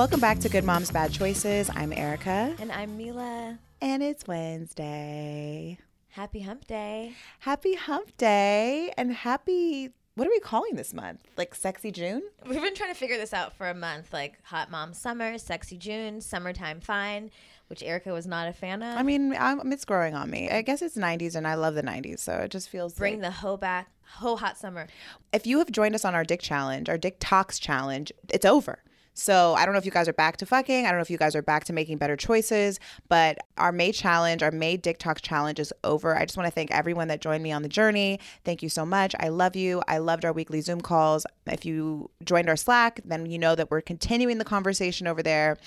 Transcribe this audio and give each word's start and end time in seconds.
Welcome 0.00 0.20
back 0.20 0.38
to 0.38 0.48
Good 0.48 0.64
Moms 0.64 0.90
Bad 0.90 1.12
Choices. 1.12 1.68
I'm 1.74 1.92
Erica, 1.92 2.56
And 2.58 2.72
I'm 2.72 2.98
Milah. 2.98 3.58
and 3.82 4.02
it's 4.02 4.26
Wednesday. 4.26 5.78
Happy 6.08 6.40
Hump 6.40 6.66
Day. 6.66 7.12
Happy 7.40 7.74
Hump 7.74 8.16
Day 8.16 8.94
and 8.96 9.12
happy. 9.12 9.90
What 10.14 10.26
are 10.26 10.30
we 10.30 10.40
calling 10.40 10.74
this 10.76 10.94
month? 10.94 11.20
Like 11.36 11.54
Sexy 11.54 11.90
June? 11.92 12.22
We've 12.46 12.62
been 12.62 12.74
trying 12.74 12.94
to 12.94 12.98
figure 12.98 13.18
this 13.18 13.34
out 13.34 13.52
for 13.52 13.68
a 13.68 13.74
month 13.74 14.10
like 14.10 14.38
Hot 14.44 14.70
Mom 14.70 14.94
Summer, 14.94 15.36
Sexy 15.36 15.76
June, 15.76 16.22
Summertime 16.22 16.80
Fine, 16.80 17.30
which 17.66 17.82
Erica 17.82 18.14
was 18.14 18.26
not 18.26 18.48
a 18.48 18.54
fan 18.54 18.82
of. 18.82 18.96
I 18.96 19.02
mean, 19.02 19.36
I'm, 19.38 19.70
it's 19.70 19.84
growing 19.84 20.14
on 20.14 20.30
me. 20.30 20.48
I 20.48 20.62
guess 20.62 20.80
it's 20.80 20.96
90s 20.96 21.34
and 21.34 21.46
I 21.46 21.54
love 21.56 21.74
the 21.74 21.82
90s, 21.82 22.20
so 22.20 22.36
it 22.38 22.50
just 22.50 22.70
feels 22.70 22.94
Bring 22.94 23.20
like- 23.20 23.22
the 23.22 23.30
hoe 23.32 23.58
back. 23.58 23.90
Ho 24.14 24.34
hot 24.36 24.56
summer. 24.56 24.86
if 25.32 25.46
you 25.46 25.58
have 25.58 25.70
joined 25.70 25.94
us 25.94 26.06
on 26.06 26.14
our 26.14 26.24
Dick 26.24 26.40
Challenge, 26.40 26.88
our 26.88 26.96
Dick 26.98 27.18
Talks 27.20 27.58
Challenge, 27.58 28.10
it's 28.30 28.46
over. 28.46 28.78
So 29.20 29.54
I 29.54 29.66
don't 29.66 29.74
know 29.74 29.78
if 29.78 29.84
you 29.84 29.90
guys 29.90 30.08
are 30.08 30.14
back 30.14 30.38
to 30.38 30.46
fucking. 30.46 30.86
I 30.86 30.88
don't 30.88 30.96
know 30.98 31.02
if 31.02 31.10
you 31.10 31.18
guys 31.18 31.36
are 31.36 31.42
back 31.42 31.64
to 31.64 31.74
making 31.74 31.98
better 31.98 32.16
choices, 32.16 32.80
but 33.08 33.36
our 33.58 33.70
May 33.70 33.92
challenge, 33.92 34.42
our 34.42 34.50
May 34.50 34.78
Dick 34.78 34.96
Talks 34.96 35.20
challenge 35.20 35.60
is 35.60 35.74
over. 35.84 36.16
I 36.16 36.24
just 36.24 36.38
want 36.38 36.46
to 36.46 36.50
thank 36.50 36.70
everyone 36.70 37.08
that 37.08 37.20
joined 37.20 37.42
me 37.42 37.52
on 37.52 37.60
the 37.60 37.68
journey. 37.68 38.18
Thank 38.44 38.62
you 38.62 38.70
so 38.70 38.86
much. 38.86 39.14
I 39.20 39.28
love 39.28 39.56
you. 39.56 39.82
I 39.86 39.98
loved 39.98 40.24
our 40.24 40.32
weekly 40.32 40.62
Zoom 40.62 40.80
calls. 40.80 41.26
If 41.46 41.66
you 41.66 42.10
joined 42.24 42.48
our 42.48 42.56
Slack, 42.56 43.00
then 43.04 43.26
you 43.26 43.38
know 43.38 43.54
that 43.54 43.70
we're 43.70 43.82
continuing 43.82 44.38
the 44.38 44.44
conversation 44.44 45.06
over 45.06 45.22
there. 45.22 45.58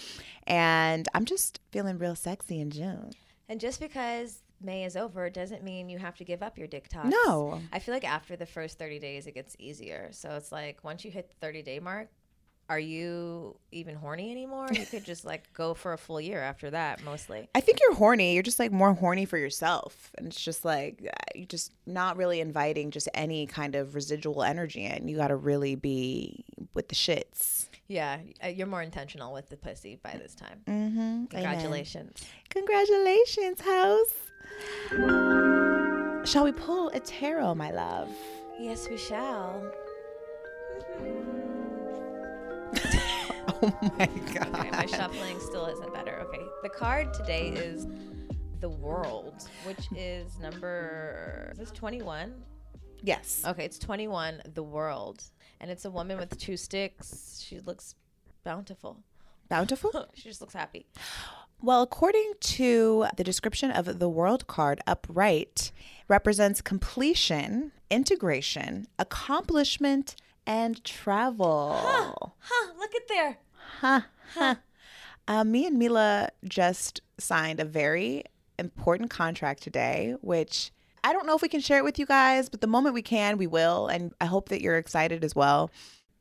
And 0.48 1.08
I'm 1.14 1.26
just 1.26 1.60
feeling 1.72 2.00
real 2.00 2.16
sexy 2.16 2.60
in 2.60 2.72
June. 2.72 3.12
And 3.48 3.60
just 3.60 3.80
because 3.80 4.42
May 4.60 4.84
is 4.84 4.96
over 4.96 5.30
doesn't 5.30 5.64
mean 5.64 5.90
you 5.90 6.00
have 6.00 6.18
to 6.18 6.24
give 6.24 6.42
up 6.42 6.58
your 6.58 6.68
dick 6.68 6.88
talks. 6.88 7.10
No. 7.10 7.62
I 7.72 7.78
feel 7.78 7.94
like 7.94 8.04
after 8.04 8.36
the 8.36 8.48
first 8.48 8.80
30 8.80 8.98
days, 8.98 9.28
it 9.28 9.36
gets 9.36 9.56
easier. 9.60 10.10
So 10.12 10.32
it's 10.32 10.52
like 10.52 10.80
once 10.84 11.06
you 11.06 11.12
hit 11.12 11.30
the 11.30 11.36
30 11.46 11.62
day 11.62 11.80
mark, 11.80 12.10
are 12.70 12.80
you 12.80 13.56
even 13.72 13.96
horny 13.96 14.32
anymore? 14.32 14.68
You 14.72 14.86
could 14.86 15.04
just 15.04 15.26
like 15.26 15.52
go 15.54 15.74
for 15.74 15.94
a 15.94 15.98
full 15.98 16.22
year 16.22 16.42
after 16.42 16.70
that, 16.72 17.04
mostly. 17.04 17.50
I 17.54 17.60
think 17.60 17.80
you're 17.82 17.96
horny. 17.96 18.34
You're 18.34 18.44
just 18.44 18.60
like 18.60 18.72
more 18.72 18.94
horny 18.94 19.26
for 19.26 19.38
yourself. 19.38 20.12
And 20.18 20.28
it's 20.28 20.42
just 20.42 20.64
like 20.64 21.02
uh, 21.06 21.14
you're 21.36 21.46
just 21.46 21.74
not 21.86 22.18
really 22.18 22.40
inviting 22.40 22.92
just 22.92 23.10
any 23.14 23.46
kind 23.48 23.76
of 23.76 23.96
residual 23.96 24.44
energy 24.44 24.86
in. 24.86 25.08
You 25.08 25.18
got 25.18 25.28
to 25.28 25.36
really 25.36 25.76
be 25.76 26.46
with 26.74 26.88
the 26.88 26.96
shits. 26.96 27.68
Yeah, 27.88 28.20
uh, 28.44 28.48
you're 28.48 28.68
more 28.68 28.82
intentional 28.82 29.34
with 29.34 29.50
the 29.50 29.58
pussy 29.58 30.00
by 30.02 30.18
this 30.22 30.34
time. 30.34 30.62
Mm-hmm. 30.66 31.26
Congratulations. 31.26 32.26
Congratulations, 32.50 33.62
house. 33.62 34.14
Shall 36.26 36.46
we 36.46 36.54
pull 36.54 36.90
a 36.90 37.00
tarot, 37.00 37.56
my 37.56 37.72
love? 37.72 38.10
Yes, 38.58 38.88
we 38.90 38.98
shall. 38.98 39.62
Oh 43.64 43.92
my 43.98 44.06
God. 44.34 44.50
Okay, 44.60 44.72
my 44.72 44.86
shuffling 44.86 45.40
still 45.40 45.66
isn't 45.68 45.94
better. 45.94 46.20
Okay, 46.28 46.44
the 46.64 46.70
card 46.70 47.14
today 47.14 47.50
is 47.50 47.88
the 48.60 48.70
World, 48.70 49.48
which 49.66 49.88
is 49.96 50.38
number. 50.40 51.50
Is 51.54 51.60
this 51.60 51.72
21? 51.72 52.34
Yes. 53.02 53.44
Okay, 53.46 53.66
it's 53.66 53.80
21, 53.80 54.42
the 54.54 54.64
World. 54.64 55.24
And 55.60 55.72
it's 55.72 55.86
a 55.86 55.90
woman 55.92 56.18
with 56.18 56.38
two 56.38 56.58
sticks. 56.58 57.42
She 57.46 57.60
looks 57.60 57.96
bountiful. 58.44 59.00
Bountiful? 59.50 59.92
She 60.14 60.24
just 60.30 60.42
looks 60.42 60.54
happy. 60.54 60.86
Well, 61.62 61.82
according 61.82 62.34
to 62.42 63.06
the 63.16 63.24
description 63.24 63.72
of 63.72 64.00
the 64.00 64.10
world 64.10 64.48
card, 64.48 64.82
upright 64.86 65.72
represents 66.10 66.62
completion, 66.62 67.72
integration, 67.90 68.88
accomplishment, 69.00 70.16
and 70.46 70.84
travel. 70.84 71.78
Huh, 71.80 72.14
Huh, 72.40 72.74
look 72.78 72.94
at 72.96 73.08
there. 73.08 73.38
Huh, 73.80 74.02
huh. 74.34 74.56
Uh, 75.28 75.44
me 75.44 75.66
and 75.66 75.82
Milah 75.82 76.30
just 76.46 77.02
signed 77.18 77.60
a 77.60 77.66
very 77.66 78.24
important 78.60 79.10
contract 79.10 79.64
today, 79.64 80.16
which 80.22 80.72
I 81.04 81.12
don't 81.12 81.26
know 81.26 81.36
if 81.36 81.42
we 81.42 81.50
can 81.50 81.60
share 81.60 81.80
it 81.80 81.84
with 81.84 82.00
you 82.00 82.06
guys, 82.06 82.50
but 82.50 82.62
the 82.62 82.68
moment 82.68 82.94
we 82.94 83.02
can, 83.02 83.38
we 83.38 83.48
will. 83.48 83.88
And 83.88 84.14
I 84.22 84.26
hope 84.26 84.50
that 84.50 84.62
you're 84.62 84.78
excited 84.78 85.24
as 85.24 85.36
well. 85.36 85.72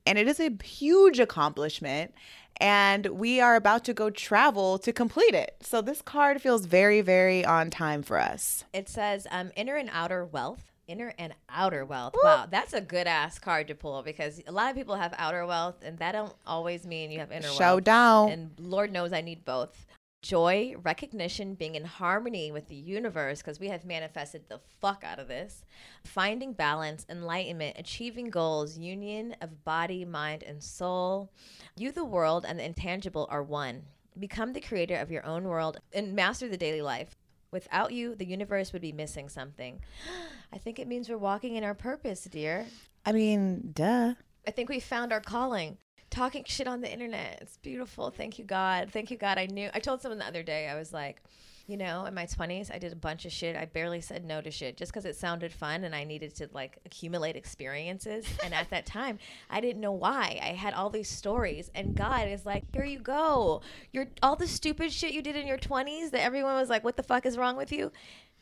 And 0.06 0.18
it 0.18 0.26
is 0.26 0.40
a 0.40 0.50
huge 0.64 1.20
accomplishment. 1.20 2.14
And 2.58 3.06
we 3.06 3.40
are 3.40 3.56
about 3.56 3.84
to 3.84 3.94
go 3.94 4.10
travel 4.10 4.78
to 4.78 4.92
complete 4.92 5.34
it. 5.34 5.56
So 5.62 5.80
this 5.80 6.02
card 6.02 6.42
feels 6.42 6.66
very, 6.66 7.00
very 7.00 7.44
on 7.44 7.70
time 7.70 8.02
for 8.02 8.18
us. 8.18 8.64
It 8.72 8.88
says 8.88 9.26
um, 9.30 9.50
inner 9.56 9.76
and 9.76 9.90
outer 9.92 10.24
wealth. 10.24 10.71
Inner 10.92 11.14
and 11.18 11.34
outer 11.48 11.86
wealth. 11.86 12.14
Wow, 12.22 12.46
that's 12.50 12.74
a 12.74 12.80
good 12.82 13.06
ass 13.06 13.38
card 13.38 13.68
to 13.68 13.74
pull 13.74 14.02
because 14.02 14.42
a 14.46 14.52
lot 14.52 14.68
of 14.68 14.76
people 14.76 14.96
have 14.96 15.14
outer 15.16 15.46
wealth, 15.46 15.76
and 15.82 15.98
that 16.00 16.12
don't 16.12 16.34
always 16.46 16.86
mean 16.86 17.10
you 17.10 17.18
have 17.20 17.32
inner 17.32 17.46
wealth. 17.46 17.56
Showdown. 17.56 18.30
And 18.30 18.50
Lord 18.58 18.92
knows 18.92 19.10
I 19.10 19.22
need 19.22 19.46
both. 19.46 19.86
Joy, 20.20 20.74
recognition, 20.82 21.54
being 21.54 21.76
in 21.76 21.86
harmony 21.86 22.52
with 22.52 22.68
the 22.68 22.74
universe 22.74 23.38
because 23.40 23.58
we 23.58 23.68
have 23.68 23.86
manifested 23.86 24.42
the 24.50 24.60
fuck 24.82 25.02
out 25.02 25.18
of 25.18 25.28
this. 25.28 25.64
Finding 26.04 26.52
balance, 26.52 27.06
enlightenment, 27.08 27.76
achieving 27.78 28.28
goals, 28.28 28.76
union 28.76 29.34
of 29.40 29.64
body, 29.64 30.04
mind, 30.04 30.42
and 30.42 30.62
soul. 30.62 31.32
You, 31.74 31.90
the 31.90 32.04
world, 32.04 32.44
and 32.46 32.58
the 32.58 32.64
intangible 32.64 33.26
are 33.30 33.42
one. 33.42 33.84
Become 34.18 34.52
the 34.52 34.60
creator 34.60 34.96
of 34.96 35.10
your 35.10 35.24
own 35.24 35.44
world 35.44 35.78
and 35.94 36.12
master 36.12 36.48
the 36.50 36.58
daily 36.58 36.82
life. 36.82 37.16
Without 37.52 37.92
you, 37.92 38.14
the 38.14 38.24
universe 38.24 38.72
would 38.72 38.82
be 38.82 38.92
missing 38.92 39.28
something. 39.28 39.80
I 40.52 40.58
think 40.58 40.78
it 40.78 40.88
means 40.88 41.08
we're 41.08 41.18
walking 41.18 41.54
in 41.56 41.64
our 41.64 41.74
purpose, 41.74 42.24
dear. 42.24 42.66
I 43.06 43.12
mean, 43.12 43.70
duh. 43.72 44.14
I 44.46 44.50
think 44.50 44.68
we 44.68 44.80
found 44.80 45.12
our 45.12 45.20
calling. 45.20 45.76
Talking 46.10 46.44
shit 46.46 46.66
on 46.66 46.80
the 46.80 46.92
internet. 46.92 47.38
It's 47.40 47.56
beautiful. 47.58 48.10
Thank 48.10 48.38
you, 48.38 48.44
God. 48.44 48.90
Thank 48.90 49.10
you, 49.10 49.16
God. 49.16 49.38
I 49.38 49.46
knew. 49.46 49.70
I 49.72 49.78
told 49.80 50.02
someone 50.02 50.18
the 50.18 50.26
other 50.26 50.42
day, 50.42 50.68
I 50.68 50.74
was 50.74 50.92
like, 50.92 51.22
you 51.66 51.76
know, 51.76 52.04
in 52.06 52.14
my 52.14 52.26
20s, 52.26 52.74
I 52.74 52.78
did 52.78 52.92
a 52.92 52.96
bunch 52.96 53.24
of 53.24 53.32
shit. 53.32 53.56
I 53.56 53.64
barely 53.64 54.00
said 54.00 54.24
no 54.24 54.40
to 54.40 54.50
shit 54.50 54.76
just 54.76 54.92
because 54.92 55.04
it 55.04 55.16
sounded 55.16 55.52
fun 55.52 55.84
and 55.84 55.94
I 55.94 56.04
needed 56.04 56.34
to 56.36 56.48
like 56.52 56.78
accumulate 56.84 57.36
experiences. 57.36 58.26
and 58.44 58.52
at 58.54 58.70
that 58.70 58.86
time, 58.86 59.18
I 59.50 59.60
didn't 59.60 59.80
know 59.80 59.92
why. 59.92 60.40
I 60.42 60.48
had 60.48 60.74
all 60.74 60.90
these 60.90 61.08
stories, 61.08 61.70
and 61.74 61.94
God 61.94 62.28
is 62.28 62.44
like, 62.44 62.64
here 62.72 62.84
you 62.84 62.98
go. 62.98 63.62
You're 63.92 64.08
all 64.22 64.36
the 64.36 64.46
stupid 64.46 64.92
shit 64.92 65.12
you 65.12 65.22
did 65.22 65.36
in 65.36 65.46
your 65.46 65.58
20s 65.58 66.10
that 66.10 66.22
everyone 66.22 66.54
was 66.54 66.68
like, 66.68 66.84
what 66.84 66.96
the 66.96 67.02
fuck 67.02 67.26
is 67.26 67.38
wrong 67.38 67.56
with 67.56 67.72
you? 67.72 67.92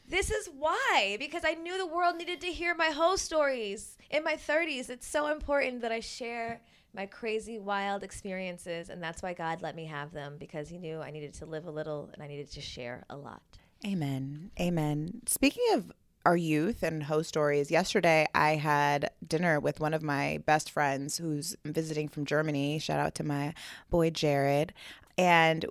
This 0.09 0.31
is 0.31 0.51
why, 0.59 1.17
because 1.21 1.45
I 1.45 1.55
knew 1.55 1.79
the 1.79 1.87
world 1.87 2.17
needed 2.17 2.41
to 2.41 2.49
hear 2.49 2.75
my 2.75 2.89
whole 2.89 3.17
stories 3.17 3.97
in 4.11 4.25
my 4.25 4.35
30s. 4.35 4.91
It's 4.91 5.07
so 5.07 5.31
important 5.31 5.83
that 5.83 5.93
I 5.93 6.01
share 6.01 6.61
my 6.95 7.07
crazy, 7.07 7.59
wild 7.59 8.03
experiences, 8.03 8.91
and 8.91 9.03
that's 9.03 9.23
why 9.23 9.33
God 9.33 9.63
let 9.63 9.77
me 9.77 9.87
have 9.87 10.13
them 10.13 10.37
because 10.39 10.69
He 10.69 10.79
knew 10.79 11.01
I 11.01 11.11
needed 11.11 11.35
to 11.35 11.47
live 11.47 11.67
a 11.67 11.71
little 11.71 12.11
and 12.13 12.23
I 12.23 12.27
needed 12.27 12.51
to 12.53 12.61
share 12.61 13.05
a 13.09 13.17
lot. 13.17 13.43
Amen. 13.87 14.51
Amen. 14.61 15.23
Speaking 15.27 15.65
of 15.73 15.93
our 16.27 16.37
youth 16.37 16.83
and 16.83 17.03
host 17.03 17.29
stories, 17.29 17.71
yesterday 17.71 18.27
I 18.35 18.57
had 18.57 19.11
dinner 19.27 19.59
with 19.59 19.81
one 19.81 19.95
of 19.95 20.03
my 20.03 20.43
best 20.45 20.71
friends 20.71 21.17
who's 21.17 21.57
visiting 21.65 22.09
from 22.09 22.27
Germany. 22.27 22.79
Shout 22.79 23.01
out 23.01 23.15
to 23.17 23.25
my 23.25 23.55
boy 23.89 24.11
Jared. 24.11 24.75
And 25.17 25.65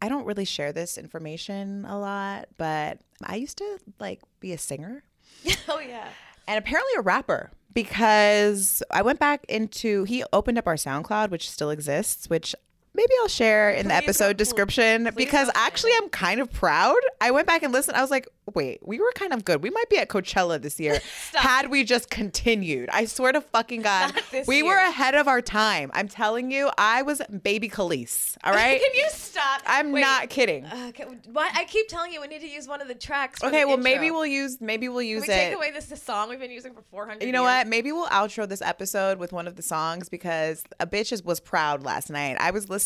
I 0.00 0.08
don't 0.08 0.24
really 0.24 0.44
share 0.44 0.72
this 0.72 0.98
information 0.98 1.84
a 1.84 1.96
lot, 1.98 2.48
but 2.58 2.98
I 3.22 3.36
used 3.36 3.58
to 3.58 3.78
like 4.00 4.20
be 4.40 4.52
a 4.52 4.58
singer 4.58 5.04
oh 5.68 5.78
yeah. 5.78 6.08
and 6.48 6.58
apparently 6.58 6.92
a 6.96 7.02
rapper 7.02 7.50
because 7.74 8.82
I 8.90 9.02
went 9.02 9.18
back 9.18 9.44
into 9.48 10.04
he 10.04 10.24
opened 10.32 10.58
up 10.58 10.66
our 10.66 10.74
SoundCloud, 10.74 11.30
which 11.30 11.50
still 11.50 11.70
exists, 11.70 12.28
which 12.28 12.54
maybe 12.94 13.10
I'll 13.22 13.28
share 13.28 13.70
in 13.70 13.88
the 13.88 13.94
episode 13.94 14.36
description 14.36 15.04
please 15.04 15.14
because 15.14 15.50
actually 15.54 15.92
I'm 16.00 16.08
kind 16.10 16.40
of 16.40 16.52
proud. 16.52 16.96
I 17.20 17.30
went 17.30 17.46
back 17.46 17.62
and 17.62 17.72
listened. 17.72 17.96
I 17.96 18.00
was 18.02 18.10
like, 18.10 18.28
wait, 18.54 18.80
we 18.86 18.98
were 19.00 19.12
kind 19.14 19.32
of 19.32 19.44
good. 19.44 19.62
We 19.62 19.70
might 19.70 19.88
be 19.88 19.98
at 19.98 20.08
Coachella 20.08 20.60
this 20.60 20.78
year 20.80 21.00
had 21.34 21.70
we 21.70 21.84
just 21.84 22.10
continued. 22.10 22.88
I 22.92 23.04
swear 23.06 23.32
to 23.32 23.40
fucking 23.40 23.82
God, 23.82 24.12
we 24.46 24.62
were 24.62 24.76
ahead 24.76 25.14
of 25.14 25.28
our 25.28 25.40
time. 25.40 25.90
I'm 25.94 26.08
telling 26.08 26.50
you, 26.50 26.70
I 26.76 27.02
was 27.02 27.22
baby 27.42 27.68
Khalees. 27.68 28.36
All 28.44 28.52
right. 28.54 28.80
Can 28.80 28.94
you 28.94 29.06
stop? 29.10 29.62
I'm 29.66 29.92
Wait, 29.92 30.00
not 30.02 30.28
kidding. 30.28 30.64
Uh, 30.66 30.90
can, 30.92 31.20
why, 31.32 31.50
I 31.54 31.64
keep 31.64 31.88
telling 31.88 32.12
you 32.12 32.20
we 32.20 32.26
need 32.26 32.40
to 32.40 32.48
use 32.48 32.66
one 32.68 32.80
of 32.82 32.88
the 32.88 32.94
tracks. 32.94 33.42
Okay, 33.42 33.60
the 33.62 33.68
well 33.68 33.76
maybe 33.76 34.10
we'll 34.10 34.26
use 34.26 34.60
maybe 34.60 34.88
we'll 34.88 35.00
Can 35.00 35.08
use 35.08 35.22
we 35.22 35.32
it. 35.32 35.36
take 35.36 35.54
away 35.54 35.70
this, 35.70 35.86
this 35.86 36.02
song 36.02 36.28
we've 36.28 36.38
been 36.40 36.50
using 36.50 36.74
for 36.74 36.82
400 36.90 37.24
You 37.24 37.32
know 37.32 37.42
years? 37.42 37.60
what? 37.60 37.66
Maybe 37.68 37.92
we'll 37.92 38.08
outro 38.08 38.48
this 38.48 38.60
episode 38.62 39.18
with 39.18 39.32
one 39.32 39.46
of 39.46 39.56
the 39.56 39.62
songs 39.62 40.08
because 40.08 40.64
a 40.80 40.86
bitch 40.86 41.12
is- 41.12 41.22
was 41.22 41.40
proud 41.40 41.82
last 41.84 42.10
night. 42.10 42.36
I 42.40 42.50
was 42.50 42.68
listening, 42.68 42.81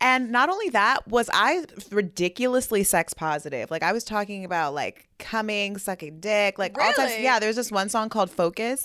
and 0.00 0.30
not 0.30 0.48
only 0.48 0.68
that, 0.70 1.06
was 1.08 1.30
I 1.32 1.64
ridiculously 1.90 2.84
sex 2.84 3.14
positive. 3.14 3.70
Like 3.70 3.82
I 3.82 3.92
was 3.92 4.04
talking 4.04 4.44
about 4.44 4.74
like 4.74 5.08
coming, 5.18 5.76
sucking 5.76 6.20
dick, 6.20 6.58
like 6.58 6.78
all 6.78 6.92
types. 6.92 7.18
Yeah, 7.20 7.38
there's 7.38 7.56
this 7.56 7.70
one 7.70 7.88
song 7.88 8.08
called 8.08 8.30
Focus, 8.30 8.84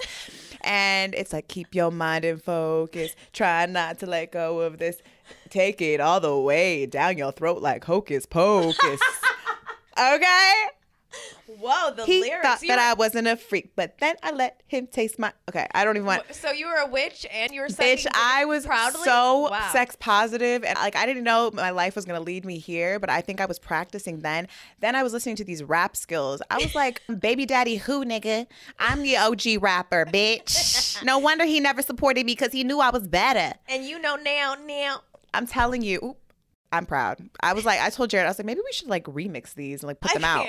and 0.62 1.14
it's 1.16 1.34
like 1.34 1.48
keep 1.48 1.74
your 1.74 1.92
mind 1.92 2.26
in 2.26 2.38
focus, 2.38 3.16
try 3.34 3.66
not 3.66 4.00
to 4.00 4.06
let 4.06 4.31
go 4.31 4.62
of 4.62 4.78
this, 4.78 5.02
take 5.50 5.81
it 5.81 6.00
all 6.00 6.20
the 6.20 6.38
way 6.38 6.86
down 6.86 7.18
your 7.18 7.31
throat 7.31 7.62
like 7.62 7.84
hocus 7.84 8.26
pocus. 8.26 9.02
okay. 10.00 10.54
Whoa, 11.47 11.91
the 11.95 12.06
He 12.06 12.21
lyrics. 12.21 12.41
thought 12.47 12.61
You 12.61 12.67
that 12.69 12.75
were- 12.77 12.81
I 12.81 12.94
wasn't 12.94 13.27
a 13.27 13.35
freak, 13.35 13.71
but 13.75 13.97
then 14.00 14.15
I 14.21 14.31
let 14.31 14.61
him 14.67 14.88
taste 14.88 15.17
my. 15.17 15.33
Okay, 15.50 15.65
I 15.73 15.83
don't 15.83 15.95
even 15.97 16.06
want. 16.06 16.23
So 16.35 16.51
you 16.51 16.67
were 16.67 16.75
a 16.75 16.85
witch 16.88 17.25
and 17.31 17.51
you 17.51 17.61
were 17.61 17.67
Bitch, 17.67 18.06
I 18.13 18.45
was 18.45 18.65
proudly? 18.65 19.01
so 19.03 19.50
Wow. 19.50 19.69
sex 19.71 19.95
positive 20.00 20.63
and 20.63 20.77
like 20.77 20.95
I 20.95 21.06
didn't 21.06 21.23
know 21.23 21.50
my 21.53 21.71
life 21.71 21.95
was 21.95 22.06
gonna 22.06 22.19
lead 22.19 22.45
me 22.45 22.59
here, 22.59 23.00
but 23.00 23.09
I 23.09 23.21
think 23.21 23.41
I 23.41 23.45
was 23.45 23.57
practicing 23.59 24.19
then. 24.19 24.47
Then 24.79 24.95
I 24.95 25.01
was 25.03 25.11
listening 25.13 25.35
to 25.38 25.44
these 25.44 25.63
rap 25.63 25.95
skills. 25.97 26.41
I 26.51 26.57
was 26.57 26.75
like, 26.75 27.01
baby 27.19 27.45
daddy 27.45 27.77
who 27.77 28.06
nigga? 28.06 28.45
I'm 28.77 29.01
the 29.01 29.17
OG 29.17 29.57
rapper, 29.61 30.06
bitch. 30.06 31.01
No 31.03 31.17
wonder 31.17 31.45
he 31.45 31.59
never 31.59 31.81
supported 31.81 32.25
me 32.25 32.33
because 32.33 32.51
he 32.51 32.63
knew 32.65 32.79
I 32.81 32.89
was 32.89 33.07
better. 33.07 33.57
And 33.69 33.85
you 33.85 34.00
know 34.00 34.15
now, 34.17 34.56
now. 34.65 35.01
I'm 35.33 35.47
telling 35.47 35.81
you, 35.81 36.00
oop, 36.03 36.17
I'm 36.73 36.85
proud. 36.85 37.19
I 37.39 37.53
was 37.53 37.63
like, 37.65 37.79
I 37.79 37.89
told 37.89 38.09
Jared, 38.09 38.25
I 38.25 38.29
was 38.29 38.38
like, 38.38 38.45
maybe 38.45 38.59
we 38.63 38.71
should 38.73 38.89
like 38.89 39.06
remix 39.06 39.53
these 39.53 39.81
and 39.81 39.88
like 39.88 40.00
put 40.01 40.13
them 40.13 40.25
out. 40.25 40.45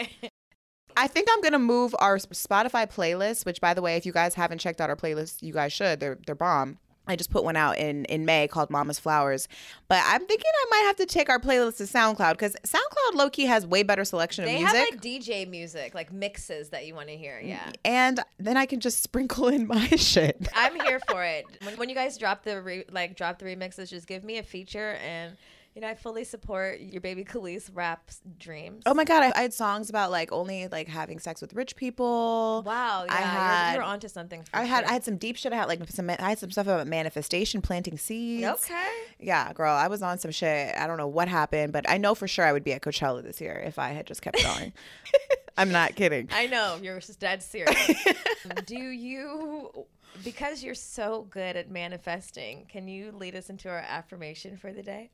I 1.00 1.06
think 1.06 1.28
I'm 1.32 1.40
gonna 1.40 1.58
move 1.58 1.94
our 1.98 2.18
Spotify 2.18 2.86
playlist, 2.90 3.46
which 3.46 3.58
by 3.58 3.72
the 3.72 3.80
way, 3.80 3.96
if 3.96 4.04
you 4.04 4.12
guys 4.12 4.34
haven't 4.34 4.58
checked 4.58 4.82
out 4.82 4.90
our 4.90 4.96
playlist, 4.96 5.42
you 5.42 5.54
guys 5.54 5.72
should. 5.72 5.98
They're 5.98 6.18
they're 6.26 6.34
bomb. 6.34 6.76
I 7.06 7.16
just 7.16 7.30
put 7.30 7.42
one 7.42 7.56
out 7.56 7.78
in 7.78 8.04
in 8.04 8.26
May 8.26 8.46
called 8.48 8.68
Mama's 8.68 8.98
Flowers. 8.98 9.48
But 9.88 10.02
I'm 10.04 10.26
thinking 10.26 10.50
I 10.54 10.66
might 10.70 10.84
have 10.86 10.96
to 10.96 11.06
take 11.06 11.30
our 11.30 11.38
playlist 11.38 11.78
to 11.78 11.84
SoundCloud 11.84 12.32
because 12.32 12.54
SoundCloud 12.66 13.14
low 13.14 13.30
key 13.30 13.46
has 13.46 13.66
way 13.66 13.82
better 13.82 14.04
selection 14.04 14.44
of 14.44 14.50
music. 14.50 14.70
They 14.72 14.78
have 14.78 14.90
like 14.90 15.00
DJ 15.00 15.48
music, 15.48 15.94
like 15.94 16.12
mixes 16.12 16.68
that 16.68 16.86
you 16.86 16.94
want 16.94 17.08
to 17.08 17.16
hear. 17.16 17.40
Yeah. 17.42 17.72
and 17.82 18.20
then 18.38 18.58
I 18.58 18.66
can 18.66 18.78
just 18.80 19.02
sprinkle 19.02 19.48
in 19.48 19.66
my 19.66 19.86
shit. 19.96 20.48
I'm 20.54 20.78
here 20.80 21.00
for 21.08 21.24
it. 21.24 21.46
When, 21.62 21.78
when 21.78 21.88
you 21.88 21.94
guys 21.94 22.18
drop 22.18 22.44
the 22.44 22.60
re, 22.60 22.84
like 22.92 23.16
drop 23.16 23.38
the 23.38 23.46
remixes, 23.46 23.88
just 23.88 24.06
give 24.06 24.22
me 24.22 24.36
a 24.36 24.42
feature, 24.42 24.98
and 25.02 25.38
you 25.80 25.86
know 25.86 25.92
I 25.92 25.94
fully 25.94 26.24
support 26.24 26.78
your 26.80 27.00
baby 27.00 27.24
Khalees 27.24 27.70
rap 27.72 28.10
dreams. 28.38 28.82
Oh 28.84 28.92
my 28.92 29.04
god, 29.04 29.22
I, 29.22 29.32
I 29.34 29.40
had 29.40 29.54
songs 29.54 29.88
about 29.88 30.10
like 30.10 30.30
only 30.30 30.68
like 30.68 30.88
having 30.88 31.18
sex 31.18 31.40
with 31.40 31.54
rich 31.54 31.74
people. 31.74 32.62
wow! 32.66 33.04
Yeah, 33.06 33.14
I 33.14 33.18
you're- 33.18 33.30
had 33.30 33.74
you're, 33.76 33.82
onto 33.84 34.08
something. 34.08 34.42
For 34.42 34.50
I 34.52 34.64
had 34.64 34.80
sure. 34.80 34.90
I 34.90 34.92
had 34.92 35.04
some 35.04 35.16
deep 35.16 35.36
shit. 35.36 35.54
I 35.54 35.56
had 35.56 35.68
like 35.68 35.80
some 35.88 36.10
I 36.10 36.16
had 36.18 36.38
some 36.38 36.50
stuff 36.50 36.66
about 36.66 36.86
manifestation, 36.86 37.62
planting 37.62 37.96
seeds. 37.96 38.44
okay. 38.46 38.90
Yeah, 39.18 39.54
girl, 39.54 39.74
I 39.74 39.86
was 39.86 40.02
on 40.02 40.18
some 40.18 40.32
shit. 40.32 40.76
I 40.76 40.86
don't 40.86 40.98
know 40.98 41.08
what 41.08 41.28
happened, 41.28 41.72
but 41.72 41.88
I 41.88 41.96
know 41.96 42.14
for 42.14 42.28
sure 42.28 42.44
I 42.44 42.52
would 42.52 42.64
be 42.64 42.74
at 42.74 42.82
Coachella 42.82 43.22
this 43.22 43.40
year 43.40 43.62
if 43.64 43.78
I 43.78 43.92
had 43.92 44.06
just 44.06 44.20
kept 44.20 44.42
going. 44.42 44.74
I'm 45.56 45.72
not 45.72 45.94
kidding. 45.94 46.28
I 46.30 46.46
know 46.46 46.78
you're 46.82 47.00
just 47.00 47.20
dead 47.20 47.42
serious. 47.42 47.76
Um, 48.46 48.64
do 48.64 48.74
you, 48.74 49.84
because 50.24 50.62
you're 50.64 50.74
so 50.74 51.26
good 51.28 51.56
at 51.56 51.70
manifesting, 51.70 52.64
can 52.70 52.88
you 52.88 53.12
lead 53.12 53.36
us 53.36 53.50
into 53.50 53.68
our 53.68 53.84
affirmation 53.86 54.56
for 54.56 54.72
the 54.72 54.82
day? 54.82 55.10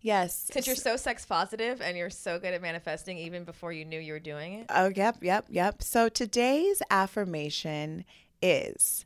Yes. 0.00 0.48
Since 0.52 0.66
you're 0.66 0.76
so 0.76 0.96
sex 0.96 1.26
positive 1.26 1.80
and 1.80 1.96
you're 1.96 2.10
so 2.10 2.38
good 2.38 2.54
at 2.54 2.62
manifesting, 2.62 3.18
even 3.18 3.44
before 3.44 3.72
you 3.72 3.84
knew 3.84 3.98
you 3.98 4.12
were 4.12 4.20
doing 4.20 4.54
it. 4.54 4.66
Oh, 4.70 4.92
yep, 4.94 5.16
yep, 5.22 5.46
yep. 5.48 5.82
So 5.82 6.08
today's 6.08 6.82
affirmation 6.90 8.04
is 8.40 9.04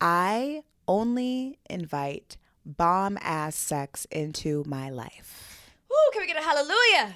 I 0.00 0.62
only 0.86 1.58
invite 1.68 2.36
bomb 2.64 3.18
ass 3.20 3.56
sex 3.56 4.06
into 4.10 4.64
my 4.66 4.90
life. 4.90 5.70
Ooh, 5.90 6.10
can 6.12 6.22
we 6.22 6.26
get 6.26 6.36
a 6.36 6.42
hallelujah? 6.42 7.14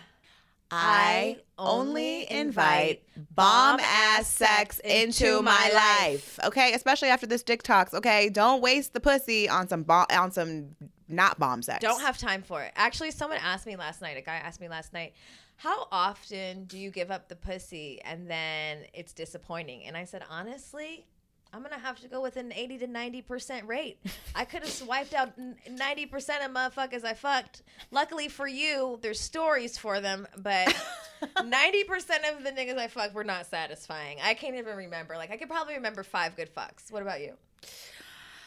I 0.74 1.36
only 1.58 2.30
invite 2.30 3.02
bomb 3.34 3.78
ass 3.80 4.26
sex 4.26 4.78
into 4.78 5.42
my 5.42 5.70
life. 5.74 6.38
Okay, 6.44 6.72
especially 6.72 7.08
after 7.08 7.26
this 7.26 7.42
dick 7.42 7.62
talks. 7.62 7.92
Okay, 7.92 8.30
don't 8.30 8.62
waste 8.62 8.94
the 8.94 9.00
pussy 9.00 9.48
on 9.50 9.68
some 9.68 9.84
on 9.88 10.32
some 10.32 10.74
not 11.12 11.38
bomb 11.38 11.62
sex. 11.62 11.80
Don't 11.80 12.00
have 12.00 12.18
time 12.18 12.42
for 12.42 12.62
it. 12.62 12.72
Actually, 12.74 13.10
someone 13.10 13.38
asked 13.42 13.66
me 13.66 13.76
last 13.76 14.00
night, 14.00 14.16
a 14.16 14.22
guy 14.22 14.36
asked 14.36 14.60
me 14.60 14.68
last 14.68 14.92
night, 14.92 15.14
how 15.56 15.86
often 15.92 16.64
do 16.64 16.78
you 16.78 16.90
give 16.90 17.10
up 17.10 17.28
the 17.28 17.36
pussy 17.36 18.00
and 18.04 18.28
then 18.28 18.78
it's 18.94 19.12
disappointing? 19.12 19.84
And 19.84 19.96
I 19.96 20.04
said, 20.04 20.22
honestly, 20.28 21.06
I'm 21.52 21.60
going 21.60 21.74
to 21.74 21.78
have 21.78 22.00
to 22.00 22.08
go 22.08 22.22
with 22.22 22.36
an 22.36 22.52
80 22.52 22.78
to 22.78 22.86
90% 22.88 23.68
rate. 23.68 23.98
I 24.34 24.46
could 24.46 24.62
have 24.62 24.70
swiped 24.70 25.12
out 25.12 25.38
90% 25.38 26.12
of 26.44 26.50
motherfuckers 26.50 27.04
I 27.04 27.12
fucked. 27.12 27.62
Luckily 27.90 28.28
for 28.28 28.48
you, 28.48 28.98
there's 29.02 29.20
stories 29.20 29.76
for 29.76 30.00
them, 30.00 30.26
but 30.38 30.74
90% 31.36 32.36
of 32.36 32.42
the 32.42 32.50
niggas 32.50 32.78
I 32.78 32.88
fucked 32.88 33.14
were 33.14 33.22
not 33.22 33.46
satisfying. 33.46 34.18
I 34.22 34.32
can't 34.32 34.56
even 34.56 34.76
remember. 34.76 35.16
Like, 35.16 35.30
I 35.30 35.36
could 35.36 35.48
probably 35.48 35.74
remember 35.74 36.02
five 36.02 36.36
good 36.36 36.52
fucks. 36.54 36.90
What 36.90 37.02
about 37.02 37.20
you? 37.20 37.34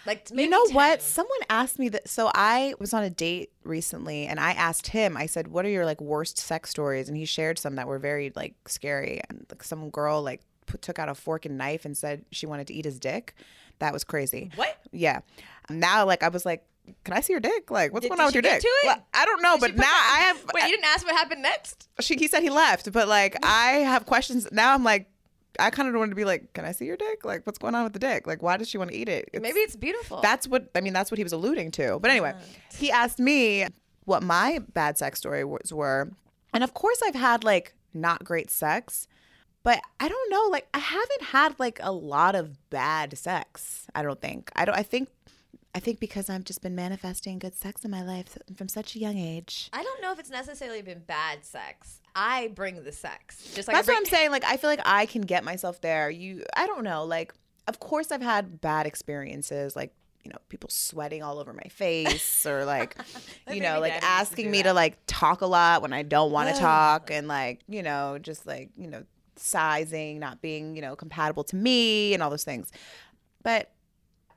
Like, 0.05 0.29
You 0.33 0.47
know 0.49 0.65
what? 0.71 1.01
Someone 1.01 1.39
asked 1.49 1.79
me 1.79 1.89
that. 1.89 2.07
So 2.07 2.29
I 2.33 2.73
was 2.79 2.93
on 2.93 3.03
a 3.03 3.09
date 3.09 3.51
recently, 3.63 4.27
and 4.27 4.39
I 4.39 4.51
asked 4.51 4.87
him. 4.87 5.17
I 5.17 5.25
said, 5.25 5.47
"What 5.47 5.65
are 5.65 5.69
your 5.69 5.85
like 5.85 5.99
worst 6.01 6.37
sex 6.37 6.69
stories?" 6.69 7.07
And 7.07 7.17
he 7.17 7.25
shared 7.25 7.57
some 7.57 7.75
that 7.75 7.87
were 7.87 7.99
very 7.99 8.31
like 8.35 8.53
scary. 8.67 9.21
And 9.29 9.45
like 9.49 9.63
some 9.63 9.89
girl 9.89 10.21
like 10.21 10.41
put, 10.67 10.81
took 10.81 10.99
out 10.99 11.09
a 11.09 11.15
fork 11.15 11.45
and 11.45 11.57
knife 11.57 11.85
and 11.85 11.97
said 11.97 12.23
she 12.31 12.45
wanted 12.45 12.67
to 12.67 12.73
eat 12.73 12.85
his 12.85 12.99
dick. 12.99 13.33
That 13.79 13.93
was 13.93 14.03
crazy. 14.03 14.51
What? 14.55 14.77
Yeah. 14.91 15.19
Now, 15.69 16.05
like 16.05 16.21
I 16.23 16.29
was 16.29 16.45
like, 16.45 16.63
"Can 17.03 17.13
I 17.15 17.21
see 17.21 17.33
your 17.33 17.39
dick? 17.39 17.71
Like, 17.71 17.91
what's 17.91 18.03
Did- 18.03 18.09
going 18.09 18.19
on 18.21 18.27
with 18.27 18.35
your 18.35 18.41
dick?" 18.43 18.61
to 18.61 18.67
it? 18.67 18.85
Well, 18.87 19.05
I 19.13 19.25
don't 19.25 19.41
know, 19.41 19.53
Did 19.57 19.75
but 19.75 19.75
now 19.77 19.85
I 19.91 20.19
have. 20.27 20.45
Wait, 20.53 20.63
you 20.63 20.69
didn't 20.69 20.85
ask 20.85 21.05
what 21.05 21.15
happened 21.15 21.41
next? 21.41 21.89
she, 21.99 22.15
he 22.15 22.27
said 22.27 22.43
he 22.43 22.49
left, 22.51 22.91
but 22.93 23.07
like 23.07 23.35
I 23.43 23.71
have 23.79 24.05
questions 24.05 24.47
now. 24.51 24.73
I'm 24.73 24.83
like. 24.83 25.09
I 25.59 25.69
kind 25.69 25.87
of 25.87 25.95
wanted 25.95 26.09
to 26.11 26.15
be 26.15 26.25
like, 26.25 26.53
can 26.53 26.65
I 26.65 26.71
see 26.71 26.85
your 26.85 26.97
dick? 26.97 27.23
Like, 27.25 27.45
what's 27.45 27.57
going 27.57 27.75
on 27.75 27.83
with 27.83 27.93
the 27.93 27.99
dick? 27.99 28.27
Like, 28.27 28.41
why 28.43 28.57
does 28.57 28.69
she 28.69 28.77
want 28.77 28.91
to 28.91 28.97
eat 28.97 29.09
it? 29.09 29.29
It's- 29.33 29.41
Maybe 29.41 29.59
it's 29.59 29.75
beautiful. 29.75 30.21
that's 30.21 30.47
what 30.47 30.69
I 30.75 30.81
mean. 30.81 30.93
That's 30.93 31.11
what 31.11 31.17
he 31.17 31.23
was 31.23 31.33
alluding 31.33 31.71
to. 31.71 31.99
But 31.99 32.11
anyway, 32.11 32.33
he 32.77 32.91
asked 32.91 33.19
me 33.19 33.67
what 34.05 34.21
my 34.23 34.59
bad 34.73 34.97
sex 34.97 35.19
stories 35.19 35.71
were, 35.73 36.11
and 36.53 36.63
of 36.63 36.73
course, 36.73 37.01
I've 37.05 37.15
had 37.15 37.43
like 37.43 37.73
not 37.93 38.23
great 38.23 38.51
sex, 38.51 39.07
but 39.63 39.79
I 39.99 40.07
don't 40.07 40.29
know. 40.31 40.47
Like, 40.51 40.67
I 40.73 40.79
haven't 40.79 41.23
had 41.23 41.59
like 41.59 41.79
a 41.81 41.91
lot 41.91 42.35
of 42.35 42.69
bad 42.69 43.17
sex. 43.17 43.87
I 43.95 44.03
don't 44.03 44.19
think. 44.21 44.51
I 44.55 44.65
don't. 44.65 44.77
I 44.77 44.83
think. 44.83 45.09
I 45.75 45.79
think 45.79 45.99
because 45.99 46.29
I've 46.29 46.45
just 46.45 46.61
been 46.61 46.73
manifesting 46.73 47.37
good 47.37 47.53
sex 47.53 47.83
in 47.83 47.91
my 47.91 48.01
life 48.01 48.37
from 48.55 48.69
such 48.69 48.95
a 48.95 48.99
young 48.99 49.17
age. 49.17 49.69
I 49.73 49.83
don't 49.83 50.01
know 50.01 50.13
if 50.13 50.19
it's 50.19 50.29
necessarily 50.29 50.81
been 50.81 50.99
bad 50.99 51.43
sex. 51.43 51.99
I 52.15 52.47
bring 52.55 52.81
the 52.85 52.93
sex. 52.93 53.51
Just 53.53 53.67
like 53.67 53.75
That's 53.75 53.85
bring, 53.85 53.97
what 53.97 53.99
I'm 53.99 54.05
saying. 54.05 54.31
Like, 54.31 54.45
I 54.45 54.55
feel 54.55 54.69
like 54.69 54.79
I 54.85 55.05
can 55.05 55.23
get 55.23 55.43
myself 55.43 55.81
there. 55.81 56.09
You, 56.09 56.43
I 56.55 56.65
don't 56.65 56.85
know. 56.85 57.03
Like, 57.03 57.33
of 57.67 57.81
course, 57.81 58.13
I've 58.13 58.21
had 58.21 58.61
bad 58.61 58.87
experiences. 58.87 59.75
Like, 59.75 59.93
you 60.23 60.31
know, 60.31 60.37
people 60.47 60.69
sweating 60.69 61.21
all 61.23 61.39
over 61.39 61.51
my 61.51 61.67
face, 61.69 62.45
or 62.47 62.63
like, 62.63 62.95
you 63.51 63.59
know, 63.59 63.81
like 63.81 63.99
to 63.99 64.05
asking 64.05 64.49
me 64.49 64.61
that. 64.61 64.69
to 64.69 64.73
like 64.73 64.97
talk 65.07 65.41
a 65.41 65.45
lot 65.45 65.81
when 65.81 65.91
I 65.91 66.03
don't 66.03 66.31
want 66.31 66.55
to 66.55 66.59
talk, 66.59 67.11
and 67.11 67.27
like, 67.27 67.59
you 67.67 67.83
know, 67.83 68.17
just 68.17 68.47
like, 68.47 68.69
you 68.77 68.87
know, 68.87 69.03
sizing, 69.35 70.19
not 70.19 70.41
being, 70.41 70.77
you 70.77 70.81
know, 70.81 70.95
compatible 70.95 71.43
to 71.43 71.57
me, 71.57 72.13
and 72.13 72.23
all 72.23 72.29
those 72.29 72.45
things. 72.45 72.71
But 73.43 73.74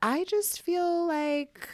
I 0.01 0.23
just 0.25 0.61
feel 0.61 1.07
like 1.07 1.67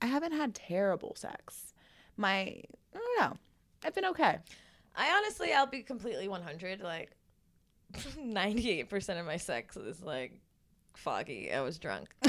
I 0.00 0.06
haven't 0.06 0.32
had 0.32 0.54
terrible 0.54 1.14
sex. 1.16 1.74
My, 2.16 2.40
I 2.40 2.62
don't 2.94 3.20
know. 3.20 3.36
I've 3.84 3.94
been 3.94 4.06
okay. 4.06 4.38
I 4.94 5.16
honestly, 5.16 5.52
I'll 5.52 5.66
be 5.66 5.82
completely 5.82 6.28
100. 6.28 6.80
Like, 6.80 7.10
98% 7.94 9.20
of 9.20 9.26
my 9.26 9.36
sex 9.36 9.76
is 9.76 10.02
like 10.02 10.40
foggy. 10.94 11.52
I 11.52 11.60
was 11.60 11.78
drunk. 11.78 12.08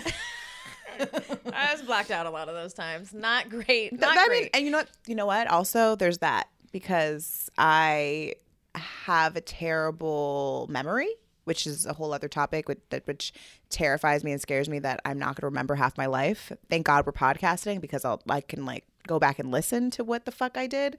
I 1.00 1.74
was 1.74 1.82
blacked 1.84 2.12
out 2.12 2.26
a 2.26 2.30
lot 2.30 2.50
of 2.50 2.56
those 2.56 2.74
times. 2.74 3.14
Not 3.14 3.50
great. 3.50 3.98
Not 3.98 4.18
I 4.18 4.26
great. 4.28 4.42
mean, 4.42 4.50
and 4.54 4.66
you 4.66 4.72
know 4.72 4.80
what? 4.80 4.90
You 5.06 5.16
know 5.16 5.26
what? 5.26 5.48
Also, 5.48 5.96
there's 5.96 6.18
that 6.20 6.50
because 6.72 7.50
I 7.58 8.34
have 8.76 9.36
a 9.36 9.42
terrible 9.42 10.68
memory, 10.70 11.10
which 11.48 11.66
is 11.66 11.86
a 11.86 11.94
whole 11.94 12.14
other 12.14 12.28
topic, 12.28 12.68
which, 12.68 12.82
which 13.06 13.32
terrifies 13.70 14.22
me 14.22 14.34
and 14.34 14.42
scares 14.42 14.68
me 14.68 14.80
that 14.80 15.00
I'm 15.06 15.18
not 15.18 15.28
going 15.28 15.42
to 15.42 15.46
remember 15.46 15.76
half 15.76 15.98
my 15.98 16.06
life. 16.06 16.52
Thank 16.70 16.86
God 16.86 17.06
we're 17.06 17.14
podcasting 17.14 17.80
because 17.80 18.04
I'll 18.04 18.22
I 18.30 18.42
can 18.42 18.66
like 18.66 18.84
go 19.08 19.18
back 19.18 19.40
and 19.40 19.50
listen 19.50 19.90
to 19.92 20.04
what 20.04 20.26
the 20.26 20.32
fuck 20.32 20.58
I 20.58 20.68
did. 20.68 20.98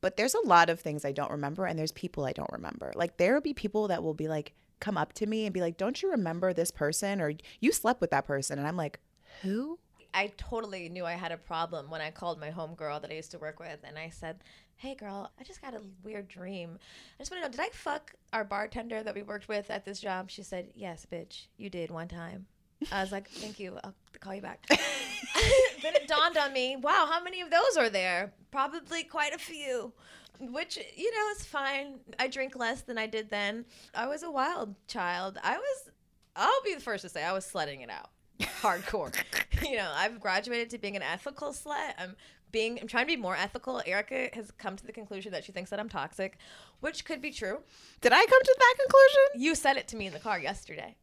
But 0.00 0.16
there's 0.16 0.34
a 0.34 0.46
lot 0.46 0.70
of 0.70 0.80
things 0.80 1.04
I 1.04 1.12
don't 1.12 1.30
remember, 1.30 1.66
and 1.66 1.78
there's 1.78 1.92
people 1.92 2.24
I 2.24 2.32
don't 2.32 2.50
remember. 2.52 2.92
Like 2.94 3.18
there 3.18 3.34
will 3.34 3.42
be 3.42 3.54
people 3.54 3.88
that 3.88 4.02
will 4.02 4.14
be 4.14 4.28
like, 4.28 4.54
come 4.80 4.96
up 4.96 5.12
to 5.14 5.26
me 5.26 5.44
and 5.44 5.52
be 5.52 5.60
like, 5.60 5.76
"Don't 5.76 6.02
you 6.02 6.10
remember 6.10 6.52
this 6.52 6.70
person?" 6.70 7.20
or 7.20 7.32
"You 7.60 7.72
slept 7.72 8.00
with 8.00 8.10
that 8.10 8.26
person," 8.26 8.58
and 8.58 8.66
I'm 8.66 8.76
like, 8.76 8.98
"Who?" 9.42 9.78
I 10.14 10.32
totally 10.38 10.88
knew 10.88 11.04
I 11.04 11.12
had 11.12 11.30
a 11.30 11.36
problem 11.36 11.90
when 11.90 12.00
I 12.00 12.10
called 12.10 12.40
my 12.40 12.50
homegirl 12.50 13.02
that 13.02 13.10
I 13.10 13.14
used 13.14 13.32
to 13.32 13.38
work 13.38 13.60
with 13.60 13.80
and 13.84 13.98
I 13.98 14.08
said, 14.08 14.42
Hey 14.78 14.94
girl, 14.94 15.30
I 15.40 15.42
just 15.42 15.62
got 15.62 15.72
a 15.72 15.80
weird 16.04 16.28
dream. 16.28 16.78
I 17.18 17.22
just 17.22 17.30
want 17.30 17.42
to 17.42 17.48
know, 17.48 17.50
did 17.50 17.60
I 17.60 17.74
fuck 17.74 18.12
our 18.34 18.44
bartender 18.44 19.02
that 19.02 19.14
we 19.14 19.22
worked 19.22 19.48
with 19.48 19.70
at 19.70 19.86
this 19.86 19.98
job? 20.00 20.30
She 20.30 20.42
said, 20.42 20.68
Yes, 20.74 21.06
bitch, 21.10 21.46
you 21.56 21.70
did 21.70 21.90
one 21.90 22.08
time. 22.08 22.44
I 22.92 23.00
was 23.00 23.10
like, 23.10 23.26
Thank 23.26 23.58
you. 23.58 23.78
I'll 23.82 23.94
call 24.20 24.34
you 24.34 24.42
back. 24.42 24.66
then 24.68 25.94
it 25.94 26.06
dawned 26.06 26.36
on 26.36 26.52
me, 26.52 26.76
wow, 26.76 27.08
how 27.10 27.24
many 27.24 27.40
of 27.40 27.50
those 27.50 27.78
are 27.78 27.88
there? 27.88 28.34
Probably 28.50 29.02
quite 29.02 29.34
a 29.34 29.38
few. 29.38 29.94
Which, 30.40 30.78
you 30.94 31.10
know, 31.10 31.30
is 31.30 31.46
fine. 31.46 32.00
I 32.18 32.28
drink 32.28 32.54
less 32.54 32.82
than 32.82 32.98
I 32.98 33.06
did 33.06 33.30
then. 33.30 33.64
I 33.94 34.06
was 34.06 34.22
a 34.22 34.30
wild 34.30 34.74
child. 34.88 35.38
I 35.42 35.56
was, 35.56 35.90
I'll 36.36 36.62
be 36.62 36.74
the 36.74 36.82
first 36.82 37.00
to 37.00 37.08
say, 37.08 37.24
I 37.24 37.32
was 37.32 37.46
sledding 37.46 37.80
it 37.80 37.88
out 37.88 38.10
hardcore. 38.40 39.14
you 39.62 39.76
know, 39.76 39.90
I've 39.94 40.20
graduated 40.20 40.70
to 40.70 40.78
being 40.78 40.96
an 40.96 41.02
ethical 41.02 41.52
slut. 41.52 41.92
I'm 41.98 42.16
being 42.52 42.78
I'm 42.80 42.88
trying 42.88 43.04
to 43.04 43.14
be 43.14 43.20
more 43.20 43.36
ethical. 43.36 43.82
Erica 43.86 44.30
has 44.32 44.50
come 44.52 44.76
to 44.76 44.86
the 44.86 44.92
conclusion 44.92 45.32
that 45.32 45.44
she 45.44 45.52
thinks 45.52 45.70
that 45.70 45.80
I'm 45.80 45.88
toxic, 45.88 46.38
which 46.80 47.04
could 47.04 47.20
be 47.20 47.30
true. 47.30 47.58
Did 48.00 48.12
I 48.12 48.24
come 48.24 48.42
to 48.42 48.56
that 48.58 48.74
conclusion? 48.78 49.42
You 49.42 49.54
said 49.54 49.76
it 49.76 49.88
to 49.88 49.96
me 49.96 50.06
in 50.06 50.12
the 50.12 50.18
car 50.18 50.38
yesterday. 50.38 50.96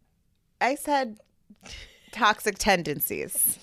I 0.62 0.76
said 0.76 1.20
toxic 2.12 2.58
tendencies. 2.58 3.58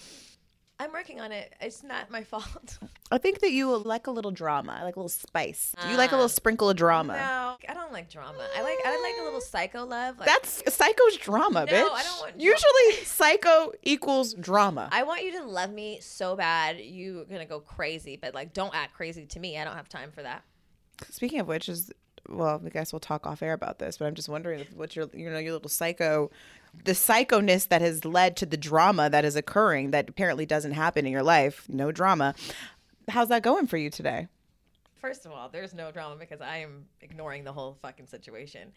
I'm 0.81 0.93
working 0.93 1.21
on 1.21 1.31
it. 1.31 1.53
It's 1.61 1.83
not 1.83 2.11
my 2.11 2.25
fault. 2.25 2.79
I 3.13 3.19
think 3.19 3.41
that 3.41 3.53
you 3.53 3.77
like 3.77 4.07
a 4.07 4.11
little 4.11 4.31
drama. 4.31 4.79
I 4.81 4.83
like 4.85 4.97
a 4.97 4.99
little 4.99 5.11
spice. 5.11 5.75
you 5.91 5.97
like 5.97 6.11
a 6.11 6.15
little 6.15 6.25
Um, 6.25 6.29
sprinkle 6.31 6.71
of 6.71 6.77
drama. 6.77 7.13
No, 7.13 7.57
I 7.71 7.75
don't 7.75 7.93
like 7.93 8.11
drama. 8.11 8.39
I 8.57 8.63
like 8.63 8.79
I 8.85 9.01
like 9.03 9.21
a 9.21 9.25
little 9.25 9.43
psycho 9.43 9.85
love. 9.85 10.19
Like, 10.19 10.27
That's 10.27 10.63
psycho's 10.75 11.19
drama, 11.19 11.67
No, 11.67 11.73
bitch. 11.73 11.91
I 11.91 12.03
don't 12.03 12.21
want 12.21 12.41
Usually, 12.41 13.05
psycho 13.05 13.73
equals 13.83 14.33
drama. 14.35 14.89
I 14.91 15.03
want 15.03 15.23
you 15.23 15.33
to 15.41 15.45
love 15.45 15.71
me 15.71 15.99
so 16.01 16.35
bad 16.35 16.79
you're 16.81 17.25
gonna 17.27 17.45
go 17.45 17.61
crazy, 17.61 18.17
but 18.17 18.35
like 18.35 18.55
don't 18.55 18.75
act 18.75 18.95
crazy 18.95 19.27
to 19.27 19.39
me. 19.39 19.59
I 19.59 19.65
don't 19.65 19.77
have 19.77 19.89
time 19.89 20.11
for 20.13 20.23
that. 20.23 20.43
Speaking 21.11 21.41
of 21.41 21.47
which, 21.47 21.69
is 21.69 21.93
well, 22.29 22.61
I 22.65 22.69
guess 22.69 22.93
we'll 22.93 23.01
talk 23.01 23.27
off 23.27 23.43
air 23.43 23.53
about 23.55 23.79
this, 23.79 23.99
but 23.99 24.07
I'm 24.07 24.15
just 24.15 24.29
wondering 24.29 24.61
if 24.61 24.73
what 24.75 24.95
your, 24.95 25.09
you 25.13 25.31
know, 25.31 25.39
your 25.39 25.53
little 25.55 25.69
psycho, 25.71 26.31
the 26.85 26.93
psychoness 26.93 27.69
that 27.69 27.81
has 27.81 28.05
led 28.05 28.37
to 28.39 28.47
the 28.47 28.57
drama 28.57 29.11
that 29.11 29.25
is 29.25 29.37
occurring 29.37 29.91
that 29.91 30.09
apparently 30.09 30.47
doesn't 30.47 30.73
happen 30.73 31.07
in 31.07 31.13
your 31.13 31.23
life. 31.23 31.67
No 31.69 31.93
drama. 31.93 32.35
How's 33.09 33.29
that 33.29 33.43
going 33.43 33.67
for 33.67 33.77
you 33.77 33.91
today? 33.91 34.29
First 35.01 35.25
of 35.25 35.33
all, 35.33 35.49
there's 35.49 35.75
no 35.75 35.91
drama 35.91 36.17
because 36.17 36.41
I 36.41 36.59
am 36.59 36.87
ignoring 37.01 37.45
the 37.45 37.53
whole 37.53 37.79
fucking 37.81 38.07
situation. 38.07 38.73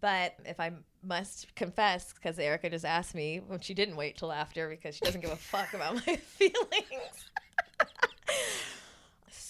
But 0.00 0.34
if 0.44 0.58
I 0.58 0.72
must 1.02 1.54
confess, 1.54 2.12
because 2.12 2.38
Erica 2.38 2.70
just 2.70 2.84
asked 2.84 3.14
me 3.14 3.40
when 3.46 3.60
she 3.60 3.74
didn't 3.74 3.96
wait 3.96 4.16
till 4.16 4.32
after 4.32 4.68
because 4.68 4.94
she 4.94 5.04
doesn't 5.04 5.20
give 5.20 5.30
a 5.30 5.36
fuck 5.36 5.74
about 5.74 5.94
my 5.94 6.16
feelings. 6.16 7.30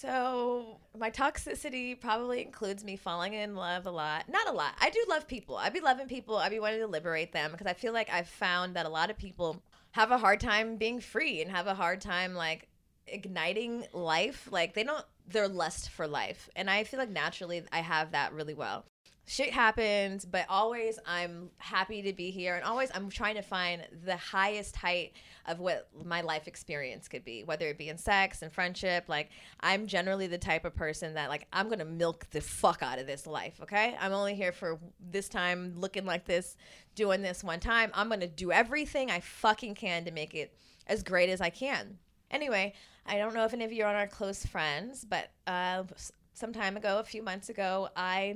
So 0.01 0.79
my 0.97 1.11
toxicity 1.11 1.99
probably 1.99 2.41
includes 2.41 2.83
me 2.83 2.95
falling 2.95 3.33
in 3.35 3.55
love 3.55 3.85
a 3.85 3.91
lot. 3.91 4.27
Not 4.27 4.47
a 4.47 4.51
lot. 4.51 4.73
I 4.81 4.89
do 4.89 5.03
love 5.07 5.27
people. 5.27 5.57
I'd 5.57 5.73
be 5.73 5.79
loving 5.79 6.07
people. 6.07 6.37
I'd 6.37 6.49
be 6.49 6.59
wanting 6.59 6.79
to 6.79 6.87
liberate 6.87 7.31
them 7.31 7.51
because 7.51 7.67
I 7.67 7.73
feel 7.73 7.93
like 7.93 8.09
I've 8.11 8.27
found 8.27 8.75
that 8.75 8.87
a 8.87 8.89
lot 8.89 9.11
of 9.11 9.17
people 9.17 9.61
have 9.91 10.09
a 10.09 10.17
hard 10.17 10.39
time 10.39 10.77
being 10.77 10.99
free 10.99 11.41
and 11.41 11.51
have 11.51 11.67
a 11.67 11.75
hard 11.75 12.01
time 12.01 12.33
like 12.33 12.67
igniting 13.05 13.85
life. 13.93 14.47
Like 14.51 14.73
they 14.73 14.83
don't 14.83 15.05
their 15.27 15.47
lust 15.47 15.89
for 15.91 16.07
life. 16.07 16.49
And 16.55 16.67
I 16.67 16.83
feel 16.83 16.99
like 16.99 17.09
naturally 17.09 17.63
I 17.71 17.81
have 17.81 18.13
that 18.13 18.33
really 18.33 18.55
well. 18.55 18.85
Shit 19.31 19.53
happens, 19.53 20.25
but 20.25 20.45
always 20.49 20.99
I'm 21.05 21.51
happy 21.57 22.01
to 22.01 22.11
be 22.11 22.31
here 22.31 22.55
and 22.55 22.65
always 22.65 22.91
I'm 22.93 23.09
trying 23.09 23.35
to 23.35 23.41
find 23.41 23.81
the 24.03 24.17
highest 24.17 24.75
height 24.75 25.13
of 25.45 25.61
what 25.61 25.87
my 26.03 26.19
life 26.19 26.49
experience 26.49 27.07
could 27.07 27.23
be, 27.23 27.45
whether 27.45 27.65
it 27.69 27.77
be 27.77 27.87
in 27.87 27.97
sex 27.97 28.41
and 28.41 28.51
friendship. 28.51 29.05
Like 29.07 29.29
I'm 29.61 29.87
generally 29.87 30.27
the 30.27 30.37
type 30.37 30.65
of 30.65 30.75
person 30.75 31.13
that 31.13 31.29
like 31.29 31.47
I'm 31.53 31.69
gonna 31.69 31.85
milk 31.85 32.27
the 32.31 32.41
fuck 32.41 32.83
out 32.83 32.99
of 32.99 33.07
this 33.07 33.25
life, 33.25 33.57
okay? 33.63 33.95
I'm 34.01 34.11
only 34.11 34.35
here 34.35 34.51
for 34.51 34.77
this 34.99 35.29
time 35.29 35.75
looking 35.77 36.05
like 36.05 36.25
this, 36.25 36.57
doing 36.95 37.21
this 37.21 37.41
one 37.41 37.61
time. 37.61 37.89
I'm 37.93 38.09
gonna 38.09 38.27
do 38.27 38.51
everything 38.51 39.09
I 39.09 39.21
fucking 39.21 39.75
can 39.75 40.03
to 40.03 40.11
make 40.11 40.35
it 40.35 40.53
as 40.87 41.03
great 41.03 41.29
as 41.29 41.39
I 41.39 41.51
can. 41.51 41.99
Anyway, 42.31 42.73
I 43.05 43.17
don't 43.17 43.33
know 43.33 43.45
if 43.45 43.53
any 43.53 43.63
of 43.63 43.71
you 43.71 43.85
are 43.85 43.95
our 43.95 44.07
close 44.07 44.45
friends, 44.45 45.05
but 45.05 45.29
uh, 45.47 45.83
some 46.33 46.51
time 46.51 46.75
ago, 46.75 46.99
a 46.99 47.03
few 47.05 47.23
months 47.23 47.47
ago, 47.47 47.87
I 47.95 48.35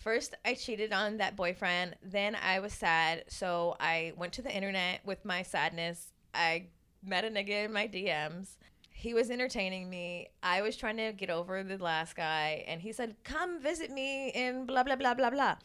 first 0.00 0.34
I 0.44 0.54
cheated 0.54 0.92
on 0.92 1.18
that 1.18 1.36
boyfriend. 1.36 1.96
Then 2.02 2.34
I 2.34 2.58
was 2.58 2.72
sad, 2.72 3.24
so 3.28 3.76
I 3.78 4.12
went 4.16 4.32
to 4.34 4.42
the 4.42 4.54
internet 4.54 5.00
with 5.04 5.24
my 5.24 5.42
sadness. 5.42 6.08
I 6.34 6.66
met 7.04 7.24
a 7.24 7.28
nigga 7.28 7.66
in 7.66 7.72
my 7.72 7.86
DMs. 7.86 8.56
He 8.90 9.14
was 9.14 9.30
entertaining 9.30 9.88
me. 9.88 10.28
I 10.42 10.60
was 10.62 10.76
trying 10.76 10.98
to 10.98 11.12
get 11.12 11.30
over 11.30 11.62
the 11.62 11.78
last 11.78 12.16
guy, 12.16 12.64
and 12.66 12.80
he 12.80 12.92
said, 12.92 13.16
"Come 13.24 13.60
visit 13.60 13.90
me 13.90 14.30
in 14.30 14.66
blah 14.66 14.82
blah 14.82 14.96
blah 14.96 15.14
blah 15.14 15.30
blah." 15.30 15.56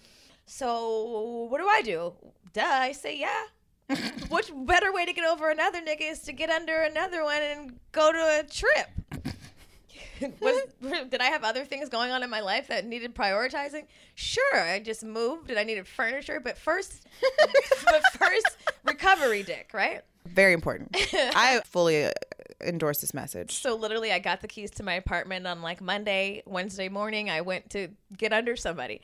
So 0.46 1.48
what 1.50 1.60
do 1.60 1.68
I 1.68 1.82
do? 1.82 2.14
Duh, 2.54 2.62
I 2.64 2.92
say 2.92 3.18
yeah. 3.18 3.46
Which 4.30 4.52
better 4.56 4.92
way 4.92 5.06
to 5.06 5.14
get 5.14 5.26
over 5.26 5.50
another 5.50 5.82
nigga 5.82 6.12
is 6.12 6.20
to 6.22 6.34
get 6.34 6.50
under 6.50 6.82
another 6.82 7.24
one 7.24 7.42
and 7.42 7.80
go 7.92 8.12
to 8.12 8.40
a 8.40 8.44
trip? 8.44 8.90
Was 10.40 10.62
did 10.82 11.22
I 11.22 11.26
have 11.26 11.44
other 11.44 11.66
things 11.66 11.90
going 11.90 12.12
on 12.12 12.24
in 12.24 12.30
my 12.30 12.42
life 12.42 12.68
that 12.68 12.86
needed 12.86 13.16
prioritizing? 13.16 13.86
Sure, 14.16 14.62
I 14.62 14.80
just 14.80 15.04
moved 15.04 15.50
and 15.50 15.60
I 15.60 15.64
needed 15.64 15.88
furniture, 15.88 16.40
but 16.40 16.58
first, 16.58 17.08
but 17.86 18.02
first 18.14 18.58
recovery 18.84 19.44
dick, 19.44 19.72
right? 19.74 20.02
Very 20.26 20.54
important. 20.54 20.96
I 21.14 21.62
fully 21.66 22.06
uh, 22.06 22.12
endorse 22.62 23.02
this 23.02 23.14
message. 23.14 23.54
So 23.62 23.76
literally, 23.76 24.12
I 24.12 24.20
got 24.20 24.42
the 24.42 24.48
keys 24.48 24.72
to 24.72 24.84
my 24.84 24.94
apartment 24.94 25.46
on 25.46 25.62
like 25.62 25.82
Monday, 25.82 26.44
Wednesday 26.46 26.90
morning. 26.90 27.30
I 27.30 27.42
went 27.42 27.70
to 27.72 27.90
get 28.18 28.34
under 28.34 28.56
somebody. 28.56 29.02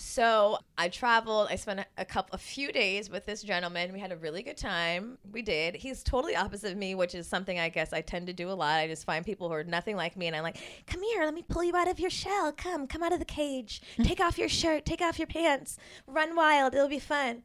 So 0.00 0.58
I 0.78 0.88
traveled. 0.90 1.48
I 1.50 1.56
spent 1.56 1.80
a, 1.96 2.04
couple, 2.04 2.32
a 2.36 2.38
few 2.38 2.70
days 2.70 3.10
with 3.10 3.26
this 3.26 3.42
gentleman. 3.42 3.92
We 3.92 3.98
had 3.98 4.12
a 4.12 4.16
really 4.16 4.44
good 4.44 4.56
time. 4.56 5.18
We 5.32 5.42
did. 5.42 5.74
He's 5.74 6.04
totally 6.04 6.36
opposite 6.36 6.70
of 6.70 6.78
me, 6.78 6.94
which 6.94 7.16
is 7.16 7.26
something 7.26 7.58
I 7.58 7.68
guess 7.68 7.92
I 7.92 8.00
tend 8.00 8.28
to 8.28 8.32
do 8.32 8.48
a 8.48 8.52
lot. 8.54 8.78
I 8.78 8.86
just 8.86 9.04
find 9.04 9.26
people 9.26 9.48
who 9.48 9.54
are 9.54 9.64
nothing 9.64 9.96
like 9.96 10.16
me, 10.16 10.28
and 10.28 10.36
I'm 10.36 10.44
like, 10.44 10.58
"Come 10.86 11.02
here, 11.02 11.24
let 11.24 11.34
me 11.34 11.42
pull 11.42 11.64
you 11.64 11.74
out 11.74 11.88
of 11.88 11.98
your 11.98 12.10
shell. 12.10 12.52
Come, 12.52 12.86
come 12.86 13.02
out 13.02 13.12
of 13.12 13.18
the 13.18 13.24
cage. 13.24 13.82
Take 14.04 14.20
off 14.20 14.38
your 14.38 14.48
shirt. 14.48 14.86
Take 14.86 15.00
off 15.00 15.18
your 15.18 15.26
pants. 15.26 15.78
Run 16.06 16.36
wild. 16.36 16.76
It'll 16.76 16.86
be 16.86 17.00
fun." 17.00 17.42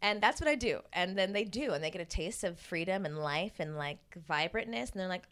And 0.00 0.22
that's 0.22 0.40
what 0.40 0.48
I 0.48 0.54
do. 0.54 0.80
And 0.94 1.18
then 1.18 1.34
they 1.34 1.44
do, 1.44 1.72
and 1.72 1.84
they 1.84 1.90
get 1.90 2.00
a 2.00 2.06
taste 2.06 2.44
of 2.44 2.58
freedom 2.58 3.04
and 3.04 3.18
life 3.18 3.56
and 3.58 3.76
like 3.76 3.98
vibrantness, 4.26 4.92
and 4.92 5.00
they're 5.00 5.06
like, 5.06 5.28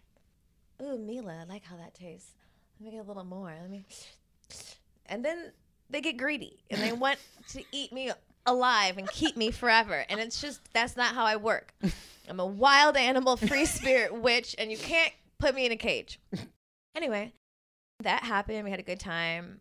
"Ooh, 0.82 0.98
Milah, 0.98 1.40
I 1.40 1.44
like 1.44 1.64
how 1.64 1.76
that 1.76 1.94
tastes. 1.94 2.34
Let 2.78 2.84
me 2.84 2.98
get 2.98 3.06
a 3.06 3.08
little 3.08 3.24
more. 3.24 3.56
Let 3.58 3.70
me." 3.70 3.86
And 5.06 5.24
then 5.24 5.52
they 5.90 6.00
get 6.00 6.16
greedy 6.16 6.58
and 6.70 6.80
they 6.80 6.92
want 7.04 7.18
to 7.48 7.62
eat 7.72 7.92
me 7.92 8.12
alive 8.46 8.98
and 8.98 9.08
keep 9.10 9.36
me 9.36 9.50
forever. 9.50 10.04
And 10.08 10.20
it's 10.20 10.40
just 10.40 10.60
that's 10.72 10.96
not 10.96 11.14
how 11.14 11.24
I 11.24 11.36
work. 11.36 11.74
I'm 12.28 12.40
a 12.40 12.46
wild 12.46 12.96
animal, 12.96 13.36
free 13.36 13.64
spirit 13.64 14.14
witch, 14.14 14.54
and 14.58 14.70
you 14.70 14.76
can't 14.76 15.12
put 15.38 15.54
me 15.54 15.66
in 15.66 15.72
a 15.72 15.76
cage. 15.76 16.20
Anyway, 16.96 17.32
that 18.00 18.24
happened. 18.24 18.64
We 18.64 18.70
had 18.72 18.80
a 18.80 18.82
good 18.82 18.98
time. 18.98 19.60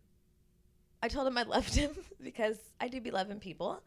I 1.02 1.06
told 1.06 1.28
him 1.28 1.38
I 1.38 1.44
loved 1.44 1.72
him 1.72 1.92
because 2.20 2.58
I 2.80 2.88
do 2.88 3.00
be 3.00 3.12
loving 3.12 3.38
people. 3.38 3.80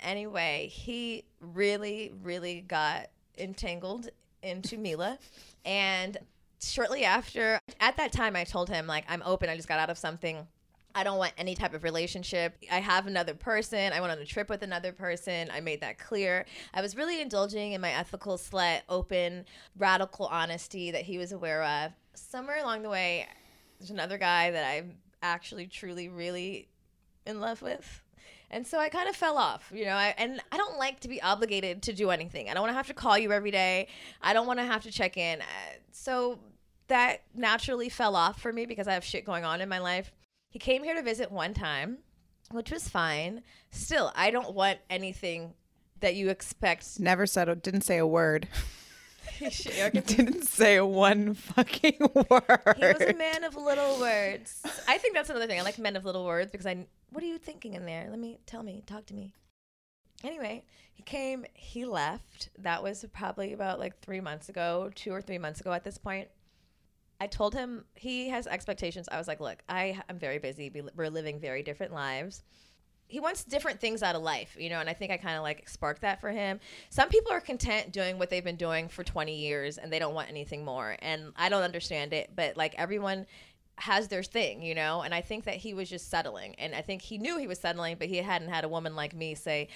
Anyway, 0.00 0.68
he 0.70 1.24
really, 1.40 2.12
really 2.22 2.60
got 2.60 3.06
entangled 3.38 4.10
into 4.42 4.76
Milah. 4.76 5.16
And 5.64 6.18
shortly 6.60 7.04
after, 7.04 7.60
at 7.80 7.96
that 7.96 8.12
time, 8.12 8.36
I 8.36 8.44
told 8.44 8.68
him, 8.68 8.86
like, 8.86 9.04
I'm 9.08 9.22
open. 9.24 9.48
I 9.48 9.56
just 9.56 9.68
got 9.68 9.78
out 9.78 9.88
of 9.88 9.96
something. 9.96 10.46
I 10.98 11.04
don't 11.04 11.18
want 11.18 11.32
any 11.38 11.54
type 11.54 11.74
of 11.74 11.84
relationship. 11.84 12.56
I 12.72 12.80
have 12.80 13.06
another 13.06 13.32
person. 13.32 13.92
I 13.92 14.00
went 14.00 14.12
on 14.12 14.18
a 14.18 14.24
trip 14.24 14.48
with 14.48 14.62
another 14.62 14.90
person. 14.90 15.48
I 15.52 15.60
made 15.60 15.80
that 15.82 15.96
clear. 15.96 16.44
I 16.74 16.82
was 16.82 16.96
really 16.96 17.20
indulging 17.20 17.72
in 17.72 17.80
my 17.80 17.92
ethical 17.92 18.36
slut, 18.36 18.80
open, 18.88 19.44
radical 19.76 20.26
honesty 20.26 20.90
that 20.90 21.02
he 21.02 21.16
was 21.16 21.30
aware 21.30 21.62
of. 21.62 21.92
Somewhere 22.14 22.58
along 22.58 22.82
the 22.82 22.88
way, 22.88 23.28
there's 23.78 23.90
another 23.92 24.18
guy 24.18 24.50
that 24.50 24.68
I'm 24.68 24.96
actually 25.22 25.68
truly 25.68 26.08
really 26.08 26.66
in 27.26 27.40
love 27.40 27.62
with. 27.62 28.02
And 28.50 28.66
so 28.66 28.80
I 28.80 28.88
kind 28.88 29.08
of 29.08 29.14
fell 29.14 29.38
off, 29.38 29.70
you 29.72 29.84
know, 29.84 29.92
I, 29.92 30.16
and 30.18 30.40
I 30.50 30.56
don't 30.56 30.78
like 30.78 30.98
to 31.00 31.08
be 31.08 31.22
obligated 31.22 31.80
to 31.82 31.92
do 31.92 32.10
anything. 32.10 32.50
I 32.50 32.54
don't 32.54 32.62
want 32.62 32.72
to 32.72 32.76
have 32.76 32.88
to 32.88 32.94
call 32.94 33.16
you 33.16 33.30
every 33.30 33.52
day. 33.52 33.86
I 34.20 34.32
don't 34.32 34.48
want 34.48 34.58
to 34.58 34.64
have 34.64 34.82
to 34.82 34.90
check 34.90 35.16
in. 35.16 35.42
Uh, 35.42 35.44
So 35.92 36.40
that 36.88 37.22
naturally 37.36 37.88
fell 37.88 38.16
off 38.16 38.42
for 38.42 38.52
me 38.52 38.66
because 38.66 38.88
I 38.88 38.94
have 38.94 39.04
shit 39.04 39.24
going 39.24 39.44
on 39.44 39.60
in 39.60 39.68
my 39.68 39.78
life. 39.78 40.12
He 40.48 40.58
came 40.58 40.82
here 40.82 40.94
to 40.94 41.02
visit 41.02 41.30
one 41.30 41.54
time, 41.54 41.98
which 42.50 42.70
was 42.70 42.88
fine. 42.88 43.42
Still, 43.70 44.12
I 44.14 44.30
don't 44.30 44.54
want 44.54 44.78
anything 44.88 45.54
that 46.00 46.14
you 46.14 46.30
expect. 46.30 46.98
Never 46.98 47.26
said, 47.26 47.48
a- 47.48 47.56
didn't 47.56 47.82
say 47.82 47.98
a 47.98 48.06
word. 48.06 48.48
Didn't 49.38 50.44
say 50.44 50.80
one 50.80 51.34
fucking 51.34 51.98
word. 52.30 52.76
He 52.76 52.84
was 52.84 53.00
a 53.00 53.14
man 53.14 53.44
of 53.44 53.56
little 53.56 54.00
words. 54.00 54.62
I 54.88 54.98
think 54.98 55.14
that's 55.14 55.30
another 55.30 55.46
thing. 55.46 55.60
I 55.60 55.62
like 55.62 55.78
men 55.78 55.96
of 55.96 56.04
little 56.04 56.24
words 56.24 56.50
because 56.50 56.66
I. 56.66 56.86
What 57.10 57.22
are 57.22 57.26
you 57.26 57.38
thinking 57.38 57.74
in 57.74 57.86
there? 57.86 58.08
Let 58.10 58.18
me 58.18 58.38
tell 58.46 58.62
me. 58.62 58.82
Talk 58.86 59.06
to 59.06 59.14
me. 59.14 59.32
Anyway, 60.24 60.64
he 60.92 61.02
came. 61.02 61.44
He 61.54 61.84
left. 61.84 62.48
That 62.58 62.82
was 62.82 63.04
probably 63.12 63.52
about 63.52 63.78
like 63.78 64.00
three 64.00 64.20
months 64.20 64.48
ago, 64.48 64.90
two 64.94 65.12
or 65.12 65.20
three 65.22 65.38
months 65.38 65.60
ago 65.60 65.72
at 65.72 65.84
this 65.84 65.98
point. 65.98 66.28
I 67.20 67.26
told 67.26 67.54
him 67.54 67.84
he 67.94 68.28
has 68.28 68.46
expectations. 68.46 69.08
I 69.10 69.18
was 69.18 69.26
like, 69.28 69.40
look, 69.40 69.58
I 69.68 70.00
am 70.08 70.18
very 70.18 70.38
busy. 70.38 70.70
We- 70.70 70.82
We're 70.94 71.10
living 71.10 71.40
very 71.40 71.62
different 71.62 71.92
lives. 71.92 72.42
He 73.08 73.20
wants 73.20 73.42
different 73.42 73.80
things 73.80 74.02
out 74.02 74.14
of 74.14 74.22
life, 74.22 74.54
you 74.58 74.68
know, 74.68 74.80
and 74.80 74.88
I 74.88 74.92
think 74.92 75.10
I 75.10 75.16
kind 75.16 75.36
of 75.36 75.42
like 75.42 75.66
sparked 75.68 76.02
that 76.02 76.20
for 76.20 76.30
him. 76.30 76.60
Some 76.90 77.08
people 77.08 77.32
are 77.32 77.40
content 77.40 77.90
doing 77.90 78.18
what 78.18 78.28
they've 78.28 78.44
been 78.44 78.56
doing 78.56 78.88
for 78.88 79.02
20 79.02 79.34
years 79.34 79.78
and 79.78 79.90
they 79.90 79.98
don't 79.98 80.14
want 80.14 80.28
anything 80.28 80.62
more. 80.64 80.94
And 81.00 81.32
I 81.34 81.48
don't 81.48 81.62
understand 81.62 82.12
it, 82.12 82.30
but 82.36 82.56
like 82.58 82.74
everyone 82.76 83.26
has 83.76 84.08
their 84.08 84.22
thing, 84.22 84.60
you 84.62 84.74
know, 84.74 85.00
and 85.02 85.14
I 85.14 85.22
think 85.22 85.44
that 85.44 85.54
he 85.56 85.72
was 85.72 85.88
just 85.88 86.10
settling. 86.10 86.54
And 86.56 86.74
I 86.74 86.82
think 86.82 87.00
he 87.00 87.16
knew 87.16 87.38
he 87.38 87.46
was 87.46 87.58
settling, 87.58 87.96
but 87.98 88.08
he 88.08 88.16
hadn't 88.18 88.48
had 88.50 88.64
a 88.64 88.68
woman 88.68 88.94
like 88.94 89.14
me 89.14 89.34
say, 89.34 89.68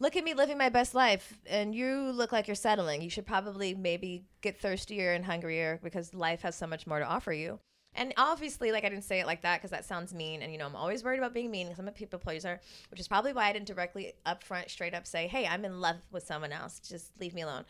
look 0.00 0.16
at 0.16 0.24
me 0.24 0.34
living 0.34 0.58
my 0.58 0.70
best 0.70 0.94
life 0.94 1.38
and 1.46 1.74
you 1.74 2.10
look 2.12 2.32
like 2.32 2.48
you're 2.48 2.54
settling. 2.54 3.02
You 3.02 3.10
should 3.10 3.26
probably 3.26 3.74
maybe 3.74 4.24
get 4.40 4.58
thirstier 4.58 5.12
and 5.12 5.24
hungrier 5.24 5.78
because 5.82 6.14
life 6.14 6.40
has 6.40 6.56
so 6.56 6.66
much 6.66 6.86
more 6.86 6.98
to 6.98 7.04
offer 7.04 7.32
you. 7.32 7.60
And 7.94 8.14
obviously, 8.16 8.72
like 8.72 8.84
I 8.84 8.88
didn't 8.88 9.04
say 9.04 9.20
it 9.20 9.26
like 9.26 9.42
that 9.42 9.58
because 9.58 9.70
that 9.70 9.84
sounds 9.84 10.14
mean. 10.14 10.42
And 10.42 10.52
you 10.52 10.58
know, 10.58 10.66
I'm 10.66 10.76
always 10.76 11.04
worried 11.04 11.18
about 11.18 11.34
being 11.34 11.50
mean 11.50 11.66
because 11.66 11.78
I'm 11.78 11.88
a 11.88 11.92
people 11.92 12.18
pleaser, 12.18 12.60
which 12.90 13.00
is 13.00 13.08
probably 13.08 13.32
why 13.32 13.48
I 13.48 13.52
didn't 13.52 13.66
directly 13.66 14.14
up 14.24 14.42
front, 14.42 14.70
straight 14.70 14.94
up 14.94 15.06
say, 15.06 15.26
"Hey, 15.26 15.44
I'm 15.44 15.64
in 15.64 15.80
love 15.80 15.96
with 16.12 16.22
someone 16.22 16.52
else. 16.52 16.78
Just 16.78 17.10
leave 17.20 17.34
me 17.34 17.42
alone." 17.42 17.64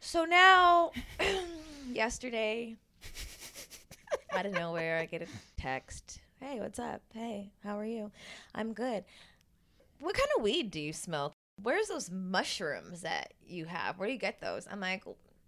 So 0.00 0.26
now, 0.26 0.92
yesterday, 1.92 2.76
out 4.32 4.44
of 4.44 4.52
nowhere, 4.52 4.98
I 4.98 5.06
get 5.06 5.22
a 5.22 5.26
text. 5.56 6.20
Hey, 6.40 6.60
what's 6.60 6.78
up? 6.78 7.00
Hey, 7.14 7.50
how 7.64 7.78
are 7.78 7.86
you? 7.86 8.12
I'm 8.54 8.74
good. 8.74 9.04
What 10.00 10.14
kind 10.14 10.28
of 10.36 10.42
weed 10.42 10.70
do 10.70 10.78
you 10.78 10.92
smoke? 10.92 11.32
Where's 11.62 11.88
those 11.88 12.10
mushrooms 12.10 13.02
that 13.02 13.34
you 13.46 13.66
have? 13.66 13.98
Where 13.98 14.06
do 14.06 14.12
you 14.12 14.18
get 14.18 14.40
those? 14.40 14.66
I'm 14.70 14.80
like, 14.80 15.04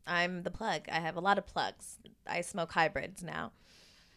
I'm 0.07 0.43
the 0.43 0.51
plug. 0.51 0.83
I 0.91 1.01
have 1.01 1.17
a 1.17 1.21
lot 1.21 1.39
of 1.39 1.47
plugs. 1.47 1.99
I 2.27 2.41
smoke 2.41 2.73
hybrids 2.73 3.23
now. 3.23 3.53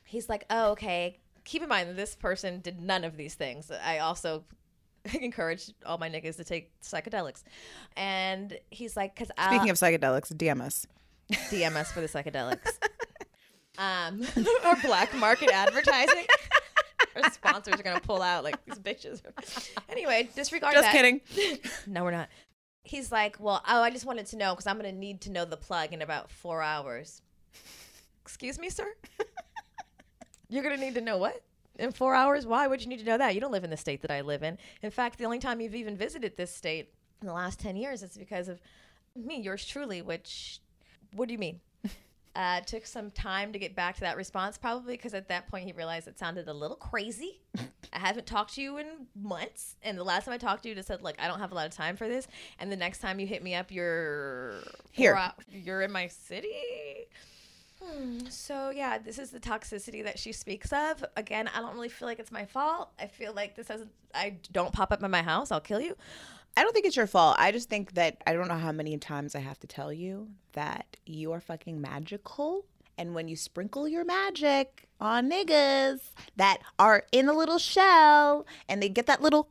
He's 0.03 0.29
like, 0.29 0.45
oh, 0.49 0.71
okay. 0.71 1.19
Keep 1.45 1.63
in 1.63 1.69
mind 1.69 1.89
that 1.89 1.95
this 1.95 2.15
person 2.15 2.61
did 2.61 2.81
none 2.81 3.03
of 3.03 3.17
these 3.17 3.35
things. 3.35 3.69
I 3.71 3.99
also 3.99 4.43
encourage 5.21 5.71
all 5.85 5.97
my 5.97 6.09
niggas 6.09 6.37
to 6.37 6.43
take 6.43 6.71
psychedelics. 6.81 7.43
And 7.95 8.57
he's 8.69 8.97
like, 8.97 9.15
because 9.15 9.31
I. 9.37 9.55
Speaking 9.55 9.69
of 9.69 9.77
psychedelics, 9.77 10.33
DMS. 10.33 10.85
DMS 11.31 11.87
for 11.87 12.01
the 12.01 12.07
psychedelics. 12.07 12.77
um, 13.77 14.21
or 14.65 14.75
black 14.81 15.13
market 15.15 15.49
advertising. 15.51 16.25
Our 17.23 17.31
sponsors 17.31 17.79
are 17.79 17.83
gonna 17.83 17.99
pull 17.99 18.21
out 18.21 18.43
like 18.43 18.63
these 18.65 18.79
bitches. 18.79 19.21
anyway, 19.89 20.29
disregard 20.35 20.73
Just 20.73 20.85
that. 20.85 20.91
kidding. 20.91 21.21
No, 21.87 22.03
we're 22.03 22.11
not. 22.11 22.29
He's 22.83 23.11
like, 23.11 23.37
well, 23.39 23.61
oh, 23.67 23.81
I 23.81 23.89
just 23.91 24.05
wanted 24.05 24.25
to 24.27 24.37
know 24.37 24.53
because 24.53 24.67
I'm 24.67 24.77
gonna 24.77 24.91
need 24.91 25.21
to 25.21 25.31
know 25.31 25.45
the 25.45 25.57
plug 25.57 25.93
in 25.93 26.01
about 26.01 26.29
four 26.29 26.61
hours. 26.61 27.21
Excuse 28.21 28.59
me, 28.59 28.69
sir. 28.69 28.87
You're 30.49 30.63
gonna 30.63 30.77
need 30.77 30.95
to 30.95 31.01
know 31.01 31.17
what 31.17 31.41
in 31.77 31.91
four 31.91 32.15
hours? 32.15 32.45
Why 32.45 32.67
would 32.67 32.81
you 32.81 32.87
need 32.87 32.99
to 32.99 33.05
know 33.05 33.17
that? 33.17 33.35
You 33.35 33.41
don't 33.41 33.51
live 33.51 33.63
in 33.63 33.69
the 33.69 33.77
state 33.77 34.01
that 34.01 34.11
I 34.11 34.21
live 34.21 34.43
in. 34.43 34.57
In 34.81 34.91
fact, 34.91 35.17
the 35.17 35.25
only 35.25 35.39
time 35.39 35.61
you've 35.61 35.75
even 35.75 35.95
visited 35.95 36.35
this 36.37 36.53
state 36.53 36.89
in 37.21 37.27
the 37.27 37.33
last 37.33 37.59
ten 37.59 37.75
years 37.75 38.03
is 38.03 38.17
because 38.17 38.47
of 38.47 38.59
me, 39.15 39.39
yours 39.39 39.65
truly. 39.65 40.01
Which, 40.01 40.59
what 41.13 41.27
do 41.27 41.33
you 41.33 41.39
mean? 41.39 41.59
Uh, 42.35 42.61
took 42.61 42.83
some 42.87 43.11
time 43.11 43.53
to 43.53 43.59
get 43.59 43.75
back 43.75 43.93
to 43.93 44.01
that 44.01 44.17
response, 44.17 44.57
probably 44.57 44.95
because 44.95 45.13
at 45.13 45.27
that 45.27 45.47
point 45.47 45.65
he 45.65 45.71
realized 45.71 46.07
it 46.07 46.17
sounded 46.17 46.47
a 46.47 46.53
little 46.53 46.75
crazy. 46.75 47.41
I 47.93 47.99
haven't 47.99 48.25
talked 48.25 48.55
to 48.55 48.61
you 48.61 48.77
in 48.79 48.87
months, 49.15 49.75
and 49.83 49.95
the 49.99 50.03
last 50.03 50.25
time 50.25 50.33
I 50.33 50.39
talked 50.39 50.63
to 50.63 50.69
you, 50.69 50.73
just 50.73 50.87
said 50.87 51.03
like 51.03 51.21
I 51.21 51.27
don't 51.27 51.37
have 51.37 51.51
a 51.51 51.55
lot 51.55 51.67
of 51.67 51.73
time 51.75 51.95
for 51.95 52.07
this. 52.07 52.27
And 52.57 52.71
the 52.71 52.75
next 52.75 52.99
time 53.01 53.19
you 53.19 53.27
hit 53.27 53.43
me 53.43 53.53
up, 53.53 53.71
you're 53.71 54.55
Here. 54.91 55.13
You're 55.51 55.81
in 55.83 55.91
my 55.91 56.07
city. 56.07 56.49
Hmm, 57.79 58.19
So 58.29 58.69
yeah, 58.71 58.97
this 58.97 59.19
is 59.19 59.29
the 59.29 59.39
toxicity 59.39 60.03
that 60.03 60.17
she 60.17 60.31
speaks 60.31 60.71
of. 60.73 61.03
Again, 61.15 61.49
I 61.55 61.59
don't 61.59 61.75
really 61.75 61.89
feel 61.89 62.07
like 62.07 62.17
it's 62.17 62.31
my 62.31 62.45
fault. 62.45 62.89
I 62.99 63.07
feel 63.07 63.33
like 63.33 63.55
this 63.55 63.67
hasn't. 63.67 63.91
I 64.15 64.37
don't 64.51 64.71
pop 64.73 64.91
up 64.91 65.03
in 65.03 65.11
my 65.11 65.21
house. 65.21 65.51
I'll 65.51 65.59
kill 65.61 65.81
you. 65.81 65.95
I 66.55 66.63
don't 66.63 66.73
think 66.73 66.85
it's 66.85 66.95
your 66.95 67.07
fault. 67.07 67.35
I 67.39 67.51
just 67.51 67.69
think 67.69 67.93
that 67.93 68.21
I 68.27 68.33
don't 68.33 68.47
know 68.47 68.57
how 68.57 68.71
many 68.71 68.97
times 68.97 69.35
I 69.35 69.39
have 69.39 69.59
to 69.61 69.67
tell 69.67 69.91
you 69.91 70.29
that 70.53 70.97
you 71.05 71.31
are 71.31 71.41
fucking 71.41 71.81
magical. 71.81 72.65
And 72.95 73.15
when 73.15 73.27
you 73.27 73.35
sprinkle 73.35 73.87
your 73.87 74.05
magic 74.05 74.87
on 75.01 75.31
niggas 75.31 75.99
that 76.35 76.59
are 76.77 77.05
in 77.11 77.27
a 77.27 77.33
little 77.33 77.57
shell 77.57 78.45
and 78.69 78.83
they 78.83 78.89
get 78.89 79.07
that 79.07 79.21
little 79.21 79.49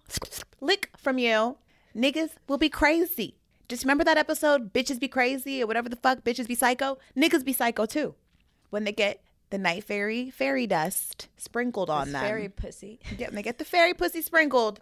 lick 0.60 0.90
from 0.96 1.18
you, 1.18 1.56
niggas 1.96 2.30
will 2.46 2.58
be 2.58 2.68
crazy. 2.68 3.34
Just 3.68 3.82
remember 3.82 4.04
that 4.04 4.16
episode, 4.16 4.72
Bitches 4.72 5.00
Be 5.00 5.08
Crazy 5.08 5.62
or 5.62 5.66
whatever 5.66 5.88
the 5.88 5.96
fuck, 5.96 6.22
Bitches 6.22 6.46
Be 6.46 6.54
Psycho? 6.54 6.98
Niggas 7.16 7.44
be 7.44 7.52
psycho 7.52 7.84
too. 7.86 8.14
When 8.70 8.84
they 8.84 8.92
get 8.92 9.22
the 9.50 9.58
night 9.58 9.84
fairy 9.84 10.30
fairy 10.30 10.66
dust 10.66 11.28
sprinkled 11.36 11.90
on 11.90 12.06
This 12.06 12.12
them. 12.12 12.22
Fairy 12.22 12.48
pussy. 12.48 13.00
Yeah, 13.18 13.26
when 13.26 13.34
they 13.34 13.42
get 13.42 13.58
the 13.58 13.64
fairy 13.64 13.92
pussy 13.92 14.22
sprinkled, 14.22 14.80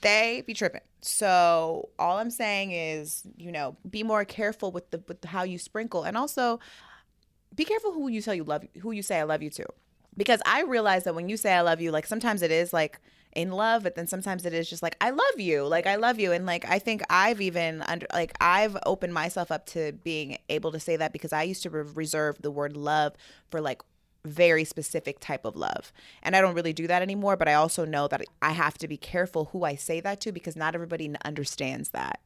they 0.00 0.42
be 0.46 0.54
tripping. 0.54 0.82
So 1.00 1.90
all 1.98 2.18
I'm 2.18 2.30
saying 2.30 2.72
is, 2.72 3.22
you 3.36 3.52
know, 3.52 3.76
be 3.88 4.02
more 4.02 4.24
careful 4.24 4.72
with 4.72 4.90
the 4.90 5.02
with 5.06 5.24
how 5.24 5.42
you 5.42 5.58
sprinkle, 5.58 6.04
and 6.04 6.16
also 6.16 6.60
be 7.54 7.64
careful 7.64 7.92
who 7.92 8.08
you 8.08 8.20
tell 8.20 8.34
you 8.34 8.44
love, 8.44 8.64
who 8.80 8.92
you 8.92 9.02
say 9.02 9.18
I 9.18 9.24
love 9.24 9.42
you 9.42 9.50
to, 9.50 9.66
because 10.16 10.40
I 10.46 10.62
realize 10.62 11.04
that 11.04 11.14
when 11.14 11.28
you 11.28 11.36
say 11.36 11.52
I 11.52 11.60
love 11.60 11.80
you, 11.80 11.90
like 11.90 12.06
sometimes 12.06 12.42
it 12.42 12.50
is 12.50 12.72
like 12.72 13.00
in 13.36 13.52
love, 13.52 13.82
but 13.82 13.94
then 13.94 14.06
sometimes 14.06 14.44
it 14.44 14.52
is 14.52 14.68
just 14.68 14.82
like 14.82 14.96
I 15.00 15.10
love 15.10 15.38
you, 15.38 15.64
like 15.66 15.86
I 15.86 15.96
love 15.96 16.18
you, 16.18 16.32
and 16.32 16.46
like 16.46 16.64
I 16.68 16.78
think 16.78 17.02
I've 17.10 17.40
even 17.40 17.82
under 17.82 18.06
like 18.12 18.32
I've 18.40 18.76
opened 18.86 19.14
myself 19.14 19.52
up 19.52 19.66
to 19.66 19.92
being 20.02 20.38
able 20.48 20.72
to 20.72 20.80
say 20.80 20.96
that 20.96 21.12
because 21.12 21.32
I 21.32 21.44
used 21.44 21.62
to 21.62 21.70
re- 21.70 21.84
reserve 21.94 22.42
the 22.42 22.50
word 22.50 22.76
love 22.76 23.14
for 23.50 23.60
like 23.60 23.82
very 24.24 24.64
specific 24.64 25.20
type 25.20 25.44
of 25.44 25.56
love. 25.56 25.92
And 26.22 26.36
I 26.36 26.40
don't 26.40 26.54
really 26.54 26.72
do 26.72 26.86
that 26.86 27.02
anymore, 27.02 27.36
but 27.36 27.48
I 27.48 27.54
also 27.54 27.84
know 27.84 28.08
that 28.08 28.22
I 28.42 28.50
have 28.50 28.76
to 28.78 28.88
be 28.88 28.96
careful 28.96 29.46
who 29.46 29.64
I 29.64 29.74
say 29.74 30.00
that 30.00 30.20
to 30.20 30.32
because 30.32 30.56
not 30.56 30.74
everybody 30.74 31.12
understands 31.24 31.90
that. 31.90 32.20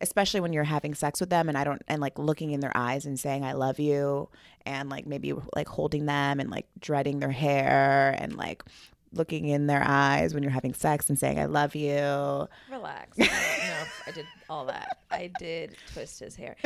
Especially 0.00 0.40
when 0.40 0.52
you're 0.52 0.64
having 0.64 0.94
sex 0.94 1.20
with 1.20 1.30
them 1.30 1.48
and 1.48 1.56
I 1.56 1.64
don't 1.64 1.82
and 1.88 2.00
like 2.00 2.18
looking 2.18 2.50
in 2.50 2.60
their 2.60 2.76
eyes 2.76 3.06
and 3.06 3.18
saying 3.18 3.44
I 3.44 3.52
love 3.52 3.78
you 3.78 4.28
and 4.66 4.88
like 4.88 5.06
maybe 5.06 5.32
like 5.54 5.68
holding 5.68 6.06
them 6.06 6.40
and 6.40 6.50
like 6.50 6.66
dreading 6.78 7.20
their 7.20 7.30
hair 7.30 8.16
and 8.18 8.36
like 8.36 8.64
looking 9.12 9.46
in 9.46 9.66
their 9.66 9.82
eyes 9.84 10.34
when 10.34 10.42
you're 10.42 10.52
having 10.52 10.74
sex 10.74 11.08
and 11.08 11.18
saying 11.18 11.38
I 11.38 11.44
love 11.46 11.74
you. 11.74 12.48
Relax. 12.70 13.18
I 13.20 13.24
don't 13.24 13.28
know 13.28 13.82
if 13.82 14.02
I 14.06 14.10
did 14.12 14.26
all 14.48 14.66
that. 14.66 14.98
I 15.10 15.30
did 15.38 15.76
twist 15.92 16.20
his 16.20 16.34
hair. 16.36 16.56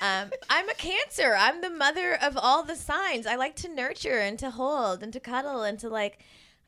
Um, 0.00 0.30
I'm 0.50 0.68
a 0.68 0.74
Cancer. 0.74 1.34
I'm 1.36 1.60
the 1.60 1.70
mother 1.70 2.18
of 2.20 2.36
all 2.36 2.64
the 2.64 2.76
signs. 2.76 3.26
I 3.26 3.36
like 3.36 3.54
to 3.56 3.68
nurture 3.68 4.18
and 4.18 4.38
to 4.40 4.50
hold 4.50 5.02
and 5.02 5.12
to 5.12 5.20
cuddle 5.20 5.62
and 5.62 5.78
to 5.78 5.88
like 5.88 6.18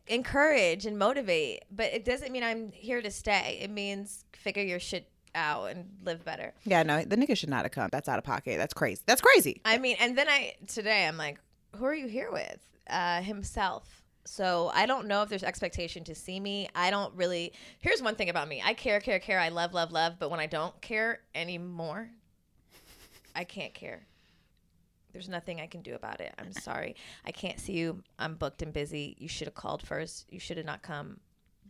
encourage 0.07 0.87
and 0.87 0.99
motivate. 0.99 1.65
But 1.71 1.93
it 1.93 2.05
doesn't 2.05 2.31
mean 2.33 2.45
I'm 2.45 2.71
here 2.73 3.03
to 3.03 3.11
stay. 3.11 3.59
It 3.61 3.71
means 3.71 4.25
figure 4.33 4.63
your 4.63 4.79
shit 4.81 5.09
out 5.35 5.71
and 5.71 5.89
live 6.05 6.25
better. 6.25 6.55
Yeah, 6.65 6.85
no, 6.85 7.03
the 7.03 7.17
nigga 7.17 7.37
should 7.37 7.49
not 7.49 7.65
have 7.65 7.73
come. 7.73 7.89
That's 7.91 8.09
out 8.09 8.19
of 8.19 8.25
pocket. 8.25 8.57
That's 8.57 8.75
crazy. 8.75 9.03
That's 9.07 9.21
crazy. 9.21 9.61
I 9.65 9.79
mean, 9.79 9.97
and 9.99 10.17
then 10.17 10.29
I 10.29 10.55
today 10.69 11.07
I'm 11.07 11.17
like, 11.17 11.41
who 11.77 11.85
are 11.87 11.95
you 11.95 12.07
here 12.07 12.31
with? 12.31 12.59
Uh, 12.89 13.21
himself. 13.21 14.04
So 14.25 14.71
I 14.75 14.87
don't 14.87 15.07
know 15.07 15.23
if 15.23 15.29
there's 15.29 15.45
expectation 15.45 16.03
to 16.05 16.15
see 16.15 16.41
me. 16.41 16.69
I 16.75 16.91
don't 16.91 17.15
really. 17.15 17.53
Here's 17.79 18.03
one 18.03 18.15
thing 18.15 18.31
about 18.31 18.49
me: 18.49 18.63
I 18.65 18.75
care, 18.75 19.01
care, 19.01 19.19
care. 19.19 19.39
I 19.39 19.51
love, 19.51 19.75
love, 19.75 19.93
love. 19.93 20.15
But 20.19 20.31
when 20.31 20.41
I 20.41 20.47
don't 20.47 20.79
care 20.81 21.21
anymore, 21.35 22.09
I 23.35 23.45
can't 23.45 23.75
care. 23.75 24.07
There's 25.13 25.29
nothing 25.29 25.61
I 25.61 25.67
can 25.67 25.83
do 25.83 25.95
about 25.95 26.21
it. 26.21 26.35
I'm 26.39 26.53
sorry. 26.53 26.97
I 27.25 27.31
can't 27.31 27.61
see 27.61 27.75
you. 27.75 28.03
I'm 28.19 28.35
booked 28.35 28.63
and 28.63 28.73
busy. 28.73 29.15
You 29.19 29.29
should 29.29 29.47
have 29.47 29.55
called 29.55 29.87
first. 29.87 30.27
You 30.29 30.41
should 30.41 30.57
have 30.57 30.67
not 30.67 30.83
come. 30.83 31.21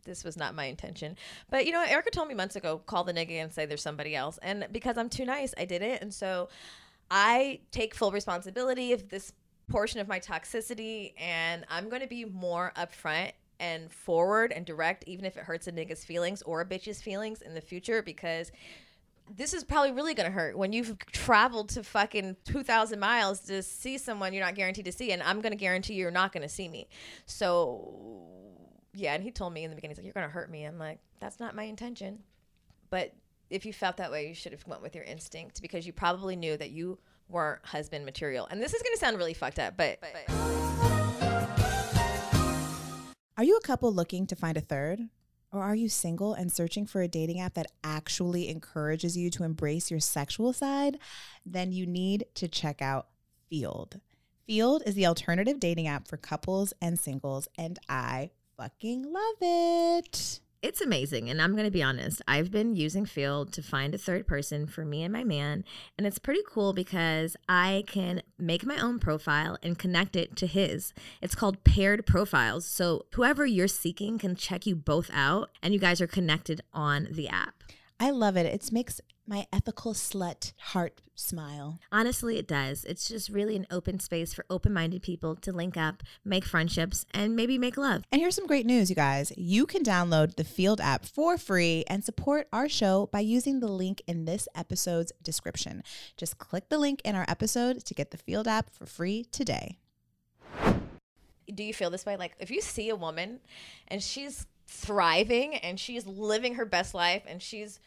This 0.05 0.25
was 0.25 0.37
not 0.37 0.55
my 0.55 0.65
intention. 0.65 1.17
But 1.51 1.67
you 1.67 1.73
know, 1.73 1.83
Erica 1.83 2.11
told 2.11 2.29
me 2.29 2.35
months 2.35 2.57
ago, 2.57 2.79
call 2.79 3.05
the 3.05 3.13
nigga 3.13 3.43
and 3.43 3.53
say 3.53 3.67
there's 3.67 3.83
somebody 3.83 4.17
else. 4.17 4.39
And 4.43 4.67
because 4.73 4.97
I'm 4.97 5.11
too 5.11 5.27
nice, 5.27 5.55
I 5.59 5.67
did 5.67 5.83
it. 5.83 6.01
And 6.01 6.13
so 6.13 6.49
I 7.11 7.61
take 7.71 7.95
full 7.95 8.13
responsibility 8.13 8.93
if 8.93 9.09
this 9.09 9.33
portion 9.69 10.01
of 10.01 10.09
my 10.09 10.21
toxicity 10.21 11.15
and 11.19 11.65
I'm 11.69 11.89
going 11.89 12.03
to 12.03 12.09
be 12.09 12.25
more 12.25 12.73
upfront 12.77 13.33
and 13.61 13.91
forward 13.91 14.53
and 14.53 14.67
direct 14.67 15.05
even 15.07 15.25
if 15.25 15.37
it 15.37 15.45
hurts 15.45 15.67
a 15.67 15.73
nigga's 15.73 16.05
feelings 16.05 16.43
or 16.43 16.61
a 16.61 16.67
bitch's 16.67 17.01
feelings 17.01 17.41
in 17.41 17.55
the 17.55 17.61
future 17.61 18.03
because 18.03 18.53
this 19.35 19.55
is 19.55 19.65
probably 19.65 19.93
really 19.93 20.13
going 20.13 20.27
to 20.27 20.33
hurt 20.33 20.59
when 20.59 20.73
you've 20.73 20.99
traveled 21.13 21.71
to 21.71 21.83
fucking 21.83 22.37
2000 22.45 22.99
miles 22.99 23.41
to 23.41 23.63
see 23.63 23.97
someone 23.97 24.35
you're 24.35 24.45
not 24.45 24.55
guaranteed 24.55 24.85
to 24.85 24.93
see 24.93 25.13
and 25.13 25.23
I'm 25.23 25.41
going 25.41 25.53
to 25.53 25.59
guarantee 25.59 25.95
you're 25.95 26.11
not 26.11 26.33
going 26.33 26.43
to 26.43 26.49
see 26.49 26.69
me. 26.69 26.89
So 27.27 27.95
yeah, 28.93 29.15
and 29.15 29.23
he 29.23 29.31
told 29.31 29.53
me 29.53 29.65
in 29.65 29.71
the 29.71 29.77
beginning 29.77 29.93
he's 29.93 29.99
like 29.99 30.05
you're 30.05 30.13
going 30.13 30.27
to 30.27 30.33
hurt 30.33 30.51
me. 30.51 30.65
I'm 30.65 30.79
like 30.79 30.99
that's 31.21 31.41
not 31.41 31.55
my 31.55 31.65
intention. 31.65 32.19
But 32.91 33.15
if 33.51 33.65
you 33.65 33.73
felt 33.73 33.97
that 33.97 34.11
way, 34.11 34.29
you 34.29 34.35
should 34.35 34.53
have 34.53 34.67
went 34.67 34.83
with 34.83 34.95
your 34.95 35.05
instinct 35.05 35.63
because 35.63 35.87
you 35.87 35.93
probably 35.93 36.37
knew 36.37 36.57
that 36.57 36.71
you 36.71 36.99
weren't 37.29 37.65
husband 37.65 38.05
material. 38.05 38.47
And 38.51 38.61
this 38.61 38.75
is 38.75 38.83
going 38.83 38.95
to 38.95 38.99
sound 38.99 39.17
really 39.17 39.35
fucked 39.35 39.59
up, 39.59 39.77
but, 39.77 39.99
but 40.01 40.31
Are 43.37 43.45
you 43.45 43.57
a 43.57 43.67
couple 43.67 43.93
looking 43.93 44.27
to 44.29 44.37
find 44.37 44.57
a 44.57 44.61
third? 44.61 45.01
Or 45.53 45.63
are 45.63 45.75
you 45.77 45.89
single 45.89 46.35
and 46.35 46.53
searching 46.53 46.85
for 46.85 47.01
a 47.01 47.09
dating 47.09 47.41
app 47.41 47.55
that 47.55 47.71
actually 47.85 48.49
encourages 48.49 49.17
you 49.17 49.31
to 49.31 49.45
embrace 49.45 49.91
your 49.91 50.01
sexual 50.01 50.53
side? 50.53 50.99
Then 51.47 51.73
you 51.73 51.87
need 51.87 52.27
to 52.35 52.49
check 52.49 52.83
out 52.83 53.07
Feeld. 53.51 54.01
Feeld 54.49 54.81
is 54.87 54.95
the 54.95 55.07
alternative 55.07 55.61
dating 55.61 55.87
app 55.87 56.09
for 56.09 56.17
couples 56.17 56.73
and 56.83 56.99
singles, 56.99 57.49
and 57.57 57.79
I 57.89 58.31
fucking 58.57 59.13
love 59.13 59.37
it. 59.41 60.41
It's 60.65 60.81
amazing. 60.81 61.29
And 61.29 61.43
I'm 61.43 61.53
going 61.53 61.67
to 61.67 61.71
be 61.71 61.83
honest, 61.83 62.23
I've 62.27 62.51
been 62.51 62.75
using 62.75 63.05
Feeld 63.05 63.51
to 63.51 63.63
find 63.63 63.95
a 63.95 63.99
third 63.99 64.27
person 64.27 64.67
for 64.67 64.83
me 64.83 65.03
and 65.03 65.13
my 65.13 65.23
man. 65.23 65.63
And 65.99 66.07
it's 66.07 66.19
pretty 66.19 66.41
cool 66.49 66.73
because 66.73 67.37
I 67.47 67.85
can 67.87 68.23
make 68.39 68.65
my 68.65 68.79
own 68.79 68.99
profile 68.99 69.59
and 69.63 69.79
connect 69.79 70.17
it 70.17 70.37
to 70.37 70.47
his. 70.47 70.95
It's 71.21 71.35
called 71.35 71.65
paired 71.65 72.07
profiles. 72.07 72.65
So 72.65 73.05
whoever 73.13 73.45
you're 73.45 73.69
seeking 73.69 74.19
can 74.19 74.37
check 74.37 74.65
you 74.65 74.75
both 74.75 75.11
out 75.13 75.51
and 75.63 75.75
you 75.75 75.79
guys 75.79 76.01
are 76.01 76.07
connected 76.07 76.63
on 76.73 77.09
the 77.11 77.29
app. 77.29 77.63
I 78.01 78.09
love 78.09 78.39
it. 78.39 78.47
It 78.47 78.73
makes 78.73 79.03
my 79.27 79.47
ethical 79.53 79.95
slut 79.95 80.53
heart 80.59 81.01
smile. 81.15 81.79
Honestly, 81.91 82.39
it 82.39 82.47
does. 82.47 82.85
It's 82.85 83.09
just 83.09 83.29
really 83.29 83.57
an 83.57 83.67
open 83.71 83.99
space 84.01 84.35
for 84.35 84.45
open 84.51 84.73
minded 84.73 85.03
people 85.03 85.35
to 85.37 85.53
link 85.53 85.77
up, 85.77 86.03
make 86.25 86.45
friendships, 86.45 87.07
and 87.13 87.35
maybe 87.35 87.57
make 87.57 87.77
love. 87.77 88.03
And 88.13 88.21
here's 88.21 88.35
some 88.35 88.47
great 88.47 88.67
news, 88.67 88.91
you 88.91 88.97
guys. 88.97 89.33
You 89.37 89.67
can 89.67 89.83
download 89.83 90.37
the 90.37 90.45
Feeld 90.45 90.81
app 90.81 91.05
for 91.05 91.39
free 91.39 91.85
and 91.89 92.05
support 92.05 92.49
our 92.53 92.69
show 92.69 93.09
by 93.13 93.21
using 93.21 93.61
the 93.61 93.69
link 93.69 94.03
in 94.07 94.25
this 94.25 94.47
episode's 94.55 95.13
description. 95.23 95.83
Just 96.17 96.39
click 96.39 96.69
the 96.69 96.79
link 96.79 97.01
in 97.05 97.15
our 97.15 97.25
episode 97.29 97.85
to 97.85 97.95
get 97.95 98.11
the 98.11 98.19
Feeld 98.19 98.47
app 98.47 98.71
for 98.71 98.87
free 98.87 99.25
today. 99.25 99.79
Do 101.53 101.63
you 101.63 101.75
feel 101.75 101.91
this 101.91 102.07
way? 102.07 102.17
Like, 102.17 102.35
if 102.39 102.51
you 102.51 102.61
see 102.61 102.89
a 102.89 102.97
woman 102.97 103.41
and 103.89 104.03
she's 104.03 104.47
thriving 104.67 105.57
and 105.57 105.79
she's 105.79 106.07
living 106.07 106.55
her 106.55 106.65
best 106.65 106.95
life 106.95 107.23
and 107.27 107.41
she's 107.43 107.81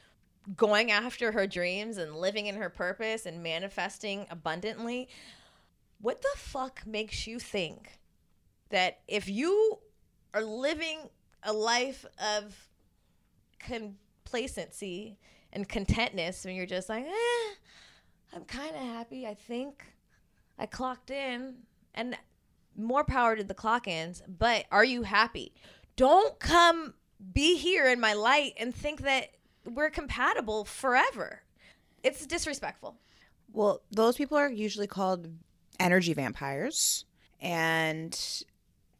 going 0.55 0.91
after 0.91 1.31
her 1.31 1.45
dreams 1.47 1.97
and 1.97 2.15
living 2.15 2.47
in 2.47 2.55
her 2.55 2.69
purpose 2.69 3.25
and 3.25 3.43
manifesting 3.43 4.25
abundantly, 4.29 5.10
what 5.99 6.21
the 6.21 6.29
fuck 6.38 6.86
makes 6.86 7.27
you 7.27 7.39
think 7.39 7.99
that 8.69 8.99
if 9.07 9.27
you 9.27 9.79
are 10.33 10.43
living 10.43 11.10
a 11.43 11.53
life 11.53 12.05
of 12.38 12.67
complacency 13.60 15.17
and 15.53 15.67
contentness 15.67 16.45
when 16.45 16.55
you're 16.55 16.65
just 16.65 16.89
like, 16.89 17.05
eh, 17.05 17.55
I'm 18.33 18.43
kind 18.45 18.75
of 18.75 18.81
happy, 18.81 19.25
I 19.25 19.33
think 19.33 19.83
I 20.60 20.65
clocked 20.65 21.12
in, 21.12 21.55
and 21.93 22.17
more 22.75 23.03
power 23.03 23.36
to 23.36 23.43
the 23.43 23.53
clock 23.53 23.88
ins, 23.88 24.21
but 24.27 24.65
are 24.71 24.83
you 24.83 25.03
happy? 25.03 25.53
Don't 25.95 26.38
come 26.39 26.93
be 27.33 27.57
here 27.57 27.88
in 27.88 27.99
my 27.99 28.13
light 28.13 28.53
and 28.60 28.75
think 28.75 29.01
that 29.01 29.29
we're 29.67 29.89
compatible 29.89 30.65
forever. 30.65 31.41
It's 32.03 32.25
disrespectful. 32.25 32.95
Well, 33.51 33.82
those 33.91 34.15
people 34.15 34.38
are 34.38 34.49
usually 34.49 34.88
called 34.88 35.30
energy 35.80 36.13
vampires. 36.13 37.06
And 37.39 38.17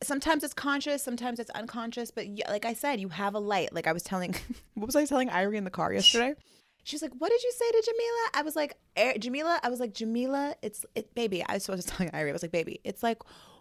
sometimes 0.03 0.43
it's 0.43 0.53
conscious, 0.53 1.03
sometimes 1.03 1.39
it's 1.39 1.49
unconscious. 1.51 2.12
But 2.12 2.27
like 2.49 2.65
I 2.65 2.73
said, 2.73 2.99
you 2.99 3.10
have 3.10 3.34
a 3.34 3.39
light. 3.39 3.73
Like 3.73 3.88
I 3.88 3.93
was 3.93 4.03
telling, 4.03 4.36
what 4.75 4.86
was 4.86 4.95
I 4.95 5.06
telling 5.06 5.30
Irie 5.30 5.56
in 5.56 5.63
the 5.63 5.69
car 5.69 5.93
yesterday? 5.93 6.36
She 6.84 6.95
was 6.95 7.01
like, 7.01 7.12
"What 7.17 7.30
did 7.30 7.43
you 7.43 7.51
say 7.51 7.69
to 7.69 7.77
Jamilah?" 7.91 8.39
I 8.39 8.43
was 8.43 8.56
like, 8.56 8.77
"Er, 8.97 9.13
"Jamilah." 9.17 9.60
I 9.62 9.67
was 9.67 9.82
like, 9.82 9.93
"Jamilah, 9.93 10.53
it's 10.62 10.86
it, 10.95 11.13
baby." 11.15 11.43
I 11.45 11.56
was 11.56 11.63
supposed 11.65 11.86
to 11.86 11.93
telling 11.93 12.12
Irie. 12.13 12.30
I 12.30 12.32
was 12.32 12.41
like, 12.41 12.53
"Baby, 12.53 12.80
it's 12.86 13.03
like." 13.03 13.17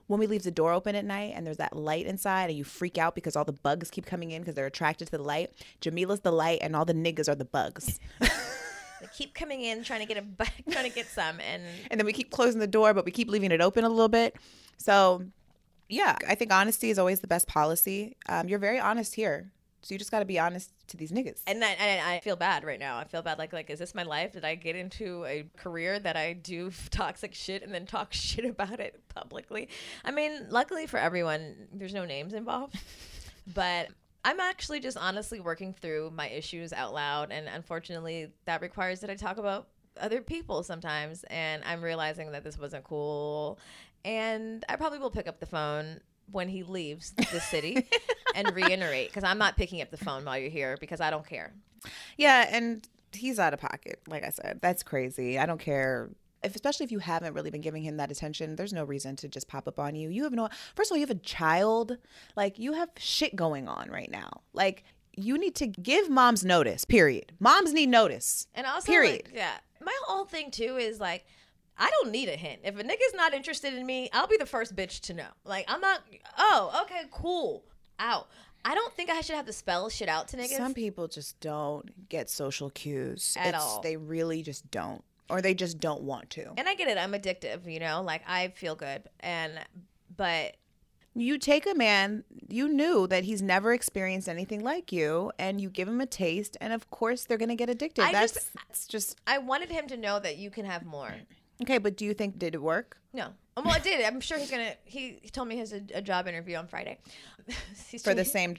When 0.06 0.20
we 0.20 0.26
leave 0.26 0.44
the 0.44 0.50
door 0.50 0.72
open 0.72 0.94
at 0.94 1.04
night 1.04 1.32
and 1.34 1.46
there's 1.46 1.56
that 1.56 1.76
light 1.76 2.06
inside 2.06 2.48
and 2.48 2.56
you 2.56 2.62
freak 2.64 2.96
out 2.96 3.14
because 3.14 3.34
all 3.34 3.44
the 3.44 3.52
bugs 3.52 3.90
keep 3.90 4.06
coming 4.06 4.30
in 4.30 4.42
because 4.42 4.54
they're 4.54 4.66
attracted 4.66 5.06
to 5.06 5.16
the 5.16 5.22
light. 5.22 5.50
Jamilah's 5.80 6.20
the 6.20 6.32
light 6.32 6.60
and 6.62 6.76
all 6.76 6.84
the 6.84 6.94
niggas 6.94 7.28
are 7.28 7.34
the 7.34 7.44
bugs. 7.44 7.98
They 9.00 9.08
keep 9.14 9.34
coming 9.34 9.60
in 9.60 9.84
trying 9.84 10.00
to 10.00 10.06
get 10.06 10.16
a 10.16 10.22
bu- 10.22 10.44
trying 10.70 10.88
to 10.88 10.94
get 10.94 11.06
some 11.06 11.38
and 11.40 11.62
and 11.90 12.00
then 12.00 12.06
we 12.06 12.12
keep 12.12 12.30
closing 12.30 12.60
the 12.60 12.66
door, 12.66 12.94
but 12.94 13.04
we 13.04 13.10
keep 13.10 13.28
leaving 13.28 13.50
it 13.52 13.60
open 13.60 13.84
a 13.84 13.88
little 13.88 14.08
bit. 14.08 14.36
So, 14.78 15.24
yeah, 15.88 16.16
I 16.26 16.34
think 16.34 16.52
honesty 16.52 16.90
is 16.90 16.98
always 16.98 17.20
the 17.20 17.26
best 17.26 17.46
policy. 17.46 18.16
Um, 18.28 18.48
you're 18.48 18.58
very 18.58 18.78
honest 18.78 19.14
here, 19.14 19.52
so 19.86 19.94
you 19.94 20.00
just 20.00 20.10
got 20.10 20.18
to 20.18 20.24
be 20.24 20.36
honest 20.36 20.72
to 20.88 20.96
these 20.96 21.12
niggas. 21.12 21.42
and 21.46 21.62
I, 21.62 21.68
and 21.68 22.04
I 22.04 22.18
feel 22.18 22.34
bad 22.34 22.64
right 22.64 22.80
now. 22.80 22.98
I 22.98 23.04
feel 23.04 23.22
bad 23.22 23.38
like 23.38 23.52
like 23.52 23.70
is 23.70 23.78
this 23.78 23.94
my 23.94 24.02
life? 24.02 24.32
Did 24.32 24.44
I 24.44 24.56
get 24.56 24.74
into 24.74 25.24
a 25.26 25.46
career 25.56 26.00
that 26.00 26.16
I 26.16 26.32
do 26.32 26.72
toxic 26.90 27.34
shit 27.34 27.62
and 27.62 27.72
then 27.72 27.86
talk 27.86 28.12
shit 28.12 28.44
about 28.44 28.80
it 28.80 29.00
publicly? 29.14 29.68
I 30.04 30.10
mean, 30.10 30.48
luckily 30.50 30.88
for 30.88 30.96
everyone, 30.96 31.68
there's 31.72 31.94
no 31.94 32.04
names 32.04 32.34
involved. 32.34 32.76
but 33.54 33.90
I'm 34.24 34.40
actually 34.40 34.80
just 34.80 34.96
honestly 34.96 35.38
working 35.38 35.72
through 35.72 36.10
my 36.10 36.28
issues 36.30 36.72
out 36.72 36.92
loud 36.92 37.30
and 37.30 37.46
unfortunately 37.46 38.32
that 38.46 38.62
requires 38.62 38.98
that 39.02 39.10
I 39.10 39.14
talk 39.14 39.38
about 39.38 39.68
other 40.00 40.20
people 40.20 40.64
sometimes 40.64 41.24
and 41.30 41.62
I'm 41.64 41.80
realizing 41.80 42.32
that 42.32 42.42
this 42.42 42.58
wasn't 42.58 42.82
cool 42.82 43.60
and 44.04 44.64
I 44.68 44.74
probably 44.74 44.98
will 44.98 45.12
pick 45.12 45.28
up 45.28 45.38
the 45.38 45.46
phone 45.46 46.00
when 46.30 46.48
he 46.48 46.62
leaves 46.62 47.12
the 47.32 47.40
city 47.40 47.86
and 48.34 48.54
reiterate 48.54 49.08
because 49.08 49.24
I'm 49.24 49.38
not 49.38 49.56
picking 49.56 49.80
up 49.82 49.90
the 49.90 49.96
phone 49.96 50.24
while 50.24 50.38
you're 50.38 50.50
here 50.50 50.76
because 50.80 51.00
I 51.00 51.10
don't 51.10 51.26
care. 51.26 51.52
yeah, 52.16 52.48
and 52.50 52.86
he's 53.12 53.38
out 53.38 53.54
of 53.54 53.60
pocket. 53.60 54.00
Like 54.08 54.24
I 54.24 54.30
said, 54.30 54.58
that's 54.60 54.82
crazy. 54.82 55.38
I 55.38 55.46
don't 55.46 55.60
care. 55.60 56.10
If, 56.42 56.54
especially 56.54 56.84
if 56.84 56.92
you 56.92 56.98
haven't 56.98 57.32
really 57.34 57.50
been 57.50 57.60
giving 57.62 57.82
him 57.82 57.96
that 57.96 58.10
attention, 58.10 58.56
there's 58.56 58.72
no 58.72 58.84
reason 58.84 59.16
to 59.16 59.28
just 59.28 59.48
pop 59.48 59.66
up 59.66 59.78
on 59.78 59.94
you. 59.94 60.08
You 60.10 60.24
have 60.24 60.32
no. 60.32 60.48
First 60.74 60.90
of 60.90 60.94
all, 60.94 60.98
you 60.98 61.06
have 61.06 61.16
a 61.16 61.20
child. 61.20 61.96
Like 62.36 62.58
you 62.58 62.74
have 62.74 62.90
shit 62.98 63.34
going 63.34 63.68
on 63.68 63.88
right 63.90 64.10
now. 64.10 64.42
Like 64.52 64.84
you 65.16 65.38
need 65.38 65.54
to 65.56 65.66
give 65.66 66.10
moms 66.10 66.44
notice. 66.44 66.84
Period. 66.84 67.32
Moms 67.40 67.72
need 67.72 67.88
notice. 67.88 68.46
And 68.54 68.66
also, 68.66 68.92
Period. 68.92 69.22
like, 69.26 69.30
yeah, 69.34 69.54
my 69.82 69.96
whole 70.04 70.26
thing 70.26 70.50
too 70.50 70.76
is 70.76 71.00
like, 71.00 71.24
I 71.78 71.90
don't 71.90 72.10
need 72.10 72.28
a 72.28 72.36
hint. 72.36 72.60
If 72.64 72.78
a 72.78 72.82
nigga's 72.82 73.14
not 73.14 73.34
interested 73.34 73.74
in 73.74 73.84
me, 73.84 74.08
I'll 74.12 74.26
be 74.26 74.36
the 74.38 74.46
first 74.46 74.74
bitch 74.74 75.00
to 75.02 75.14
know. 75.14 75.28
Like, 75.44 75.66
I'm 75.68 75.80
not. 75.80 76.00
Oh, 76.38 76.80
okay, 76.84 77.02
cool. 77.10 77.64
Out. 77.98 78.28
I 78.64 78.74
don't 78.74 78.92
think 78.94 79.10
I 79.10 79.20
should 79.20 79.36
have 79.36 79.46
to 79.46 79.52
spell 79.52 79.88
shit 79.88 80.08
out 80.08 80.28
to 80.28 80.36
niggas. 80.36 80.56
Some 80.56 80.74
people 80.74 81.06
just 81.06 81.38
don't 81.40 82.08
get 82.08 82.28
social 82.30 82.70
cues 82.70 83.36
At 83.38 83.48
It's- 83.48 83.62
all. 83.62 83.80
They 83.80 83.96
really 83.96 84.42
just 84.42 84.70
don't, 84.70 85.04
or 85.30 85.40
they 85.40 85.54
just 85.54 85.78
don't 85.78 86.02
want 86.02 86.30
to. 86.30 86.52
and 86.56 86.68
I 86.68 86.74
get 86.74 86.88
it. 86.88 86.98
I'm 86.98 87.12
addictive. 87.12 87.70
You 87.70 87.78
know, 87.80 88.02
like 88.02 88.22
I 88.26 88.48
feel 88.48 88.74
good, 88.74 89.02
and 89.20 89.52
but 90.16 90.56
You 91.14 91.38
take 91.38 91.64
a 91.66 91.74
man, 91.74 92.24
you 92.48 92.68
knew 92.68 93.06
that 93.06 93.24
he's 93.24 93.40
never 93.40 93.72
experienced 93.72 94.28
anything 94.28 94.62
like 94.62 94.92
you, 94.92 95.32
and 95.38 95.60
you 95.60 95.70
give 95.70 95.88
him 95.88 96.00
a 96.00 96.06
taste, 96.06 96.56
and 96.60 96.72
of 96.74 96.90
course 96.90 97.24
they're 97.24 97.38
gonna 97.38 97.54
get 97.56 97.70
addicted. 97.70 98.02
I 98.04 98.12
That's 98.12 98.32
just- 98.34 98.52
that's 98.54 98.86
just 98.86 99.16
I 99.26 99.38
wanted 99.38 99.70
him 99.70 99.86
to 99.88 99.96
know 99.96 100.18
that 100.20 100.36
you 100.38 100.50
can 100.50 100.64
have 100.66 100.84
more. 100.84 101.14
Okay. 101.62 101.78
But 101.78 101.96
do 101.96 102.04
you 102.04 102.14
think 102.14 102.38
did 102.38 102.54
it 102.54 102.62
work? 102.62 102.98
No. 103.12 103.28
Um, 103.56 103.64
Well, 103.64 103.76
it 103.76 103.82
did. 103.82 104.04
I'm 104.04 104.20
sure 104.20 104.38
he's 104.38 104.50
gonna. 104.50 104.74
He, 104.84 105.18
he 105.22 105.30
told 105.30 105.48
me 105.48 105.54
he 105.54 105.60
has 105.60 105.72
a, 105.72 105.82
a 105.94 106.02
job 106.02 106.28
interview 106.28 106.56
on 106.56 106.66
Friday. 106.66 106.98
He's 107.88 108.02
For 108.02 108.12
the 108.12 108.24
same, 108.24 108.56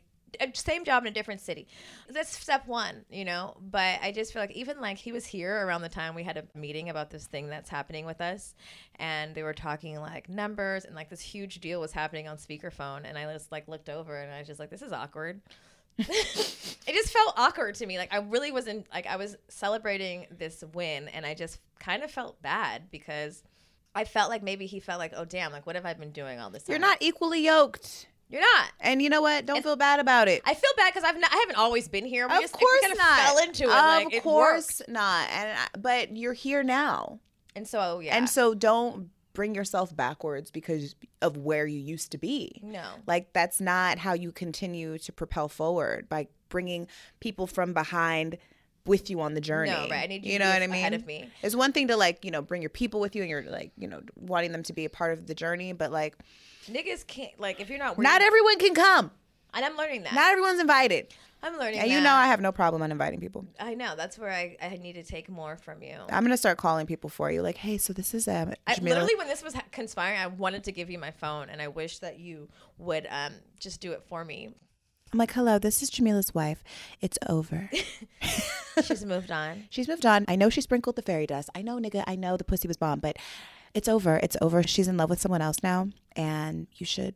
same 0.54 0.86
job 0.86 1.04
in 1.04 1.10
a 1.10 1.14
different 1.14 1.42
city. 1.42 1.68
That's 2.10 2.36
step 2.36 2.66
one, 2.68 3.06
you 3.10 3.26
know. 3.26 3.58
But 3.62 4.00
I 4.02 4.12
just 4.12 4.34
feel 4.34 4.42
like 4.42 4.52
even 4.52 4.80
like 4.82 4.98
he 4.98 5.12
was 5.12 5.26
here 5.26 5.66
around 5.66 5.82
the 5.82 5.90
time 5.90 6.16
we 6.16 6.24
had 6.24 6.38
a 6.38 6.58
meeting 6.58 6.90
about 6.90 7.10
this 7.10 7.28
thing 7.28 7.48
that's 7.50 7.70
happening 7.70 8.06
with 8.06 8.22
us, 8.22 8.56
and 8.96 9.36
they 9.36 9.44
were 9.44 9.54
talking 9.54 10.00
like 10.00 10.30
numbers 10.30 10.86
and 10.86 10.96
like 10.96 11.10
this 11.10 11.22
huge 11.22 11.60
deal 11.60 11.80
was 11.80 11.92
happening 11.92 12.28
on 12.28 12.38
speakerphone, 12.38 13.02
and 13.06 13.18
I 13.18 13.32
just 13.32 13.52
like 13.52 13.68
looked 13.68 13.90
over 13.90 14.16
and 14.18 14.34
I 14.34 14.40
was 14.40 14.48
just 14.48 14.60
like, 14.60 14.70
this 14.70 14.82
is 14.82 14.92
awkward. 14.94 15.42
It 16.00 16.94
just 16.94 17.12
felt 17.12 17.34
awkward 17.38 17.76
to 17.76 17.86
me. 17.86 17.98
Like 17.98 18.14
I 18.14 18.18
really 18.20 18.52
wasn't 18.52 18.88
like 18.94 19.08
I 19.08 19.16
was 19.18 19.36
celebrating 19.50 20.28
this 20.38 20.64
win, 20.74 21.08
and 21.10 21.26
I 21.26 21.34
just 21.34 21.60
kind 21.80 22.04
of 22.04 22.12
felt 22.12 22.42
bad 22.42 22.90
because. 22.92 23.44
I 23.96 24.04
felt 24.04 24.30
like 24.30 24.44
maybe 24.44 24.68
he 24.68 24.80
felt 24.80 25.00
like, 25.00 25.14
oh 25.16 25.26
damn, 25.26 25.52
like 25.52 25.66
what 25.66 25.76
have 25.76 25.84
I 25.88 25.96
been 25.96 26.12
doing 26.12 26.40
all 26.40 26.52
this 26.52 26.62
time? 26.66 26.74
you're 26.74 26.80
not 26.80 26.98
equally 27.00 27.44
yoked, 27.44 28.06
You're 28.30 28.42
not. 28.42 28.70
and 28.80 29.02
you 29.02 29.10
know 29.10 29.22
what? 29.24 29.48
Don't 29.48 29.64
feel 29.64 29.76
bad 29.76 30.00
about 30.00 30.28
it. 30.28 30.44
I 30.46 30.54
feel 30.54 30.70
bad 30.78 30.94
because 30.94 31.04
I've 31.04 31.20
not, 31.20 31.34
I 31.34 31.38
haven't 31.38 31.56
always 31.56 31.88
been 31.88 32.06
here. 32.06 32.28
We 32.28 32.36
of 32.36 32.42
just 32.42 32.54
course 32.54 32.80
kind 32.82 32.94
of 32.94 33.00
not. 33.00 33.20
fell 33.22 33.38
into 33.40 33.64
it. 33.64 33.70
Of 33.70 33.72
like, 34.14 34.22
course 34.22 34.82
worked. 34.82 34.90
not. 34.92 35.28
And 35.32 35.58
I- 35.58 35.78
but 35.80 36.16
you're 36.16 36.34
here 36.34 36.62
now, 36.62 37.22
And 37.56 37.68
so 37.68 37.98
yeah. 38.00 38.16
and 38.16 38.30
so 38.30 38.54
don't 38.54 39.10
bring 39.38 39.54
yourself 39.54 39.96
backwards 39.96 40.50
because 40.50 40.96
of 41.22 41.38
where 41.38 41.68
you 41.68 41.78
used 41.80 42.12
to 42.12 42.18
be. 42.18 42.60
no. 42.64 42.84
Like 43.06 43.34
that's 43.34 43.62
not 43.62 44.00
how 44.00 44.14
you 44.14 44.32
continue 44.32 44.98
to 44.98 45.12
propel 45.12 45.48
forward 45.48 46.10
by 46.10 46.28
bringing 46.50 46.88
people 47.20 47.46
from 47.46 47.72
behind 47.72 48.40
with 48.88 49.12
you 49.12 49.22
on 49.22 49.36
the 49.36 49.42
journey. 49.42 49.70
No, 49.70 49.82
right. 49.92 50.06
I 50.06 50.08
need 50.08 50.26
you, 50.26 50.34
you 50.34 50.40
know 50.40 50.50
what 50.50 50.64
I 50.64 50.66
mean? 50.66 50.80
ahead 50.80 50.96
of 50.96 51.06
me. 51.06 51.30
It's 51.44 51.56
one 51.56 51.72
thing 51.72 51.90
to 51.90 51.96
like, 51.96 52.26
you 52.26 52.32
know, 52.32 52.42
bring 52.42 52.64
your 52.64 52.72
people 52.72 53.00
with 53.00 53.16
you 53.16 53.22
and 53.22 53.30
you're 53.30 53.44
like, 53.44 53.74
you 53.78 53.88
know, 53.88 54.02
wanting 54.16 54.54
them 54.54 54.64
to 54.64 54.74
be 54.74 54.86
a 54.86 54.90
part 54.90 55.14
of 55.14 55.28
the 55.28 55.36
journey, 55.36 55.72
but 55.72 55.92
like 55.92 56.16
Niggas 56.68 57.06
can't 57.06 57.40
like 57.40 57.62
if 57.62 57.70
you're 57.70 57.78
not. 57.78 58.00
not 58.00 58.24
everyone 58.24 58.58
can 58.58 58.74
come. 58.74 59.12
And 59.54 59.66
I'm 59.66 59.76
learning 59.78 60.04
that. 60.04 60.14
Not 60.14 60.32
everyone's 60.32 60.60
invited. 60.60 61.14
I'm 61.44 61.58
learning. 61.58 61.76
That. 61.76 61.84
And 61.84 61.92
that. 61.92 61.96
you 61.96 62.02
know 62.02 62.14
I 62.14 62.28
have 62.28 62.42
no 62.42 62.52
problem 62.52 62.82
on 62.82 62.92
inviting 62.92 63.20
people. 63.20 63.46
I 63.60 63.76
know 63.76 63.96
that's 63.96 64.18
where 64.18 64.32
I, 64.32 64.58
I 64.62 64.78
need 64.78 64.94
to 64.94 65.04
take 65.04 65.30
more 65.30 65.56
from 65.58 65.82
you. 65.84 65.98
I'm 66.10 66.24
gonna 66.24 66.38
start 66.38 66.58
calling 66.58 66.88
people 66.88 67.10
for 67.10 67.32
you. 67.32 67.42
Like, 67.42 67.58
hey, 67.58 67.78
so 67.78 67.94
this 67.94 68.14
is 68.14 68.28
um, 68.28 68.54
I, 68.66 68.76
Jamilah. 68.76 68.84
literally, 68.84 69.16
when 69.16 69.28
this 69.28 69.44
was 69.44 69.54
ha- 69.54 69.64
conspiring, 69.72 70.20
I 70.20 70.28
wanted 70.28 70.64
to 70.66 70.72
give 70.72 70.90
you 70.90 70.98
my 70.98 71.12
phone, 71.12 71.50
and 71.50 71.62
I 71.62 71.68
wish 71.68 72.00
that 72.00 72.20
you 72.20 72.50
would 72.78 73.08
um 73.10 73.34
just 73.60 73.82
do 73.82 73.92
it 73.92 74.04
for 74.08 74.26
me. 74.26 74.54
I'm 75.14 75.20
like, 75.20 75.32
hello, 75.32 75.58
this 75.58 75.82
is 75.82 75.90
Jamilah's 75.90 76.36
wife. 76.36 76.64
It's 77.00 77.18
over. 77.30 77.70
She's 78.84 79.06
moved 79.06 79.32
on. 79.32 79.64
She's 79.70 79.88
moved 79.88 80.06
on. 80.06 80.26
I 80.28 80.36
know 80.36 80.50
she 80.50 80.60
sprinkled 80.60 80.98
the 80.98 81.02
fairy 81.02 81.26
dust. 81.26 81.50
I 81.56 81.62
know, 81.62 81.78
nigga. 81.78 82.04
I 82.06 82.16
know 82.16 82.36
the 82.36 82.44
pussy 82.44 82.68
was 82.68 82.78
bomb, 82.78 83.00
but 83.00 83.18
it's 83.74 83.88
over. 83.88 84.18
It's 84.18 84.36
over. 84.42 84.64
She's 84.64 84.88
in 84.88 84.98
love 84.98 85.10
with 85.10 85.22
someone 85.22 85.42
else 85.42 85.58
now, 85.64 85.90
and 86.16 86.68
you 86.76 86.86
should. 86.86 87.16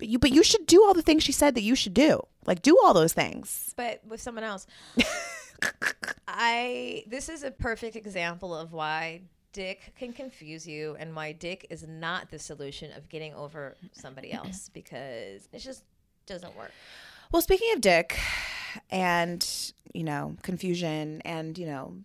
But 0.00 0.08
you, 0.08 0.18
but 0.18 0.32
you 0.32 0.42
should 0.42 0.66
do 0.66 0.82
all 0.82 0.94
the 0.94 1.02
things 1.02 1.22
she 1.22 1.30
said 1.30 1.54
that 1.54 1.62
you 1.62 1.74
should 1.74 1.94
do. 1.94 2.22
Like, 2.46 2.62
do 2.62 2.76
all 2.82 2.94
those 2.94 3.12
things. 3.12 3.74
but 3.76 4.00
with 4.08 4.20
someone 4.20 4.44
else. 4.44 4.66
I 6.26 7.04
this 7.06 7.28
is 7.28 7.42
a 7.42 7.50
perfect 7.50 7.94
example 7.94 8.54
of 8.54 8.72
why 8.72 9.20
dick 9.52 9.92
can 9.98 10.12
confuse 10.14 10.66
you 10.66 10.96
and 10.98 11.14
why 11.14 11.32
dick 11.32 11.66
is 11.68 11.86
not 11.86 12.30
the 12.30 12.38
solution 12.38 12.92
of 12.92 13.10
getting 13.10 13.34
over 13.34 13.76
somebody 13.92 14.32
else 14.32 14.68
because 14.72 15.48
it 15.52 15.58
just 15.58 15.84
doesn't 16.24 16.56
work. 16.56 16.72
Well, 17.30 17.42
speaking 17.42 17.72
of 17.74 17.80
dick, 17.80 18.18
and, 18.90 19.46
you 19.92 20.04
know, 20.04 20.36
confusion 20.42 21.20
and, 21.24 21.56
you 21.58 21.66
know, 21.66 21.96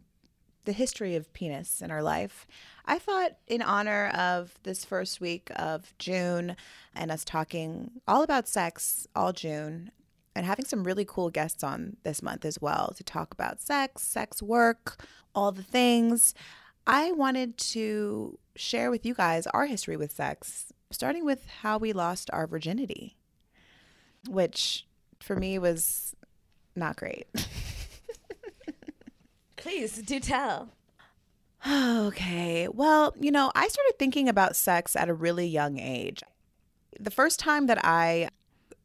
the 0.65 0.71
history 0.71 1.15
of 1.15 1.31
penis 1.33 1.81
in 1.81 1.91
our 1.91 2.01
life, 2.01 2.47
I 2.85 2.99
thought, 2.99 3.37
in 3.47 3.61
honor 3.61 4.07
of 4.07 4.53
this 4.63 4.85
first 4.85 5.19
week 5.19 5.51
of 5.55 5.93
June 5.97 6.55
and 6.95 7.11
us 7.11 7.25
talking 7.25 7.91
all 8.07 8.23
about 8.23 8.47
sex 8.47 9.07
all 9.15 9.33
June 9.33 9.91
and 10.35 10.45
having 10.45 10.65
some 10.65 10.83
really 10.83 11.05
cool 11.05 11.29
guests 11.29 11.63
on 11.63 11.97
this 12.03 12.21
month 12.21 12.45
as 12.45 12.61
well 12.61 12.93
to 12.95 13.03
talk 13.03 13.33
about 13.33 13.61
sex, 13.61 14.03
sex 14.03 14.41
work, 14.41 15.03
all 15.33 15.51
the 15.51 15.63
things, 15.63 16.33
I 16.85 17.11
wanted 17.11 17.57
to 17.57 18.37
share 18.55 18.91
with 18.91 19.05
you 19.05 19.13
guys 19.13 19.47
our 19.47 19.65
history 19.65 19.97
with 19.97 20.11
sex, 20.11 20.71
starting 20.91 21.25
with 21.25 21.47
how 21.61 21.77
we 21.77 21.93
lost 21.93 22.29
our 22.31 22.45
virginity, 22.45 23.15
which 24.29 24.85
for 25.19 25.35
me 25.35 25.57
was 25.57 26.15
not 26.75 26.97
great. 26.97 27.27
Please 29.55 29.97
do 30.03 30.19
tell. 30.19 30.69
Okay. 32.05 32.67
Well, 32.67 33.15
you 33.19 33.31
know, 33.31 33.51
I 33.55 33.67
started 33.67 33.95
thinking 33.97 34.29
about 34.29 34.55
sex 34.55 34.95
at 34.95 35.09
a 35.09 35.13
really 35.13 35.47
young 35.47 35.79
age. 35.79 36.21
The 36.99 37.09
first 37.11 37.39
time 37.39 37.65
that 37.65 37.83
I 37.83 38.29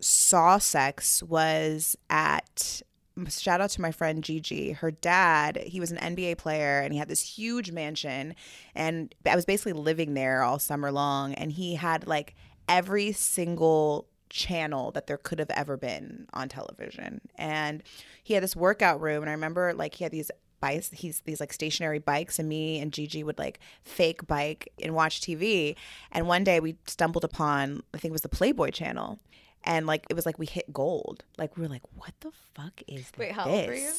saw 0.01 0.59
sex 0.59 1.23
was 1.23 1.97
at 2.09 2.83
shout 3.29 3.61
out 3.61 3.71
to 3.71 3.83
my 3.83 3.93
friend 3.93 4.25
Gigi. 4.25 4.73
Her 4.73 4.91
dad, 4.91 5.59
he 5.67 5.79
was 5.79 5.93
an 5.93 5.99
NBA 5.99 6.39
player 6.39 6.81
and 6.81 6.93
he 6.93 6.99
had 6.99 7.09
this 7.09 7.21
huge 7.21 7.71
mansion 7.71 8.35
and 8.75 9.15
I 9.27 9.37
was 9.37 9.45
basically 9.45 9.75
living 9.75 10.15
there 10.15 10.43
all 10.43 10.59
summer 10.59 10.91
long 10.91 11.35
and 11.35 11.53
he 11.53 11.75
had 11.75 12.07
like 12.07 12.35
every 12.67 13.13
single 13.13 14.07
channel 14.31 14.93
that 14.93 15.07
there 15.07 15.19
could 15.19 15.39
have 15.41 15.51
ever 15.51 15.77
been 15.77 16.27
on 16.33 16.49
television. 16.49 17.21
And 17.35 17.83
he 18.23 18.33
had 18.35 18.43
this 18.43 18.57
workout 18.57 19.01
room 19.01 19.23
and 19.23 19.29
I 19.29 19.35
remember 19.35 19.75
like 19.75 19.97
he 19.97 20.05
had 20.05 20.13
these 20.13 20.31
bikes 20.61 20.91
he's 20.91 21.21
these 21.21 21.41
like 21.41 21.53
stationary 21.53 21.99
bikes 21.99 22.39
and 22.39 22.49
me 22.49 22.79
and 22.79 22.93
Gigi 22.93 23.23
would 23.25 23.39
like 23.39 23.61
fake 23.83 24.27
bike 24.27 24.73
and 24.83 24.95
watch 24.95 25.21
TV 25.21 25.75
and 26.13 26.27
one 26.27 26.45
day 26.45 26.61
we 26.61 26.77
stumbled 26.87 27.25
upon 27.25 27.83
I 27.95 27.99
think 27.99 28.11
it 28.11 28.13
was 28.13 28.23
the 28.23 28.29
Playboy 28.29 28.71
channel 28.71 29.19
and 29.65 29.87
like 29.87 30.07
it 30.09 30.15
was 30.15 30.27
like 30.27 30.39
we 30.39 30.47
hit 30.47 30.73
gold. 30.73 31.25
Like 31.39 31.57
we 31.57 31.63
were 31.63 31.69
like 31.69 31.83
what 31.95 32.13
the 32.21 32.33
fuck 32.55 32.83
is 32.89 33.11
Wait, 33.19 33.29
this 33.29 33.37
how 33.37 33.49
old 33.49 33.67
were 33.67 33.75
you? 33.75 33.93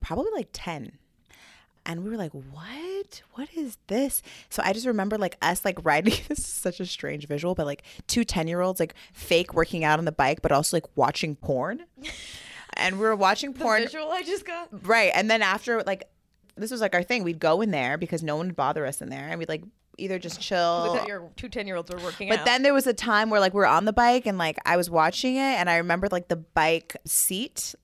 probably 0.00 0.30
like 0.34 0.48
10 0.52 0.92
and 1.86 2.02
we 2.02 2.10
were 2.10 2.16
like 2.16 2.32
what? 2.32 3.22
What 3.34 3.48
is 3.54 3.78
this? 3.88 4.22
So 4.50 4.62
i 4.64 4.72
just 4.72 4.86
remember 4.86 5.18
like 5.18 5.36
us 5.42 5.64
like 5.64 5.78
riding 5.84 6.14
this 6.28 6.38
is 6.38 6.46
such 6.46 6.80
a 6.80 6.86
strange 6.86 7.26
visual 7.26 7.54
but 7.54 7.66
like 7.66 7.82
two 8.06 8.24
10 8.24 8.48
year 8.48 8.60
olds 8.60 8.80
like 8.80 8.94
fake 9.12 9.54
working 9.54 9.84
out 9.84 9.98
on 9.98 10.04
the 10.04 10.12
bike 10.12 10.42
but 10.42 10.52
also 10.52 10.76
like 10.76 10.86
watching 10.96 11.36
porn 11.36 11.84
and 12.76 12.98
we 12.98 13.04
were 13.04 13.16
watching 13.16 13.52
The 13.52 13.60
porn 13.60 13.82
visual 13.82 14.10
I 14.12 14.22
just 14.22 14.44
got. 14.44 14.68
Right. 14.86 15.10
And 15.14 15.30
then 15.30 15.42
after 15.42 15.82
like 15.82 16.04
this 16.56 16.70
was 16.70 16.80
like 16.80 16.94
our 16.94 17.02
thing. 17.02 17.24
We'd 17.24 17.40
go 17.40 17.60
in 17.62 17.70
there 17.72 17.98
because 17.98 18.22
no 18.22 18.36
one 18.36 18.46
would 18.46 18.56
bother 18.56 18.86
us 18.86 19.00
in 19.00 19.08
there 19.10 19.26
and 19.28 19.38
we'd 19.38 19.48
like 19.48 19.64
either 19.98 20.18
just 20.18 20.40
chill. 20.40 21.02
Your 21.06 21.30
two 21.36 21.48
10 21.48 21.66
year 21.66 21.76
olds 21.76 21.90
were 21.90 21.98
working 22.00 22.28
But 22.28 22.40
out. 22.40 22.44
then 22.46 22.62
there 22.62 22.74
was 22.74 22.86
a 22.86 22.92
time 22.94 23.28
where 23.30 23.40
like 23.40 23.54
we 23.54 23.62
are 23.62 23.66
on 23.66 23.84
the 23.86 23.92
bike 23.92 24.26
and 24.26 24.38
like 24.38 24.58
I 24.64 24.76
was 24.76 24.88
watching 24.90 25.36
it 25.36 25.40
and 25.40 25.68
I 25.70 25.76
remember 25.78 26.08
like 26.10 26.28
the 26.28 26.36
bike 26.36 26.96
seat 27.06 27.74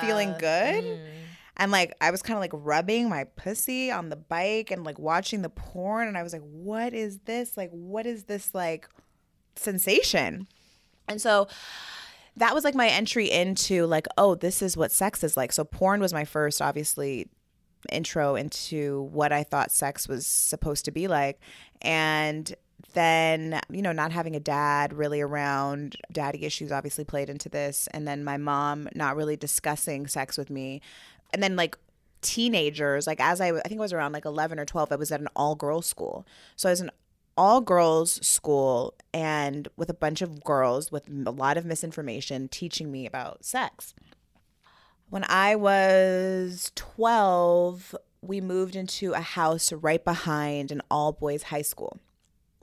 feeling 0.00 0.30
Uh, 0.30 0.38
good. 0.38 0.84
mm. 0.84 1.06
And 1.60 1.72
like 1.72 1.94
I 2.00 2.10
was 2.12 2.22
kind 2.22 2.36
of 2.36 2.40
like 2.40 2.52
rubbing 2.54 3.08
my 3.08 3.24
pussy 3.24 3.90
on 3.90 4.10
the 4.10 4.16
bike 4.16 4.70
and 4.70 4.84
like 4.84 4.98
watching 4.98 5.42
the 5.42 5.48
porn 5.50 6.06
and 6.08 6.16
I 6.16 6.22
was 6.22 6.32
like, 6.32 6.42
what 6.42 6.94
is 6.94 7.18
this? 7.26 7.56
Like 7.56 7.70
what 7.70 8.06
is 8.06 8.24
this 8.24 8.54
like 8.54 8.88
sensation? 9.56 10.46
And 11.08 11.20
so 11.20 11.48
that 12.38 12.54
was 12.54 12.64
like 12.64 12.74
my 12.74 12.88
entry 12.88 13.30
into 13.30 13.86
like, 13.86 14.06
oh, 14.16 14.34
this 14.34 14.62
is 14.62 14.76
what 14.76 14.92
sex 14.92 15.22
is 15.22 15.36
like. 15.36 15.52
So 15.52 15.64
porn 15.64 16.00
was 16.00 16.12
my 16.12 16.24
first 16.24 16.62
obviously 16.62 17.28
intro 17.92 18.34
into 18.34 19.08
what 19.12 19.32
I 19.32 19.42
thought 19.42 19.70
sex 19.70 20.08
was 20.08 20.26
supposed 20.26 20.84
to 20.86 20.90
be 20.90 21.08
like. 21.08 21.40
And 21.82 22.54
then, 22.94 23.60
you 23.70 23.82
know, 23.82 23.92
not 23.92 24.12
having 24.12 24.36
a 24.36 24.40
dad 24.40 24.92
really 24.92 25.20
around, 25.20 25.96
daddy 26.12 26.44
issues 26.44 26.72
obviously 26.72 27.04
played 27.04 27.28
into 27.28 27.48
this. 27.48 27.88
And 27.92 28.06
then 28.06 28.24
my 28.24 28.36
mom 28.36 28.88
not 28.94 29.16
really 29.16 29.36
discussing 29.36 30.06
sex 30.06 30.38
with 30.38 30.48
me. 30.48 30.80
And 31.32 31.42
then, 31.42 31.56
like, 31.56 31.76
teenagers, 32.22 33.06
like, 33.06 33.20
as 33.20 33.40
I, 33.40 33.48
I 33.48 33.60
think 33.62 33.78
I 33.78 33.82
was 33.82 33.92
around 33.92 34.12
like 34.12 34.24
11 34.24 34.58
or 34.58 34.64
12, 34.64 34.92
I 34.92 34.96
was 34.96 35.12
at 35.12 35.20
an 35.20 35.28
all 35.36 35.54
girls 35.54 35.86
school. 35.86 36.26
So 36.56 36.68
I 36.68 36.72
was 36.72 36.80
an 36.80 36.90
all 37.38 37.60
girls 37.60 38.18
school 38.26 38.94
and 39.14 39.68
with 39.76 39.88
a 39.88 39.94
bunch 39.94 40.20
of 40.20 40.42
girls 40.42 40.90
with 40.90 41.08
a 41.08 41.30
lot 41.30 41.56
of 41.56 41.64
misinformation 41.64 42.48
teaching 42.48 42.90
me 42.90 43.06
about 43.06 43.44
sex. 43.44 43.94
When 45.08 45.24
I 45.28 45.54
was 45.54 46.72
12, 46.74 47.94
we 48.20 48.40
moved 48.40 48.74
into 48.74 49.12
a 49.12 49.20
house 49.20 49.72
right 49.72 50.04
behind 50.04 50.72
an 50.72 50.82
all 50.90 51.12
boys 51.12 51.44
high 51.44 51.62
school. 51.62 51.98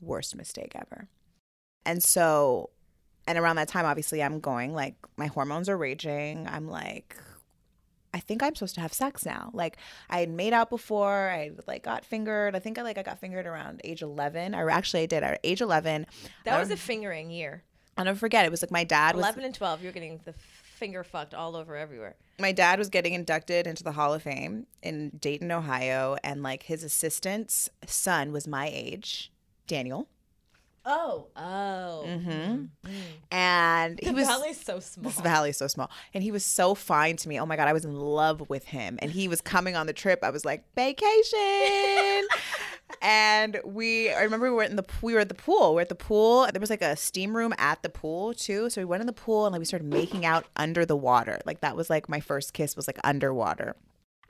Worst 0.02 0.36
mistake 0.36 0.74
ever. 0.76 1.08
And 1.86 2.04
so, 2.04 2.72
and 3.26 3.38
around 3.38 3.56
that 3.56 3.70
time, 3.70 3.86
obviously, 3.86 4.22
I'm 4.22 4.42
going 4.42 4.74
like 4.74 4.96
my 5.16 5.28
hormones 5.28 5.70
are 5.70 5.78
raging. 5.78 6.48
I'm 6.48 6.68
like, 6.68 7.16
I 8.16 8.20
think 8.20 8.42
I'm 8.42 8.56
supposed 8.56 8.76
to 8.76 8.82
have 8.82 8.94
sex 8.94 9.26
now. 9.26 9.52
Like 9.54 9.76
I 10.10 10.22
had 10.22 10.30
made 10.30 10.54
out 10.54 10.70
before. 10.70 11.30
I 11.30 11.52
like 11.68 11.84
got 11.84 12.06
fingered. 12.06 12.56
I 12.56 12.60
think 12.60 12.80
I 12.80 12.82
like 12.82 12.98
I 12.98 13.04
got 13.04 13.20
fingered 13.20 13.46
around 13.46 13.82
age 13.84 14.02
11. 14.02 14.56
Or 14.56 14.70
actually, 14.70 15.04
I 15.04 15.06
did 15.06 15.22
at 15.22 15.40
age 15.44 15.60
11. 15.60 16.08
That 16.46 16.58
was 16.58 16.70
um, 16.70 16.76
a 16.76 16.78
fingering 16.78 17.30
year. 17.30 17.64
I'll 17.98 18.06
never 18.06 18.18
forget. 18.18 18.46
It 18.46 18.52
was 18.52 18.62
like 18.62 18.72
my 18.72 18.86
dad 18.86 19.16
was 19.16 19.24
11 19.24 19.44
and 19.44 19.54
12, 19.54 19.84
you're 19.84 19.92
getting 19.92 20.22
the 20.24 20.34
finger 20.34 21.04
fucked 21.04 21.34
all 21.34 21.56
over 21.56 21.76
everywhere. 21.76 22.16
my 22.40 22.52
dad 22.52 22.80
was 22.80 22.90
getting 22.90 23.14
inducted 23.14 23.68
into 23.68 23.84
the 23.84 23.94
Hall 23.94 24.14
of 24.14 24.24
Fame 24.24 24.68
in 24.82 25.10
Dayton, 25.20 25.52
Ohio, 25.52 26.18
and 26.24 26.44
like 26.44 26.64
his 26.64 26.84
assistant's 26.84 27.70
son 27.86 28.34
was 28.34 28.48
my 28.48 28.70
age, 28.72 29.32
Daniel, 29.68 30.10
Oh. 30.88 31.28
Oh. 31.36 32.04
mm-hmm. 32.08 32.66
and 33.32 34.00
he 34.00 34.06
The 34.10 34.14
was. 34.14 34.28
valley's 34.28 34.62
so 34.64 34.80
small. 34.80 35.10
This 35.10 35.20
valley 35.20 35.50
is 35.50 35.58
so 35.58 35.68
small, 35.68 35.90
and 36.14 36.24
he 36.24 36.32
was 36.32 36.46
so 36.46 36.76
fine 36.76 37.18
to 37.18 37.28
me. 37.30 37.40
Oh 37.40 37.46
my 37.46 37.56
god, 37.56 37.68
I 37.68 37.74
was 37.74 37.86
in 37.86 37.96
love 37.96 38.48
with 38.50 38.66
him, 38.66 39.00
and 39.02 39.12
he 39.12 39.28
was 39.28 39.42
coming 39.42 39.76
on 39.76 39.88
the 39.88 39.94
trip. 39.94 40.20
I 40.22 40.30
was 40.30 40.46
like 40.46 40.64
vacation, 40.76 42.28
and 43.02 43.60
we. 43.66 44.12
I 44.12 44.22
remember 44.22 44.50
we 44.52 44.56
were 44.58 44.64
in 44.64 44.76
the 44.76 44.86
we 45.02 45.14
were 45.16 45.22
at 45.22 45.30
the 45.30 45.34
pool. 45.36 45.74
We 45.74 45.80
are 45.80 45.82
at 45.82 45.90
the 45.90 45.96
pool. 45.96 46.48
There 46.52 46.60
was 46.60 46.70
like 46.70 46.84
a 46.84 46.96
steam 46.96 47.36
room 47.36 47.54
at 47.58 47.82
the 47.82 47.90
pool 47.90 48.34
too. 48.36 48.70
So 48.70 48.80
we 48.82 48.86
went 48.86 49.02
in 49.02 49.08
the 49.08 49.14
pool 49.14 49.46
and 49.46 49.54
like 49.54 49.60
we 49.60 49.66
started 49.66 49.88
making 49.88 50.26
out 50.26 50.46
under 50.56 50.86
the 50.86 50.96
water. 50.96 51.40
Like 51.46 51.62
that 51.62 51.76
was 51.76 51.90
like 51.90 52.08
my 52.08 52.20
first 52.20 52.54
kiss 52.54 52.76
was 52.76 52.88
like 52.88 53.00
underwater, 53.04 53.76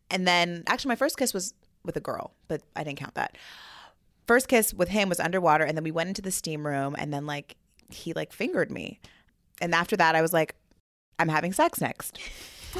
and 0.09 0.25
then 0.27 0.63
actually 0.67 0.89
my 0.89 0.95
first 0.95 1.17
kiss 1.17 1.33
was 1.33 1.53
with 1.83 1.97
a 1.97 2.01
girl, 2.01 2.31
but 2.47 2.61
I 2.75 2.83
didn't 2.85 2.97
count 2.97 3.15
that. 3.15 3.35
First 4.27 4.47
kiss 4.47 4.73
with 4.73 4.89
him 4.89 5.09
was 5.09 5.19
underwater, 5.19 5.63
and 5.63 5.77
then 5.77 5.83
we 5.83 5.91
went 5.91 6.09
into 6.09 6.21
the 6.21 6.31
steam 6.31 6.65
room, 6.65 6.95
and 6.97 7.13
then 7.13 7.25
like 7.25 7.55
he 7.89 8.13
like 8.13 8.33
fingered 8.33 8.71
me, 8.71 8.99
and 9.61 9.73
after 9.73 9.95
that 9.97 10.15
I 10.15 10.21
was 10.21 10.33
like, 10.33 10.55
I'm 11.19 11.29
having 11.29 11.53
sex 11.53 11.79
next. 11.81 12.19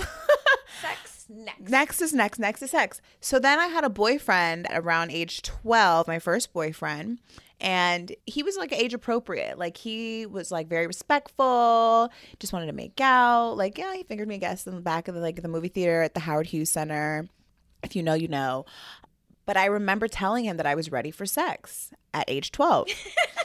Sex 0.82 1.26
next. 1.30 1.70
Next 1.70 2.02
is 2.02 2.14
next, 2.14 2.40
next 2.40 2.62
is 2.62 2.72
sex. 2.72 3.02
So 3.22 3.40
then 3.40 3.60
I 3.60 3.68
had 3.68 3.86
a 3.86 3.90
boyfriend 3.90 4.68
around 4.70 5.12
age 5.12 5.42
12, 5.42 6.08
my 6.08 6.20
first 6.20 6.52
boyfriend, 6.52 7.20
and 7.62 8.14
he 8.26 8.44
was 8.44 8.58
like 8.58 8.74
age 8.74 8.94
appropriate. 8.94 9.58
Like 9.58 9.78
he 9.78 10.26
was 10.26 10.52
like 10.52 10.68
very 10.68 10.88
respectful, 10.88 12.12
just 12.40 12.54
wanted 12.54 12.68
to 12.68 12.74
make 12.74 13.00
out. 13.00 13.54
Like, 13.58 13.78
yeah, 13.78 13.96
he 13.96 14.04
fingered 14.04 14.28
me, 14.28 14.36
I 14.36 14.40
guess, 14.40 14.68
in 14.68 14.76
the 14.76 14.82
back 14.82 15.08
of 15.08 15.16
the 15.16 15.22
like 15.22 15.42
the 15.42 15.48
movie 15.48 15.70
theater 15.70 16.02
at 16.02 16.14
the 16.14 16.20
Howard 16.20 16.48
Hughes 16.48 16.72
Center. 16.72 17.28
If 17.84 17.96
you 17.96 18.04
know, 18.04 18.14
you 18.16 18.28
know. 18.28 18.66
But 19.46 19.58
I 19.58 19.66
remember 19.66 20.08
telling 20.08 20.46
him 20.46 20.58
that 20.58 20.66
I 20.66 20.76
was 20.76 20.92
ready 20.92 21.12
for 21.12 21.26
sex 21.26 21.92
at 22.14 22.26
age 22.28 22.52
12. 22.52 22.88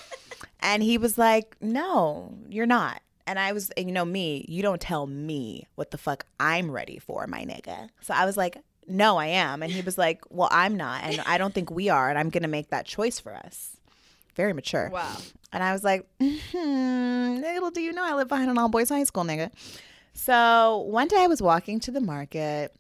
and 0.61 0.83
he 0.83 0.99
was 0.99 1.19
like, 1.19 1.57
"No, 1.61 2.39
you're 2.49 2.67
not." 2.67 3.03
And 3.27 3.39
I 3.39 3.53
was, 3.53 3.71
and 3.71 3.87
you 3.87 3.93
know 3.93 4.05
me, 4.05 4.45
you 4.49 4.61
don't 4.61 4.81
tell 4.81 5.07
me 5.07 5.69
what 5.77 5.93
the 5.93 5.99
fuck 5.99 6.27
I'm 6.41 6.71
ready 6.71 6.99
for, 6.99 7.27
my 7.29 7.45
nigga. 7.45 7.91
So 8.01 8.13
I 8.13 8.25
was 8.25 8.37
like, 8.37 8.57
no, 8.91 9.17
I 9.17 9.27
am. 9.27 9.63
And 9.63 9.73
he 9.73 9.83
was 9.83 9.97
like, 9.97 10.23
well, 10.31 10.49
I'm 10.51 10.77
not. 10.77 11.05
And 11.05 11.21
I 11.27 11.39
don't 11.39 11.55
think 11.55 11.71
we 11.71 11.89
are. 11.89 12.11
And 12.11 12.19
I'm 12.19 12.31
going 12.31 12.43
to 12.43 12.49
make 12.49 12.71
that 12.71 12.87
choice 12.87 13.21
for 13.21 13.35
us. 13.35 13.77
Very 14.35 14.53
mature. 14.53 14.91
Wow. 14.93 15.17
And 15.53 15.63
I 15.63 15.73
was 15.73 15.85
like, 15.85 16.07
hmm, 16.21 17.37
little 17.41 17.71
do 17.71 17.81
you 17.81 17.93
know, 17.93 18.05
I 18.05 18.15
live 18.15 18.29
behind 18.29 18.51
an 18.51 18.59
all 18.59 18.69
boys 18.69 18.89
high 18.89 19.05
school, 19.05 19.25
nigga. 19.25 19.51
So 20.13 20.79
one 20.89 21.09
day 21.09 21.23
I 21.23 21.27
was 21.27 21.41
walking 21.41 21.81
to 21.81 21.91
the 21.91 22.01
market 22.01 22.75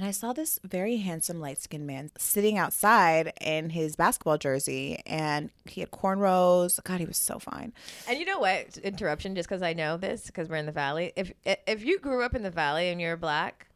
and 0.00 0.08
I 0.08 0.12
saw 0.12 0.32
this 0.32 0.58
very 0.64 0.96
handsome 0.96 1.40
light 1.40 1.60
skinned 1.60 1.86
man 1.86 2.10
sitting 2.16 2.56
outside 2.56 3.34
in 3.38 3.68
his 3.68 3.96
basketball 3.96 4.38
jersey 4.38 5.02
and 5.04 5.50
he 5.66 5.82
had 5.82 5.90
cornrows. 5.90 6.82
God, 6.84 7.00
he 7.00 7.04
was 7.04 7.18
so 7.18 7.38
fine. 7.38 7.74
And 8.08 8.18
you 8.18 8.24
know 8.24 8.38
what? 8.38 8.78
Interruption, 8.78 9.34
just 9.34 9.46
because 9.46 9.60
I 9.60 9.74
know 9.74 9.98
this, 9.98 10.24
because 10.24 10.48
we're 10.48 10.56
in 10.56 10.64
the 10.64 10.72
valley. 10.72 11.12
If 11.16 11.32
if 11.44 11.84
you 11.84 11.98
grew 11.98 12.22
up 12.22 12.34
in 12.34 12.42
the 12.42 12.50
valley 12.50 12.88
and 12.88 12.98
you're 12.98 13.18
black, 13.18 13.68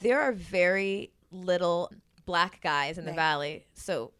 there 0.00 0.20
are 0.20 0.32
very 0.32 1.12
little 1.32 1.90
black 2.26 2.60
guys 2.60 2.98
in 2.98 3.06
the 3.06 3.12
Right. 3.12 3.16
valley. 3.16 3.66
So 3.72 4.12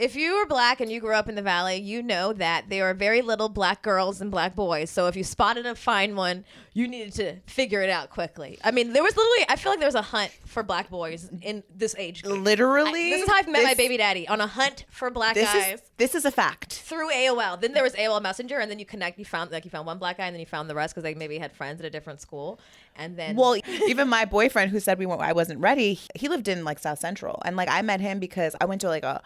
if 0.00 0.16
you 0.16 0.32
are 0.34 0.46
black 0.46 0.80
and 0.80 0.90
you 0.90 1.00
grew 1.00 1.14
up 1.14 1.28
in 1.28 1.34
the 1.34 1.42
valley, 1.42 1.76
you 1.76 2.02
know 2.02 2.32
that 2.32 2.68
there 2.68 2.88
are 2.88 2.94
very 2.94 3.22
little 3.22 3.48
black 3.48 3.82
girls 3.82 4.20
and 4.20 4.30
black 4.30 4.56
boys. 4.56 4.90
So 4.90 5.06
if 5.06 5.14
you 5.16 5.22
spotted 5.24 5.66
a 5.66 5.74
fine 5.74 6.16
one, 6.16 6.44
you 6.72 6.88
needed 6.88 7.12
to 7.14 7.36
figure 7.46 7.82
it 7.82 7.90
out 7.90 8.10
quickly. 8.10 8.58
I 8.64 8.70
mean, 8.70 8.92
there 8.92 9.02
was 9.02 9.16
literally 9.16 9.46
I 9.48 9.56
feel 9.56 9.72
like 9.72 9.78
there 9.80 9.88
was 9.88 9.94
a 9.94 10.02
hunt 10.02 10.30
for 10.46 10.62
black 10.62 10.88
boys 10.88 11.30
in 11.42 11.62
this 11.74 11.94
age. 11.98 12.22
group. 12.22 12.42
Literally, 12.42 13.10
This 13.10 13.22
is 13.22 13.28
how 13.28 13.36
I've 13.36 13.46
met 13.48 13.62
my 13.62 13.70
this- 13.70 13.76
baby 13.76 13.96
daddy 13.96 14.26
on 14.28 14.40
a 14.40 14.46
hunt 14.46 14.84
for 14.90 15.10
black 15.10 15.34
This 15.34 15.52
guys. 15.52 15.74
is 15.74 15.82
this 15.96 16.14
is 16.14 16.24
a 16.24 16.30
fact. 16.30 16.72
through 16.74 17.10
AOL. 17.12 17.60
Then 17.60 17.72
there 17.72 17.82
was 17.82 17.94
AOL 17.94 18.20
Messenger, 18.22 18.58
and 18.58 18.70
then 18.70 18.78
you 18.78 18.86
connect. 18.86 19.18
You 19.18 19.24
found 19.24 19.50
like 19.50 19.64
you 19.64 19.70
found 19.70 19.86
one 19.86 19.98
black 19.98 20.16
guy, 20.16 20.26
and 20.26 20.34
then 20.34 20.40
you 20.40 20.46
found 20.46 20.70
the 20.70 20.74
rest 20.74 20.94
because 20.94 21.02
they 21.02 21.14
maybe 21.14 21.38
had 21.38 21.52
friends 21.52 21.80
at 21.80 21.86
a 21.86 21.90
different 21.90 22.20
school. 22.20 22.58
And 22.96 23.16
then 23.16 23.36
Well, 23.36 23.56
even 23.86 24.08
my 24.08 24.24
boyfriend 24.24 24.70
who 24.70 24.80
said 24.80 24.98
we 24.98 25.06
went, 25.06 25.20
I 25.20 25.32
wasn't 25.32 25.60
ready. 25.60 26.00
He 26.14 26.28
lived 26.28 26.48
in 26.48 26.64
like 26.64 26.78
South 26.78 26.98
Central, 27.00 27.42
and 27.44 27.54
like 27.56 27.68
I 27.70 27.82
met 27.82 28.00
him 28.00 28.18
because 28.18 28.56
I 28.60 28.64
went 28.64 28.80
to 28.80 28.88
like 28.88 29.02
a 29.04 29.22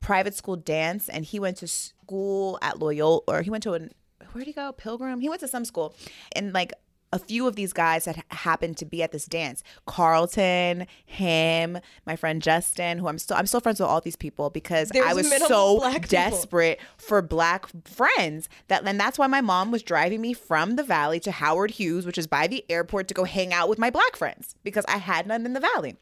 private 0.00 0.34
school 0.34 0.56
dance, 0.56 1.08
and 1.08 1.24
he 1.24 1.38
went 1.38 1.56
to 1.58 1.68
school 1.68 2.58
at 2.62 2.78
Loyola, 2.78 3.20
or 3.28 3.42
he 3.42 3.50
went 3.50 3.62
to 3.64 3.74
an 3.74 3.90
where'd 4.32 4.46
he 4.46 4.52
go? 4.52 4.72
Pilgrim. 4.72 5.20
He 5.20 5.28
went 5.28 5.40
to 5.40 5.48
some 5.48 5.64
school, 5.64 5.94
and 6.32 6.52
like 6.52 6.72
a 7.14 7.18
few 7.18 7.46
of 7.46 7.54
these 7.54 7.72
guys 7.72 8.06
that 8.06 8.24
happened 8.30 8.76
to 8.76 8.84
be 8.84 9.00
at 9.00 9.12
this 9.12 9.24
dance 9.26 9.62
carlton 9.86 10.84
him 11.06 11.78
my 12.06 12.16
friend 12.16 12.42
justin 12.42 12.98
who 12.98 13.06
i'm 13.06 13.18
still 13.18 13.36
i'm 13.36 13.46
still 13.46 13.60
friends 13.60 13.78
with 13.78 13.88
all 13.88 14.00
these 14.00 14.16
people 14.16 14.50
because 14.50 14.88
There's 14.88 15.06
i 15.06 15.14
was 15.14 15.30
so 15.46 15.76
black 15.78 15.94
people. 15.94 16.08
desperate 16.08 16.80
for 16.96 17.22
black 17.22 17.66
friends 17.86 18.48
that 18.66 18.84
and 18.84 18.98
that's 18.98 19.16
why 19.16 19.28
my 19.28 19.40
mom 19.40 19.70
was 19.70 19.84
driving 19.84 20.20
me 20.20 20.34
from 20.34 20.74
the 20.74 20.82
valley 20.82 21.20
to 21.20 21.30
howard 21.30 21.70
hughes 21.70 22.04
which 22.04 22.18
is 22.18 22.26
by 22.26 22.48
the 22.48 22.64
airport 22.68 23.06
to 23.08 23.14
go 23.14 23.22
hang 23.22 23.52
out 23.52 23.68
with 23.68 23.78
my 23.78 23.90
black 23.90 24.16
friends 24.16 24.56
because 24.64 24.84
i 24.88 24.96
had 24.96 25.24
none 25.28 25.46
in 25.46 25.52
the 25.52 25.60
valley 25.60 25.94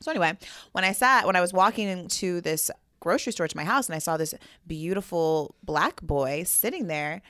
so 0.00 0.12
anyway 0.12 0.38
when 0.70 0.84
i 0.84 0.92
sat 0.92 1.26
when 1.26 1.34
i 1.34 1.40
was 1.40 1.52
walking 1.52 1.88
into 1.88 2.40
this 2.40 2.70
grocery 3.00 3.32
store 3.32 3.48
to 3.48 3.56
my 3.56 3.64
house 3.64 3.88
and 3.88 3.96
i 3.96 3.98
saw 3.98 4.16
this 4.16 4.34
beautiful 4.66 5.54
black 5.62 6.00
boy 6.02 6.42
sitting 6.44 6.86
there 6.86 7.22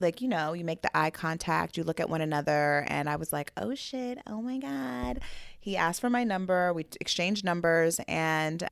like 0.00 0.20
you 0.20 0.28
know 0.28 0.52
you 0.52 0.64
make 0.64 0.82
the 0.82 0.96
eye 0.96 1.10
contact 1.10 1.76
you 1.76 1.84
look 1.84 2.00
at 2.00 2.08
one 2.08 2.20
another 2.20 2.84
and 2.88 3.08
i 3.08 3.16
was 3.16 3.32
like 3.32 3.52
oh 3.56 3.74
shit 3.74 4.18
oh 4.26 4.40
my 4.40 4.58
god 4.58 5.20
he 5.60 5.76
asked 5.76 6.00
for 6.00 6.10
my 6.10 6.24
number 6.24 6.72
we 6.72 6.84
exchanged 7.00 7.44
numbers 7.44 8.00
and 8.08 8.68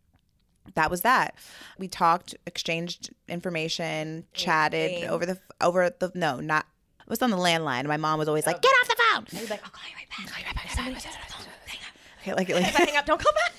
that 0.75 0.91
was 0.91 1.01
that 1.03 1.35
we 1.79 1.89
talked 1.89 2.35
exchanged 2.47 3.11
information 3.29 4.25
chatted 4.33 5.05
over 5.09 5.27
the 5.27 5.39
over 5.61 5.91
the 5.99 6.11
no 6.15 6.41
not 6.41 6.67
it 7.01 7.09
was 7.09 7.23
on 7.23 7.31
the 7.31 7.37
landline 7.37 7.87
my 7.87 7.97
mom 7.97 8.19
was 8.19 8.29
always 8.29 8.47
like 8.47 8.57
oh. 8.57 8.61
get 8.61 8.69
off 8.69 8.89
the 8.89 8.95
phone 8.95 9.01
I 9.13 9.41
was 9.41 9.51
like, 9.51 9.65
I'll 9.65 9.71
call 9.71 9.89
you 9.89 9.97
right 9.97 10.09
back. 10.09 10.31
Call 10.31 10.41
you 10.41 10.47
right 10.47 10.55
back. 10.55 10.71
Somebody 10.71 11.01
says 11.01 11.13
the 11.13 11.33
phone. 11.33 11.47
Hang 11.67 11.81
up. 11.81 12.23
okay, 12.23 12.35
like, 12.35 12.49
like 12.49 12.69
If 12.69 12.81
I 12.81 12.85
hang 12.85 12.97
up, 12.97 13.07
don't 13.07 13.21
call 13.21 13.33
back. 13.33 13.53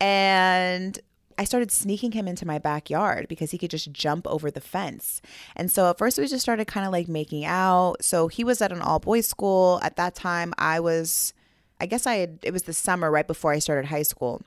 and 0.00 0.98
I 1.38 1.44
started 1.44 1.70
sneaking 1.70 2.12
him 2.12 2.28
into 2.28 2.46
my 2.46 2.58
backyard 2.58 3.26
because 3.28 3.50
he 3.50 3.58
could 3.58 3.70
just 3.70 3.92
jump 3.92 4.26
over 4.26 4.50
the 4.50 4.60
fence. 4.60 5.20
And 5.56 5.70
so 5.70 5.90
at 5.90 5.98
first 5.98 6.18
we 6.18 6.26
just 6.26 6.42
started 6.42 6.66
kind 6.66 6.86
of 6.86 6.92
like 6.92 7.08
making 7.08 7.44
out. 7.44 7.96
So 8.02 8.28
he 8.28 8.44
was 8.44 8.60
at 8.60 8.72
an 8.72 8.80
all 8.80 8.98
boys 8.98 9.26
school. 9.26 9.80
At 9.82 9.96
that 9.96 10.14
time 10.14 10.54
I 10.58 10.80
was 10.80 11.32
I 11.80 11.86
guess 11.86 12.06
I 12.06 12.16
had 12.16 12.38
it 12.42 12.52
was 12.52 12.64
the 12.64 12.72
summer 12.72 13.10
right 13.10 13.26
before 13.26 13.52
I 13.52 13.58
started 13.58 13.86
high 13.86 14.02
school. 14.02 14.42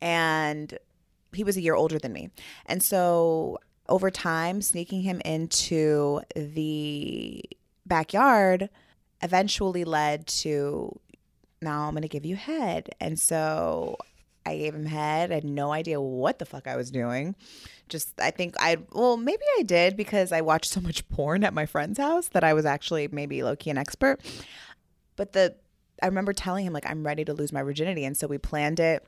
And 0.00 0.78
he 1.32 1.44
was 1.44 1.56
a 1.56 1.60
year 1.60 1.74
older 1.74 1.98
than 1.98 2.12
me. 2.12 2.30
And 2.66 2.82
so 2.82 3.58
over 3.88 4.10
time 4.10 4.62
sneaking 4.62 5.02
him 5.02 5.20
into 5.24 6.20
the 6.34 7.42
backyard 7.86 8.70
eventually 9.22 9.84
led 9.84 10.26
to 10.26 10.98
now 11.60 11.88
I'm 11.88 11.92
going 11.92 12.02
to 12.02 12.08
give 12.08 12.26
you 12.26 12.36
head. 12.36 12.90
And 13.00 13.18
so 13.18 13.96
I 14.46 14.56
gave 14.58 14.74
him 14.74 14.86
head. 14.86 15.32
I 15.32 15.36
had 15.36 15.44
no 15.44 15.72
idea 15.72 16.00
what 16.00 16.38
the 16.38 16.44
fuck 16.44 16.66
I 16.66 16.76
was 16.76 16.90
doing. 16.90 17.34
Just, 17.88 18.20
I 18.20 18.30
think 18.30 18.54
I, 18.58 18.78
well, 18.92 19.16
maybe 19.16 19.42
I 19.58 19.62
did 19.62 19.96
because 19.96 20.32
I 20.32 20.40
watched 20.40 20.70
so 20.70 20.80
much 20.80 21.08
porn 21.08 21.44
at 21.44 21.54
my 21.54 21.66
friend's 21.66 21.98
house 21.98 22.28
that 22.28 22.44
I 22.44 22.54
was 22.54 22.64
actually 22.64 23.08
maybe 23.08 23.42
low 23.42 23.56
key 23.56 23.70
an 23.70 23.78
expert. 23.78 24.20
But 25.16 25.32
the, 25.32 25.54
I 26.02 26.06
remember 26.06 26.32
telling 26.32 26.66
him, 26.66 26.72
like, 26.72 26.88
I'm 26.88 27.06
ready 27.06 27.24
to 27.24 27.32
lose 27.32 27.52
my 27.52 27.62
virginity. 27.62 28.04
And 28.04 28.16
so 28.16 28.26
we 28.26 28.38
planned 28.38 28.80
it. 28.80 29.06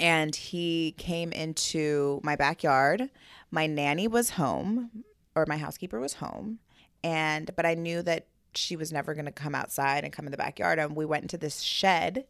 And 0.00 0.34
he 0.34 0.94
came 0.96 1.32
into 1.32 2.20
my 2.22 2.36
backyard. 2.36 3.10
My 3.50 3.66
nanny 3.66 4.06
was 4.06 4.30
home, 4.30 5.04
or 5.34 5.44
my 5.48 5.56
housekeeper 5.56 5.98
was 5.98 6.14
home. 6.14 6.60
And, 7.02 7.50
but 7.56 7.66
I 7.66 7.74
knew 7.74 8.02
that 8.02 8.26
she 8.54 8.76
was 8.76 8.92
never 8.92 9.14
going 9.14 9.26
to 9.26 9.32
come 9.32 9.54
outside 9.54 10.04
and 10.04 10.12
come 10.12 10.26
in 10.26 10.30
the 10.30 10.36
backyard. 10.36 10.78
And 10.78 10.94
we 10.94 11.04
went 11.04 11.24
into 11.24 11.36
this 11.36 11.60
shed 11.60 12.24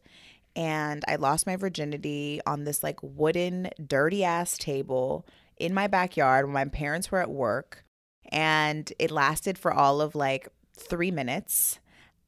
and 0.58 1.04
I 1.06 1.14
lost 1.14 1.46
my 1.46 1.54
virginity 1.54 2.40
on 2.44 2.64
this 2.64 2.82
like 2.82 2.98
wooden, 3.00 3.70
dirty 3.86 4.24
ass 4.24 4.58
table 4.58 5.24
in 5.56 5.72
my 5.72 5.86
backyard 5.86 6.46
when 6.46 6.52
my 6.52 6.64
parents 6.64 7.12
were 7.12 7.22
at 7.22 7.30
work. 7.30 7.84
And 8.32 8.92
it 8.98 9.12
lasted 9.12 9.56
for 9.56 9.72
all 9.72 10.00
of 10.00 10.16
like 10.16 10.48
three 10.76 11.12
minutes. 11.12 11.78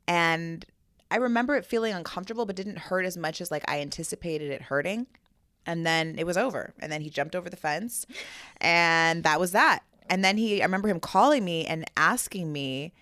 And 0.06 0.64
I 1.10 1.16
remember 1.16 1.56
it 1.56 1.66
feeling 1.66 1.92
uncomfortable, 1.92 2.46
but 2.46 2.54
didn't 2.54 2.78
hurt 2.78 3.04
as 3.04 3.16
much 3.16 3.40
as 3.40 3.50
like 3.50 3.68
I 3.68 3.80
anticipated 3.80 4.52
it 4.52 4.62
hurting. 4.62 5.08
And 5.66 5.84
then 5.84 6.14
it 6.16 6.24
was 6.24 6.36
over. 6.36 6.72
And 6.78 6.92
then 6.92 7.00
he 7.00 7.10
jumped 7.10 7.34
over 7.34 7.50
the 7.50 7.56
fence. 7.56 8.06
And 8.60 9.24
that 9.24 9.40
was 9.40 9.50
that. 9.50 9.82
And 10.08 10.24
then 10.24 10.36
he, 10.36 10.62
I 10.62 10.66
remember 10.66 10.86
him 10.86 11.00
calling 11.00 11.44
me 11.44 11.66
and 11.66 11.84
asking 11.96 12.52
me 12.52 12.92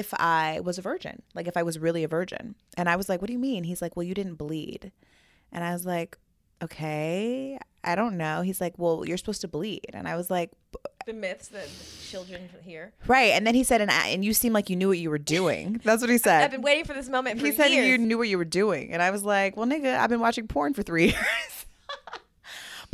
if 0.00 0.12
I 0.14 0.60
was 0.60 0.76
a 0.78 0.82
virgin, 0.82 1.22
like 1.34 1.46
if 1.46 1.56
I 1.56 1.62
was 1.62 1.78
really 1.78 2.02
a 2.04 2.08
virgin. 2.08 2.54
And 2.76 2.88
I 2.88 2.96
was 2.96 3.08
like, 3.08 3.20
what 3.20 3.28
do 3.28 3.32
you 3.32 3.38
mean? 3.38 3.64
He's 3.64 3.80
like, 3.82 3.94
well, 3.96 4.02
you 4.02 4.14
didn't 4.14 4.34
bleed. 4.34 4.90
And 5.52 5.62
I 5.62 5.72
was 5.72 5.86
like, 5.86 6.18
okay, 6.62 7.58
I 7.82 7.94
don't 7.94 8.16
know. 8.16 8.42
He's 8.42 8.60
like, 8.60 8.74
well, 8.78 9.04
you're 9.06 9.16
supposed 9.18 9.40
to 9.42 9.48
bleed. 9.48 9.86
And 9.92 10.08
I 10.08 10.16
was 10.16 10.30
like, 10.30 10.50
The 11.06 11.12
myths 11.12 11.48
that 11.48 11.68
children 12.10 12.48
hear. 12.62 12.92
right. 13.06 13.32
And 13.32 13.46
then 13.46 13.54
he 13.54 13.62
said, 13.62 13.80
and, 13.80 13.90
I, 13.90 14.08
and 14.08 14.24
you 14.24 14.32
seem 14.32 14.52
like 14.52 14.70
you 14.70 14.76
knew 14.76 14.88
what 14.88 14.98
you 14.98 15.10
were 15.10 15.18
doing. 15.18 15.80
That's 15.84 16.00
what 16.00 16.10
he 16.10 16.18
said. 16.18 16.42
I've 16.42 16.50
been 16.50 16.62
waiting 16.62 16.84
for 16.84 16.94
this 16.94 17.08
moment 17.08 17.38
for 17.40 17.46
he 17.46 17.52
said 17.52 17.68
years. 17.68 17.86
you 17.86 17.98
knew 17.98 18.18
what 18.18 18.28
you 18.28 18.38
were 18.38 18.44
doing. 18.62 18.92
And 18.92 19.02
I 19.02 19.10
was 19.10 19.22
like, 19.22 19.56
well, 19.56 19.66
nigga, 19.66 19.98
I've 19.98 20.10
been 20.10 20.20
watching 20.20 20.48
porn 20.48 20.72
for 20.74 20.82
three 20.82 21.04
years. 21.12 21.53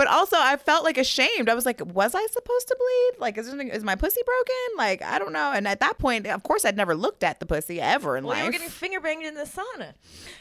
But 0.00 0.08
also, 0.08 0.36
I 0.38 0.56
felt 0.56 0.82
like 0.82 0.96
ashamed. 0.96 1.50
I 1.50 1.54
was 1.54 1.66
like, 1.66 1.82
was 1.84 2.14
I 2.14 2.26
supposed 2.28 2.68
to 2.68 2.74
bleed? 2.78 3.20
Like, 3.20 3.36
is, 3.36 3.48
is 3.48 3.84
my 3.84 3.96
pussy 3.96 4.22
broken? 4.24 4.78
Like, 4.78 5.02
I 5.02 5.18
don't 5.18 5.34
know. 5.34 5.52
And 5.52 5.68
at 5.68 5.80
that 5.80 5.98
point, 5.98 6.26
of 6.26 6.42
course, 6.42 6.64
I'd 6.64 6.74
never 6.74 6.94
looked 6.94 7.22
at 7.22 7.38
the 7.38 7.44
pussy 7.44 7.82
ever 7.82 8.16
in 8.16 8.24
well, 8.24 8.34
you 8.34 8.44
were 8.44 8.46
life. 8.46 8.52
getting 8.52 8.70
finger 8.70 8.98
banged 8.98 9.26
in 9.26 9.34
the 9.34 9.42
sauna. 9.42 9.92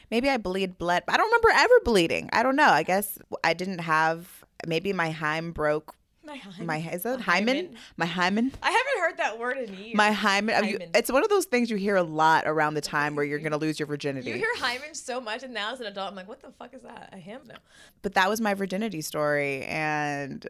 Maybe 0.09 0.29
I 0.29 0.37
bleed 0.37 0.77
blood. 0.77 1.03
I 1.09 1.17
don't 1.17 1.27
remember 1.27 1.49
ever 1.53 1.73
bleeding. 1.83 2.29
I 2.31 2.41
don't 2.41 2.55
know. 2.55 2.69
I 2.69 2.83
guess 2.83 3.19
I 3.43 3.53
didn't 3.53 3.79
have, 3.79 4.45
maybe 4.65 4.93
my 4.93 5.11
hymen 5.11 5.51
broke. 5.51 5.93
My 6.29 6.35
hymen. 6.37 6.65
My, 6.67 6.77
is 6.77 7.03
that 7.03 7.19
hymen? 7.21 7.55
hymen? 7.57 7.75
My 7.97 8.05
hymen? 8.05 8.51
I 8.61 8.69
haven't 8.71 8.99
heard 9.01 9.17
that 9.17 9.39
word 9.39 9.57
in 9.57 9.73
years. 9.73 9.95
My 9.95 10.11
hymen. 10.11 10.53
have 10.55 10.65
you- 10.65 10.79
it's 10.93 11.11
one 11.11 11.23
of 11.23 11.29
those 11.29 11.45
things 11.45 11.69
you 11.71 11.75
hear 11.77 11.95
a 11.95 12.03
lot 12.03 12.43
around 12.45 12.75
the 12.75 12.81
time 12.81 13.15
where 13.15 13.25
you're 13.25 13.39
going 13.39 13.51
to 13.51 13.57
lose 13.57 13.79
your 13.79 13.87
virginity. 13.87 14.29
You 14.29 14.35
hear 14.37 14.55
hymen 14.57 14.93
so 14.93 15.19
much, 15.19 15.41
and 15.43 15.53
now 15.53 15.73
as 15.73 15.79
an 15.81 15.87
adult, 15.87 16.09
I'm 16.09 16.15
like, 16.15 16.27
what 16.29 16.41
the 16.41 16.51
fuck 16.51 16.73
is 16.75 16.81
that? 16.83 17.09
A 17.11 17.17
him? 17.17 17.41
No. 17.47 17.55
but 18.03 18.13
that 18.13 18.29
was 18.29 18.39
my 18.39 18.53
virginity 18.53 19.01
story 19.01 19.63
and 19.63 20.47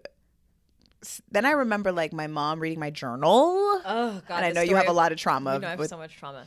then 1.31 1.45
i 1.45 1.51
remember 1.51 1.91
like 1.93 2.11
my 2.11 2.27
mom 2.27 2.59
reading 2.59 2.77
my 2.79 2.89
journal 2.89 3.55
Oh 3.85 4.21
god. 4.27 4.43
and 4.43 4.45
i 4.45 4.51
know 4.51 4.61
you 4.61 4.75
have 4.75 4.89
a 4.89 4.91
lot 4.93 5.13
of 5.13 5.17
trauma 5.17 5.53
You 5.53 5.59
know, 5.61 5.67
I 5.67 5.69
have 5.71 5.79
with- 5.79 5.89
so 5.89 5.97
much 5.97 6.15
trauma. 6.17 6.43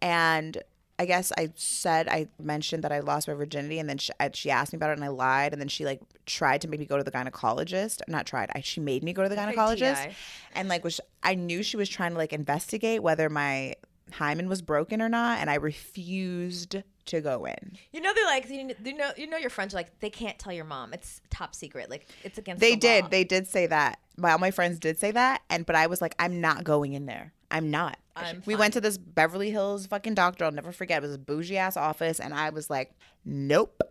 and 0.00 0.56
i 0.98 1.04
guess 1.06 1.32
i 1.38 1.48
said 1.54 2.08
i 2.08 2.26
mentioned 2.42 2.82
that 2.84 2.92
i 2.92 3.00
lost 3.00 3.28
my 3.28 3.34
virginity 3.34 3.78
and 3.78 3.88
then 3.88 3.98
she, 3.98 4.10
I- 4.18 4.30
she 4.32 4.50
asked 4.50 4.72
me 4.72 4.76
about 4.78 4.90
it 4.90 4.94
and 4.94 5.04
i 5.04 5.08
lied 5.08 5.52
and 5.52 5.60
then 5.60 5.68
she 5.68 5.84
like 5.84 6.00
tried 6.26 6.60
to 6.62 6.68
make 6.68 6.80
me 6.80 6.86
go 6.86 6.96
to 6.96 7.04
the 7.04 7.10
gynecologist 7.10 8.00
not 8.08 8.26
tried 8.26 8.50
I, 8.54 8.60
she 8.60 8.80
made 8.80 9.02
me 9.04 9.12
go 9.12 9.22
to 9.22 9.28
the 9.28 9.36
gynecologist 9.36 10.12
and 10.54 10.68
like 10.68 10.84
was 10.84 11.00
i 11.22 11.34
knew 11.34 11.62
she 11.62 11.76
was 11.76 11.88
trying 11.88 12.12
to 12.12 12.18
like 12.18 12.32
investigate 12.32 13.02
whether 13.02 13.28
my 13.28 13.74
hymen 14.12 14.48
was 14.48 14.62
broken 14.62 15.02
or 15.02 15.08
not 15.08 15.38
and 15.40 15.50
i 15.50 15.54
refused 15.54 16.76
to 17.06 17.20
go 17.20 17.44
in 17.44 17.78
You 17.92 18.00
know, 18.00 18.12
they're 18.14 18.24
like, 18.24 18.48
you 18.50 18.64
know, 18.64 18.74
you 18.84 18.94
know, 18.96 19.10
you 19.16 19.26
know, 19.28 19.36
your 19.36 19.48
friends 19.50 19.72
are 19.72 19.76
like, 19.76 20.00
they 20.00 20.10
can't 20.10 20.38
tell 20.40 20.52
your 20.52 20.64
mom. 20.64 20.92
It's 20.92 21.20
top 21.30 21.54
secret. 21.54 21.88
Like, 21.88 22.08
it's 22.24 22.36
against. 22.36 22.60
They 22.60 22.72
the 22.74 22.80
did. 22.80 23.04
law. 23.04 23.08
They 23.10 23.22
did 23.22 23.46
say 23.46 23.66
that. 23.68 24.00
My 24.16 24.32
all 24.32 24.38
my 24.38 24.50
friends 24.50 24.80
did 24.80 24.98
say 24.98 25.12
that, 25.12 25.42
and 25.48 25.64
but 25.64 25.76
I 25.76 25.86
was 25.86 26.00
like, 26.02 26.16
I'm 26.18 26.40
not 26.40 26.64
going 26.64 26.94
in 26.94 27.06
there. 27.06 27.32
I'm 27.50 27.70
not. 27.70 27.98
I'm 28.16 28.42
we 28.46 28.54
fine. 28.54 28.60
went 28.60 28.74
to 28.74 28.80
this 28.80 28.96
Beverly 28.98 29.50
Hills 29.50 29.86
fucking 29.86 30.14
doctor. 30.14 30.44
I'll 30.44 30.52
never 30.52 30.72
forget. 30.72 31.02
It 31.02 31.06
was 31.06 31.14
a 31.14 31.18
bougie 31.18 31.58
ass 31.58 31.76
office, 31.76 32.18
and 32.18 32.32
I 32.32 32.50
was 32.50 32.70
like, 32.70 32.92
nope. 33.24 33.82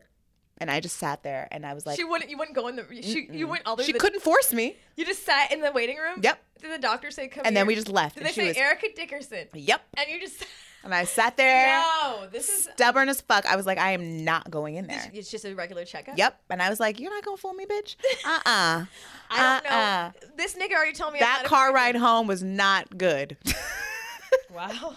And 0.57 0.71
I 0.71 0.79
just 0.79 0.97
sat 0.97 1.21
there, 1.21 1.47
and 1.51 1.65
I 1.65 1.73
was 1.73 1.85
like, 1.85 1.97
she 1.97 2.03
wouldn't. 2.05 2.29
You 2.31 2.37
wouldn't 2.37 2.55
go 2.55 2.67
in 2.67 2.75
the. 2.77 2.85
She. 3.01 3.27
You 3.31 3.47
went 3.47 3.63
all 3.65 3.75
the 3.75 3.81
way. 3.81 3.85
she 3.87 3.91
the- 3.91 3.99
couldn't 3.99 4.21
force 4.21 4.53
me. 4.53 4.77
You 4.95 5.05
just 5.05 5.25
sat 5.25 5.51
in 5.51 5.59
the 5.61 5.71
waiting 5.71 5.97
room. 5.97 6.19
Yep. 6.21 6.41
Did 6.61 6.71
the 6.71 6.79
doctor 6.79 7.11
say 7.11 7.27
come? 7.27 7.43
And 7.45 7.55
then 7.55 7.67
we 7.67 7.75
just 7.75 7.89
left, 7.89 8.15
Did 8.15 8.25
they 8.25 8.31
say 8.31 8.47
was- 8.47 8.57
Erica 8.57 8.87
Dickerson? 8.95 9.47
Yep. 9.53 9.81
And 9.97 10.07
you 10.09 10.19
just. 10.21 10.43
And 10.85 10.93
I 10.93 11.03
sat 11.03 11.35
there, 11.35 11.67
No, 12.03 12.27
this 12.31 12.47
is. 12.47 12.69
stubborn 12.71 13.09
as 13.09 13.19
fuck. 13.19 13.45
I 13.47 13.55
was 13.55 13.65
like, 13.65 13.79
I 13.79 13.91
am 13.91 14.23
not 14.23 14.49
going 14.51 14.75
in 14.75 14.85
there. 14.85 15.01
It's 15.13 15.31
just 15.31 15.43
a 15.43 15.53
regular 15.55 15.83
checkup. 15.83 16.17
Yep. 16.17 16.39
And 16.51 16.61
I 16.61 16.69
was 16.69 16.79
like, 16.79 16.99
you're 16.99 17.09
not 17.11 17.25
gonna 17.25 17.37
fool 17.37 17.53
me, 17.53 17.65
bitch. 17.65 17.95
Uh 18.23 18.29
uh 18.45 18.85
I 19.31 19.61
don't 19.61 19.65
Uh-uh. 19.65 20.11
know. 20.21 20.27
This 20.37 20.53
nigga 20.55 20.73
already 20.73 20.93
told 20.93 21.13
me 21.13 21.19
That 21.19 21.43
car 21.45 21.73
ride 21.73 21.95
home 21.95 22.27
was 22.27 22.43
not 22.43 22.97
good. 22.97 23.35
Wow. 24.53 24.95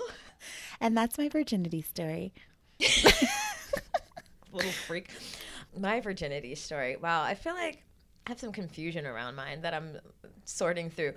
and 0.80 0.96
that's 0.96 1.18
my 1.18 1.28
virginity 1.28 1.82
story. 1.82 2.32
Little 4.52 4.70
freak. 4.86 5.10
My 5.76 6.00
virginity 6.00 6.54
story. 6.54 6.96
Wow. 6.96 7.22
I 7.22 7.34
feel 7.34 7.54
like 7.54 7.82
I 8.26 8.30
have 8.30 8.38
some 8.40 8.52
confusion 8.52 9.04
around 9.06 9.34
mine 9.34 9.62
that 9.62 9.74
I'm 9.74 9.98
sorting 10.44 10.90
through. 10.90 11.14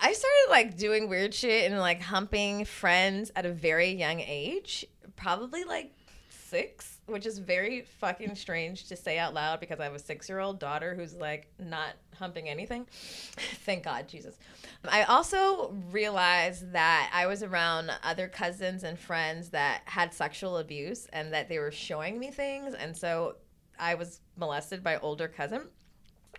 I 0.00 0.12
started 0.12 0.46
like 0.50 0.76
doing 0.76 1.08
weird 1.08 1.34
shit 1.34 1.70
and 1.70 1.80
like 1.80 2.00
humping 2.00 2.64
friends 2.64 3.30
at 3.34 3.46
a 3.46 3.52
very 3.52 3.90
young 3.90 4.20
age, 4.20 4.84
probably 5.16 5.64
like 5.64 5.92
six, 6.28 6.98
which 7.06 7.26
is 7.26 7.38
very 7.38 7.82
fucking 8.00 8.34
strange 8.34 8.88
to 8.88 8.96
say 8.96 9.18
out 9.18 9.34
loud 9.34 9.60
because 9.60 9.80
I 9.80 9.84
have 9.84 9.94
a 9.94 9.98
six 9.98 10.28
year 10.28 10.38
old 10.38 10.58
daughter 10.58 10.94
who's 10.94 11.14
like 11.14 11.48
not 11.58 11.94
humping 12.18 12.48
anything. 12.48 12.86
Thank 13.64 13.84
God, 13.84 14.08
Jesus. 14.08 14.38
I 14.84 15.04
also 15.04 15.74
realized 15.90 16.72
that 16.72 17.10
I 17.12 17.26
was 17.26 17.42
around 17.42 17.90
other 18.02 18.28
cousins 18.28 18.84
and 18.84 18.98
friends 18.98 19.50
that 19.50 19.82
had 19.86 20.14
sexual 20.14 20.58
abuse 20.58 21.06
and 21.12 21.32
that 21.32 21.48
they 21.48 21.58
were 21.58 21.72
showing 21.72 22.18
me 22.18 22.30
things. 22.30 22.74
And 22.74 22.96
so 22.96 23.36
I 23.78 23.94
was 23.94 24.20
molested 24.36 24.82
by 24.82 24.98
older 24.98 25.28
cousin. 25.28 25.62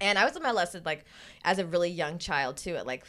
And 0.02 0.18
I 0.18 0.26
was 0.26 0.40
molested 0.40 0.86
like 0.86 1.06
as 1.44 1.60
a 1.60 1.66
really 1.66 1.90
young 1.90 2.18
child 2.18 2.58
too, 2.58 2.76
at 2.76 2.86
like 2.86 3.06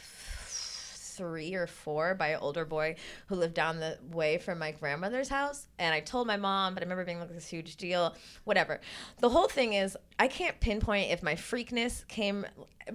three 1.19 1.53
or 1.53 1.67
four 1.67 2.15
by 2.15 2.29
an 2.29 2.39
older 2.39 2.63
boy 2.63 2.95
who 3.27 3.35
lived 3.35 3.53
down 3.53 3.81
the 3.81 3.97
way 4.11 4.37
from 4.37 4.57
my 4.57 4.71
grandmother's 4.71 5.27
house. 5.27 5.67
And 5.77 5.93
I 5.93 5.99
told 5.99 6.27
my 6.27 6.37
mom, 6.37 6.73
but 6.73 6.81
I 6.81 6.85
remember 6.85 7.03
being 7.03 7.19
like 7.19 7.33
this 7.33 7.47
huge 7.47 7.75
deal, 7.75 8.15
whatever. 8.45 8.79
The 9.19 9.27
whole 9.27 9.49
thing 9.49 9.73
is, 9.73 9.97
I 10.17 10.29
can't 10.29 10.57
pinpoint 10.61 11.11
if 11.11 11.21
my 11.21 11.35
freakness 11.35 12.07
came, 12.07 12.45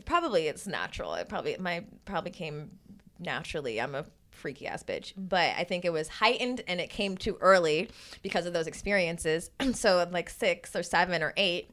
probably 0.06 0.46
it's 0.46 0.66
natural. 0.66 1.12
It 1.14 1.28
probably, 1.28 1.54
my, 1.60 1.84
probably 2.06 2.30
came 2.30 2.70
naturally. 3.18 3.78
I'm 3.78 3.94
a 3.94 4.06
freaky 4.30 4.66
ass 4.66 4.82
bitch. 4.82 5.12
But 5.18 5.54
I 5.58 5.64
think 5.64 5.84
it 5.84 5.92
was 5.92 6.08
heightened 6.08 6.62
and 6.66 6.80
it 6.80 6.88
came 6.88 7.18
too 7.18 7.36
early 7.42 7.90
because 8.22 8.46
of 8.46 8.54
those 8.54 8.66
experiences. 8.66 9.50
so 9.74 10.08
like 10.10 10.30
six 10.30 10.74
or 10.74 10.82
seven 10.82 11.22
or 11.22 11.34
eight, 11.36 11.70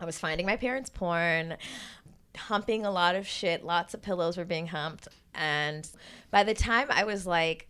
I 0.00 0.04
was 0.04 0.18
finding 0.18 0.46
my 0.46 0.56
parents' 0.56 0.90
porn, 0.90 1.56
humping 2.36 2.84
a 2.84 2.90
lot 2.90 3.14
of 3.14 3.26
shit. 3.26 3.64
Lots 3.64 3.94
of 3.94 4.02
pillows 4.02 4.36
were 4.36 4.44
being 4.44 4.68
humped. 4.68 5.08
And 5.34 5.88
by 6.30 6.44
the 6.44 6.54
time 6.54 6.88
I 6.90 7.04
was 7.04 7.26
like 7.26 7.68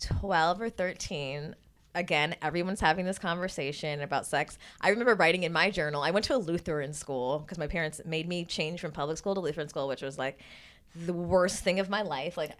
12 0.00 0.60
or 0.60 0.70
13, 0.70 1.54
again, 1.94 2.36
everyone's 2.40 2.80
having 2.80 3.04
this 3.04 3.18
conversation 3.18 4.00
about 4.00 4.26
sex. 4.26 4.56
I 4.80 4.90
remember 4.90 5.14
writing 5.14 5.42
in 5.42 5.52
my 5.52 5.70
journal, 5.70 6.02
I 6.02 6.10
went 6.10 6.24
to 6.26 6.36
a 6.36 6.38
Lutheran 6.38 6.92
school 6.92 7.40
because 7.40 7.58
my 7.58 7.66
parents 7.66 8.00
made 8.04 8.28
me 8.28 8.44
change 8.44 8.80
from 8.80 8.92
public 8.92 9.18
school 9.18 9.34
to 9.34 9.40
Lutheran 9.40 9.68
school, 9.68 9.88
which 9.88 10.02
was 10.02 10.18
like 10.18 10.38
the 10.94 11.12
worst 11.12 11.62
thing 11.64 11.80
of 11.80 11.90
my 11.90 12.02
life. 12.02 12.36
Like, 12.36 12.52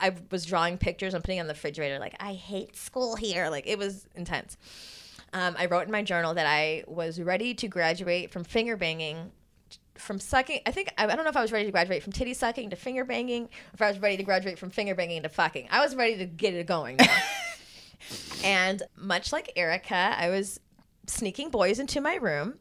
I 0.00 0.14
was 0.30 0.46
drawing 0.46 0.78
pictures 0.78 1.14
and 1.14 1.24
putting 1.24 1.40
on 1.40 1.48
the 1.48 1.54
refrigerator, 1.54 1.98
like, 1.98 2.14
I 2.20 2.32
hate 2.34 2.76
school 2.76 3.16
here. 3.16 3.48
Like, 3.50 3.66
it 3.66 3.78
was 3.78 4.06
intense. 4.14 4.56
Um, 5.32 5.56
I 5.58 5.66
wrote 5.66 5.84
in 5.86 5.92
my 5.92 6.02
journal 6.02 6.34
that 6.34 6.46
I 6.46 6.84
was 6.86 7.20
ready 7.20 7.54
to 7.54 7.68
graduate 7.68 8.30
from 8.30 8.44
finger 8.44 8.76
banging 8.76 9.30
from 9.98 10.20
sucking. 10.20 10.60
I 10.64 10.70
think 10.70 10.92
I, 10.96 11.04
I 11.04 11.16
don't 11.16 11.24
know 11.24 11.30
if 11.30 11.36
I 11.36 11.42
was 11.42 11.52
ready 11.52 11.66
to 11.66 11.72
graduate 11.72 12.02
from 12.02 12.12
titty 12.12 12.34
sucking 12.34 12.70
to 12.70 12.76
finger 12.76 13.04
banging, 13.04 13.48
if 13.74 13.82
I 13.82 13.88
was 13.88 13.98
ready 13.98 14.16
to 14.16 14.22
graduate 14.22 14.58
from 14.58 14.70
finger 14.70 14.94
banging 14.94 15.22
to 15.22 15.28
fucking. 15.28 15.68
I 15.70 15.80
was 15.80 15.94
ready 15.94 16.16
to 16.18 16.26
get 16.26 16.54
it 16.54 16.66
going. 16.66 16.98
and 18.44 18.82
much 18.96 19.32
like 19.32 19.52
Erica, 19.56 20.14
I 20.16 20.30
was 20.30 20.60
sneaking 21.06 21.50
boys 21.50 21.78
into 21.78 22.00
my 22.00 22.14
room 22.14 22.54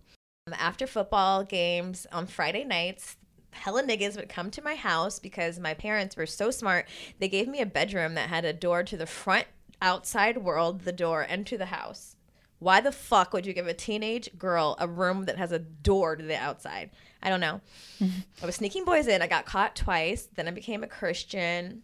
after 0.54 0.88
football 0.88 1.44
games 1.44 2.08
on 2.12 2.28
Friday 2.28 2.64
nights. 2.64 3.18
Hella 3.52 3.84
niggas 3.84 4.16
would 4.16 4.30
come 4.30 4.52
to 4.52 4.62
my 4.62 4.76
house 4.76 5.20
because 5.20 5.60
my 5.60 5.74
parents 5.74 6.16
were 6.16 6.26
so 6.26 6.52
smart. 6.52 6.88
They 7.20 7.28
gave 7.28 7.48
me 7.48 7.62
a 7.62 7.66
bedroom 7.66 8.14
that 8.16 8.30
had 8.30 8.46
a 8.46 8.54
door 8.54 8.84
to 8.84 8.98
the 8.98 9.06
front 9.06 9.48
outside 9.82 10.38
world, 10.38 10.82
the 10.82 10.92
door, 10.92 11.26
and 11.28 11.46
to 11.48 11.58
the 11.58 11.68
house. 11.68 12.17
Why 12.60 12.82
the 12.82 12.92
fuck 12.92 13.34
would 13.34 13.46
you 13.46 13.54
give 13.54 13.68
a 13.68 13.74
teenage 13.74 14.36
girl 14.38 14.76
a 14.80 14.88
room 14.88 15.26
that 15.26 15.38
has 15.38 15.52
a 15.52 15.60
door 15.60 16.16
to 16.16 16.24
the 16.24 16.36
outside? 16.36 16.90
I 17.22 17.30
don't 17.30 17.40
know. 17.40 17.62
I 18.42 18.46
was 18.46 18.56
sneaking 18.56 18.86
boys 18.86 19.08
in. 19.08 19.22
I 19.22 19.28
got 19.28 19.46
caught 19.46 19.76
twice. 19.76 20.28
Then 20.36 20.48
I 20.48 20.52
became 20.52 20.84
a 20.84 20.88
Christian. 20.88 21.84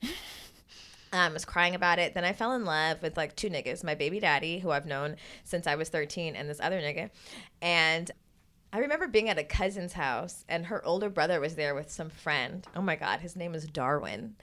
I 1.12 1.26
um, 1.28 1.34
was 1.34 1.46
crying 1.46 1.76
about 1.76 2.00
it. 2.00 2.16
Then 2.16 2.26
I 2.26 2.34
fell 2.34 2.54
in 2.54 2.66
love 2.66 3.02
with 3.04 3.18
like 3.18 3.36
two 3.36 3.50
niggas, 3.50 3.84
my 3.84 3.94
baby 3.94 4.20
daddy, 4.20 4.60
who 4.60 4.72
I've 4.72 4.88
known 4.88 5.18
since 5.44 5.68
I 5.68 5.76
was 5.76 5.90
13, 5.90 6.36
and 6.36 6.50
this 6.50 6.60
other 6.60 6.82
nigga. 6.82 7.12
And 7.62 8.10
I 8.74 8.80
remember 8.80 9.08
being 9.08 9.30
at 9.30 9.38
a 9.38 9.44
cousin's 9.44 9.94
house 9.94 10.46
and 10.50 10.66
her 10.66 10.84
older 10.84 11.08
brother 11.08 11.40
was 11.40 11.54
there 11.54 11.76
with 11.76 11.92
some 11.92 12.10
friend. 12.10 12.66
Oh 12.76 12.82
my 12.82 12.96
god, 12.96 13.20
his 13.20 13.36
name 13.36 13.52
was 13.52 13.68
Darwin. 13.68 14.36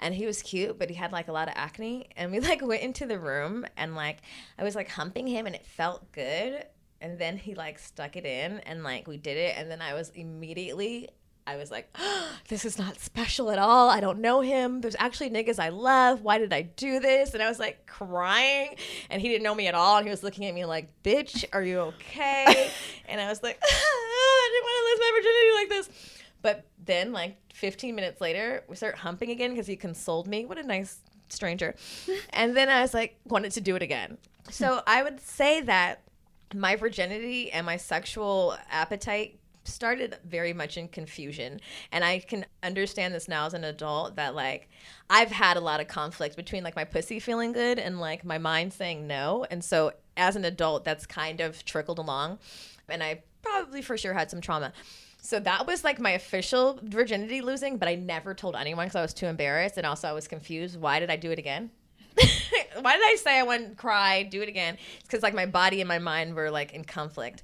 And 0.00 0.12
he 0.12 0.26
was 0.26 0.42
cute, 0.42 0.76
but 0.76 0.90
he 0.90 0.96
had 0.96 1.12
like 1.12 1.28
a 1.28 1.32
lot 1.32 1.46
of 1.46 1.54
acne. 1.56 2.08
And 2.16 2.32
we 2.32 2.40
like 2.40 2.66
went 2.66 2.82
into 2.82 3.06
the 3.06 3.20
room 3.20 3.64
and 3.76 3.94
like 3.94 4.22
I 4.58 4.64
was 4.64 4.74
like 4.74 4.88
humping 4.88 5.28
him 5.28 5.46
and 5.46 5.54
it 5.54 5.64
felt 5.64 6.10
good. 6.10 6.66
And 7.00 7.16
then 7.16 7.36
he 7.36 7.54
like 7.54 7.78
stuck 7.78 8.16
it 8.16 8.26
in 8.26 8.58
and 8.60 8.82
like 8.82 9.06
we 9.06 9.18
did 9.18 9.36
it 9.36 9.56
and 9.56 9.70
then 9.70 9.80
I 9.80 9.94
was 9.94 10.10
immediately 10.16 11.10
I 11.46 11.56
was 11.56 11.70
like, 11.70 11.88
oh, 11.98 12.28
this 12.48 12.64
is 12.64 12.78
not 12.78 12.98
special 12.98 13.50
at 13.50 13.58
all. 13.58 13.88
I 13.88 14.00
don't 14.00 14.20
know 14.20 14.40
him. 14.40 14.80
There's 14.80 14.96
actually 14.98 15.30
niggas 15.30 15.58
I 15.58 15.68
love. 15.68 16.22
Why 16.22 16.38
did 16.38 16.52
I 16.52 16.62
do 16.62 17.00
this? 17.00 17.34
And 17.34 17.42
I 17.42 17.48
was 17.48 17.58
like 17.58 17.86
crying, 17.86 18.76
and 19.10 19.22
he 19.22 19.28
didn't 19.28 19.44
know 19.44 19.54
me 19.54 19.66
at 19.68 19.74
all. 19.74 19.98
And 19.98 20.06
he 20.06 20.10
was 20.10 20.22
looking 20.22 20.46
at 20.46 20.54
me 20.54 20.64
like, 20.64 20.90
bitch, 21.02 21.44
are 21.52 21.62
you 21.62 21.78
okay? 21.80 22.70
and 23.08 23.20
I 23.20 23.28
was 23.28 23.42
like, 23.42 23.58
I 23.62 24.50
didn't 24.52 24.64
want 24.64 24.78
to 24.78 24.86
lose 24.90 25.00
my 25.00 25.18
virginity 25.18 25.52
like 25.54 25.68
this. 25.68 26.12
But 26.42 26.66
then, 26.84 27.12
like 27.12 27.36
15 27.54 27.94
minutes 27.94 28.20
later, 28.20 28.64
we 28.68 28.76
start 28.76 28.96
humping 28.96 29.30
again 29.30 29.50
because 29.50 29.66
he 29.66 29.76
consoled 29.76 30.26
me. 30.26 30.44
What 30.44 30.58
a 30.58 30.62
nice 30.62 31.00
stranger. 31.28 31.74
and 32.30 32.56
then 32.56 32.68
I 32.68 32.82
was 32.82 32.94
like, 32.94 33.18
wanted 33.24 33.52
to 33.52 33.60
do 33.60 33.76
it 33.76 33.82
again. 33.82 34.18
So 34.50 34.80
I 34.86 35.02
would 35.02 35.20
say 35.20 35.60
that 35.62 36.02
my 36.54 36.76
virginity 36.76 37.50
and 37.50 37.66
my 37.66 37.76
sexual 37.76 38.56
appetite 38.70 39.40
started 39.66 40.16
very 40.24 40.52
much 40.52 40.76
in 40.76 40.88
confusion 40.88 41.60
and 41.92 42.04
i 42.04 42.18
can 42.18 42.46
understand 42.62 43.14
this 43.14 43.28
now 43.28 43.46
as 43.46 43.54
an 43.54 43.64
adult 43.64 44.16
that 44.16 44.34
like 44.34 44.68
i've 45.10 45.30
had 45.30 45.56
a 45.56 45.60
lot 45.60 45.80
of 45.80 45.88
conflict 45.88 46.36
between 46.36 46.62
like 46.62 46.76
my 46.76 46.84
pussy 46.84 47.18
feeling 47.18 47.52
good 47.52 47.78
and 47.78 48.00
like 48.00 48.24
my 48.24 48.38
mind 48.38 48.72
saying 48.72 49.06
no 49.06 49.46
and 49.50 49.62
so 49.62 49.92
as 50.16 50.36
an 50.36 50.44
adult 50.44 50.84
that's 50.84 51.06
kind 51.06 51.40
of 51.40 51.64
trickled 51.64 51.98
along 51.98 52.38
and 52.88 53.02
i 53.02 53.20
probably 53.46 53.82
for 53.82 53.96
sure 53.96 54.12
had 54.12 54.30
some 54.30 54.40
trauma. 54.40 54.72
So 55.20 55.40
that 55.40 55.66
was 55.66 55.82
like 55.82 55.98
my 55.98 56.10
official 56.10 56.78
virginity 56.82 57.40
losing 57.40 57.78
but 57.78 57.88
i 57.88 57.94
never 57.96 58.32
told 58.34 58.54
anyone 58.54 58.86
because 58.86 58.96
i 58.96 59.02
was 59.02 59.14
too 59.14 59.26
embarrassed 59.26 59.76
and 59.76 59.86
also 59.86 60.08
i 60.08 60.12
was 60.12 60.28
confused 60.28 60.80
why 60.80 61.00
did 61.00 61.10
i 61.10 61.16
do 61.16 61.30
it 61.30 61.38
again? 61.38 61.70
Why 62.80 62.96
did 62.96 63.04
i 63.04 63.16
say 63.16 63.38
i 63.38 63.42
wouldn't 63.42 63.76
cry 63.76 64.22
do 64.22 64.40
it 64.40 64.48
again? 64.48 64.78
It's 64.98 65.08
because 65.08 65.22
like 65.22 65.34
my 65.34 65.46
body 65.46 65.80
and 65.80 65.88
my 65.88 65.98
mind 65.98 66.34
were 66.34 66.50
like 66.50 66.72
in 66.72 66.84
conflict 66.84 67.42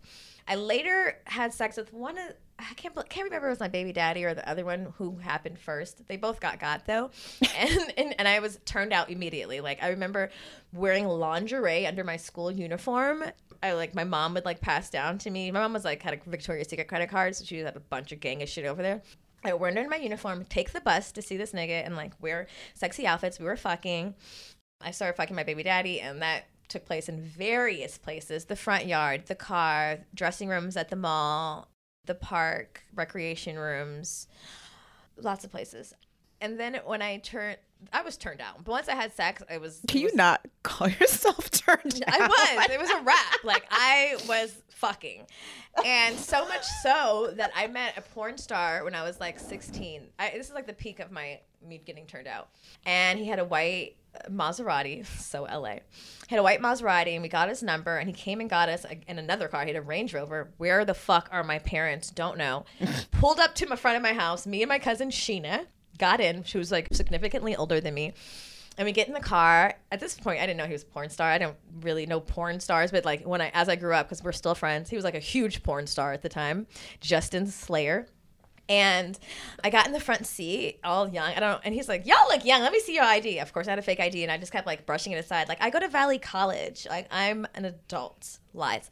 I 0.53 0.55
later 0.57 1.17
had 1.25 1.55
sex 1.55 1.79
with 1.79 1.95
one 1.95 2.19
of 2.19 2.35
I 2.59 2.75
can't 2.75 2.95
can't 3.09 3.25
remember 3.25 3.47
if 3.47 3.53
it 3.53 3.53
was 3.53 3.61
my 3.61 3.69
baby 3.69 3.91
daddy 3.91 4.23
or 4.23 4.35
the 4.35 4.47
other 4.47 4.67
one 4.67 4.93
who 4.99 5.17
happened 5.17 5.59
first. 5.59 6.07
They 6.09 6.19
both 6.19 6.41
got 6.41 6.61
got 6.61 6.85
though, 6.85 7.11
and, 7.57 7.93
and 7.97 8.15
and 8.19 8.29
I 8.29 8.39
was 8.41 8.61
turned 8.67 8.93
out 8.93 9.09
immediately. 9.09 9.63
Like 9.63 9.83
I 9.83 9.89
remember 9.89 10.29
wearing 10.75 11.09
lingerie 11.09 11.87
under 11.87 12.05
my 12.05 12.19
school 12.19 12.51
uniform. 12.51 13.25
I 13.63 13.73
like 13.73 13.95
my 13.95 14.05
mom 14.05 14.35
would 14.35 14.45
like 14.45 14.61
pass 14.61 14.91
down 14.91 15.17
to 15.19 15.31
me. 15.31 15.51
My 15.51 15.61
mom 15.61 15.73
was 15.73 15.87
like 15.87 16.03
had 16.03 16.13
a 16.13 16.31
Victoria's 16.31 16.69
Secret 16.69 16.87
credit 16.87 17.09
card, 17.09 17.35
so 17.35 17.47
she 17.47 17.61
had 17.61 17.75
a 17.75 17.81
bunch 17.81 18.13
of 18.13 18.21
gang 18.21 18.43
of 18.43 18.49
shit 18.51 18.67
over 18.67 18.83
there. 18.83 19.01
I 19.43 19.55
wore 19.55 19.69
under 19.69 19.89
my 19.89 19.97
uniform, 19.97 20.45
take 20.45 20.73
the 20.73 20.83
bus 20.83 21.13
to 21.13 21.23
see 21.23 21.39
this 21.39 21.53
nigga, 21.53 21.83
and 21.83 21.97
like 21.97 22.13
wear 22.21 22.47
sexy 22.75 23.07
outfits. 23.07 23.39
We 23.39 23.47
were 23.47 23.57
fucking. 23.57 24.15
I 24.83 24.91
started 24.91 25.17
fucking 25.17 25.35
my 25.35 25.45
baby 25.45 25.63
daddy, 25.63 25.99
and 26.03 26.21
that 26.21 26.45
took 26.73 26.87
place 26.87 27.09
in 27.09 27.21
various 27.21 27.99
places 27.99 28.47
the 28.47 28.57
front 28.57 28.87
yard, 28.87 29.27
the 29.27 29.35
car, 29.35 29.99
dressing 30.15 30.49
rooms 30.49 30.77
at 30.77 30.89
the 30.89 30.97
mall, 30.97 31.69
the 32.07 32.15
park, 32.15 32.83
recreation 32.95 33.57
rooms, 33.57 34.27
lots 35.17 35.45
of 35.45 35.51
places. 35.51 35.93
And 36.41 36.59
then 36.59 36.81
when 36.85 37.03
I 37.03 37.19
turned, 37.19 37.59
I 37.93 38.03
was 38.03 38.17
turned 38.17 38.39
down. 38.39 38.55
But 38.65 38.73
once 38.73 38.89
I 38.89 38.95
had 38.95 39.13
sex, 39.13 39.43
I 39.49 39.59
was. 39.59 39.81
Can 39.87 40.03
was, 40.03 40.11
you 40.11 40.17
not 40.17 40.47
call 40.65 40.89
yourself 40.89 41.51
turned 41.51 42.01
down? 42.01 42.21
I 42.21 42.27
was. 42.27 42.71
It 42.71 42.81
was 42.81 42.91
a 42.91 43.01
wrap. 43.03 43.45
Like 43.45 43.65
I 43.71 44.17
was 44.29 44.63
fucking, 44.71 45.27
and 45.85 46.19
so 46.19 46.47
much 46.49 46.65
so 46.83 47.33
that 47.37 47.53
I 47.55 47.69
met 47.69 47.97
a 47.97 48.01
porn 48.01 48.39
star 48.39 48.83
when 48.83 48.95
I 48.95 49.05
was 49.05 49.21
like 49.21 49.39
16. 49.39 50.03
I, 50.19 50.31
this 50.31 50.49
is 50.49 50.55
like 50.55 50.67
the 50.67 50.73
peak 50.73 50.99
of 50.99 51.13
my 51.13 51.41
me 51.65 51.81
getting 51.85 52.07
turned 52.07 52.27
out, 52.27 52.49
and 52.85 53.19
he 53.19 53.27
had 53.27 53.39
a 53.39 53.45
white 53.45 53.97
Maserati, 54.31 55.07
so 55.21 55.43
LA. 55.43 55.75
He 55.75 55.81
had 56.37 56.39
a 56.39 56.43
white 56.43 56.61
Maserati, 56.61 57.15
and 57.15 57.23
we 57.23 57.29
got 57.29 57.49
his 57.49 57.63
number, 57.63 57.97
and 57.97 58.09
he 58.09 58.15
came 58.15 58.41
and 58.41 58.49
got 58.49 58.69
us 58.69 58.87
in 59.07 59.19
another 59.19 59.49
car. 59.49 59.63
He 59.63 59.69
had 59.69 59.77
a 59.77 59.83
Range 59.83 60.13
Rover. 60.15 60.51
Where 60.59 60.85
the 60.85 60.95
fuck 60.95 61.29
are 61.33 61.45
my 61.45 61.59
parents? 61.59 62.11
Don't 62.11 62.39
know. 62.39 62.65
Pulled 63.11 63.41
up 63.41 63.55
to 63.57 63.67
the 63.67 63.77
front 63.77 63.97
of 63.97 64.03
my 64.03 64.13
house. 64.13 64.47
Me 64.47 64.63
and 64.63 64.69
my 64.69 64.79
cousin 64.79 65.11
Sheena 65.11 65.67
got 65.99 66.21
in. 66.21 66.43
She 66.45 66.59
was 66.59 66.73
like 66.73 66.89
significantly 66.93 67.57
older 67.57 67.81
than 67.81 67.95
me. 67.95 68.15
And 68.79 68.87
we 68.87 68.93
get 68.93 69.07
in 69.07 69.15
the 69.15 69.21
car. 69.21 69.75
At 69.91 70.01
this 70.01 70.15
point, 70.15 70.41
I 70.41 70.47
didn't 70.47 70.57
know 70.57 70.67
he 70.67 70.73
was 70.73 70.83
a 70.83 70.87
porn 70.87 71.11
star. 71.11 71.31
I 71.31 71.39
don't 71.39 71.57
really 71.83 72.07
know 72.07 72.21
porn 72.21 72.59
stars, 72.59 72.91
but 72.91 73.05
like 73.05 73.27
when 73.27 73.43
I, 73.43 73.51
as 73.53 73.69
I 73.69 73.77
grew 73.77 73.95
up, 73.95 74.07
because 74.07 74.25
we're 74.25 74.33
still 74.33 74.55
friends, 74.55 74.89
he 74.89 74.97
was 74.97 75.05
like 75.05 75.15
a 75.15 75.21
huge 75.21 75.63
porn 75.63 75.87
star 75.87 76.13
at 76.13 76.23
the 76.23 76.29
time. 76.29 76.67
Justin 77.01 77.47
Slayer. 77.47 78.07
And 78.73 79.19
I 79.63 79.69
got 79.69 79.87
in 79.87 79.93
the 79.93 80.01
front 80.01 80.27
seat, 80.27 80.81
all 80.83 81.07
young. 81.07 81.31
I 81.35 81.41
don't. 81.41 81.61
And 81.63 81.75
he's 81.75 81.91
like, 81.91 82.07
Y'all 82.07 82.27
look 82.29 82.43
young. 82.43 82.63
Let 82.63 82.73
me 82.73 82.81
see 82.81 82.95
your 82.95 83.05
ID. 83.05 83.39
Of 83.39 83.53
course, 83.53 83.69
I 83.69 83.73
had 83.73 83.79
a 83.79 83.83
fake 83.83 84.01
ID. 84.01 84.23
And 84.23 84.33
I 84.33 84.39
just 84.39 84.51
kept 84.51 84.67
like 84.67 84.87
brushing 84.87 85.13
it 85.13 85.17
aside. 85.17 85.47
Like, 85.47 85.61
I 85.61 85.69
go 85.69 85.79
to 85.79 85.89
Valley 85.89 86.19
College. 86.19 86.87
Like, 86.89 87.07
I'm 87.11 87.47
an 87.55 87.67
adult. 87.67 88.39
Lies. 88.55 88.89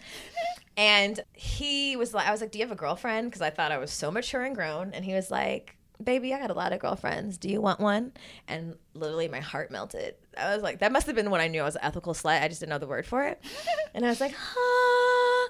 And 0.76 1.18
he 1.32 1.96
was 1.96 2.12
like, 2.12 2.26
I 2.26 2.30
was 2.30 2.42
like, 2.42 2.50
Do 2.50 2.58
you 2.58 2.64
have 2.64 2.72
a 2.72 2.78
girlfriend? 2.78 3.30
Because 3.30 3.40
I 3.40 3.48
thought 3.48 3.72
I 3.72 3.78
was 3.78 3.90
so 3.90 4.10
mature 4.10 4.42
and 4.42 4.54
grown. 4.54 4.92
And 4.92 5.02
he 5.02 5.14
was 5.14 5.30
like, 5.30 5.76
Baby, 6.02 6.32
I 6.32 6.38
got 6.38 6.50
a 6.50 6.54
lot 6.54 6.72
of 6.72 6.80
girlfriends. 6.80 7.38
Do 7.38 7.48
you 7.48 7.60
want 7.60 7.80
one? 7.80 8.12
And 8.48 8.76
literally, 8.94 9.28
my 9.28 9.40
heart 9.40 9.70
melted. 9.70 10.14
I 10.36 10.54
was 10.54 10.62
like, 10.62 10.78
That 10.80 10.92
must 10.92 11.06
have 11.06 11.16
been 11.16 11.30
when 11.30 11.40
I 11.40 11.48
knew 11.48 11.60
I 11.60 11.64
was 11.64 11.76
an 11.76 11.84
ethical 11.84 12.14
slut. 12.14 12.42
I 12.42 12.48
just 12.48 12.60
didn't 12.60 12.70
know 12.70 12.78
the 12.78 12.86
word 12.86 13.06
for 13.06 13.24
it. 13.26 13.40
And 13.94 14.06
I 14.06 14.08
was 14.08 14.20
like, 14.20 14.34
Huh. 14.36 15.48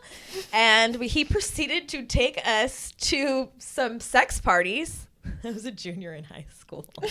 And 0.52 0.96
we, 0.96 1.08
he 1.08 1.24
proceeded 1.24 1.88
to 1.90 2.04
take 2.06 2.40
us 2.46 2.92
to 2.92 3.50
some 3.58 4.00
sex 4.00 4.40
parties. 4.40 5.06
I 5.44 5.50
was 5.50 5.66
a 5.66 5.70
junior 5.70 6.14
in 6.14 6.24
high 6.24 6.46
school. 6.58 6.86